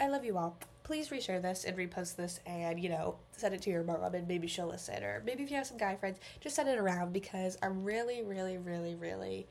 I 0.00 0.08
love 0.08 0.24
you 0.24 0.36
all. 0.36 0.56
Please 0.82 1.10
reshare 1.10 1.40
this 1.40 1.64
and 1.64 1.76
repost 1.76 2.16
this 2.16 2.40
and, 2.44 2.80
you 2.80 2.88
know, 2.88 3.16
send 3.30 3.54
it 3.54 3.62
to 3.62 3.70
your 3.70 3.84
mom 3.84 4.14
and 4.14 4.26
maybe 4.26 4.48
she'll 4.48 4.66
listen. 4.66 5.04
Or 5.04 5.22
maybe 5.24 5.44
if 5.44 5.50
you 5.50 5.56
have 5.56 5.66
some 5.66 5.78
guy 5.78 5.94
friends, 5.94 6.18
just 6.40 6.56
send 6.56 6.68
it 6.68 6.78
around 6.78 7.12
because 7.12 7.56
I'm 7.62 7.84
really, 7.84 8.22
really, 8.22 8.58
really, 8.58 8.96
really 8.96 9.46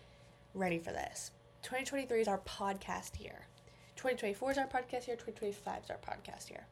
ready 0.53 0.79
for 0.79 0.91
this. 0.91 1.31
2023 1.61 2.21
is 2.21 2.27
our 2.27 2.39
podcast 2.39 3.21
year. 3.21 3.47
2024 3.95 4.51
is 4.51 4.57
our 4.57 4.67
podcast 4.67 5.07
year. 5.07 5.17
2025 5.17 5.83
is 5.83 5.89
our 5.89 5.97
podcast 5.97 6.49
year. 6.49 6.65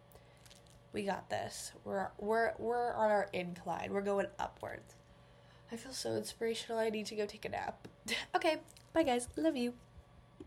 We 0.94 1.04
got 1.04 1.30
this. 1.30 1.74
We're 1.84 2.08
we're 2.18 2.54
we're 2.58 2.94
on 2.94 3.12
our 3.12 3.28
incline. 3.34 3.92
We're 3.92 4.02
going 4.02 4.28
upwards. 4.40 4.96
I 5.72 5.76
feel 5.76 5.92
so 5.92 6.16
inspirational. 6.16 6.80
I 6.80 6.90
need 6.90 7.06
to 7.08 7.16
go 7.16 7.26
take 7.26 7.46
a 7.46 7.50
nap. 7.50 7.88
okay, 8.36 8.58
bye 8.94 9.04
guys. 9.04 9.28
Love 9.36 9.58
you. 9.58 9.74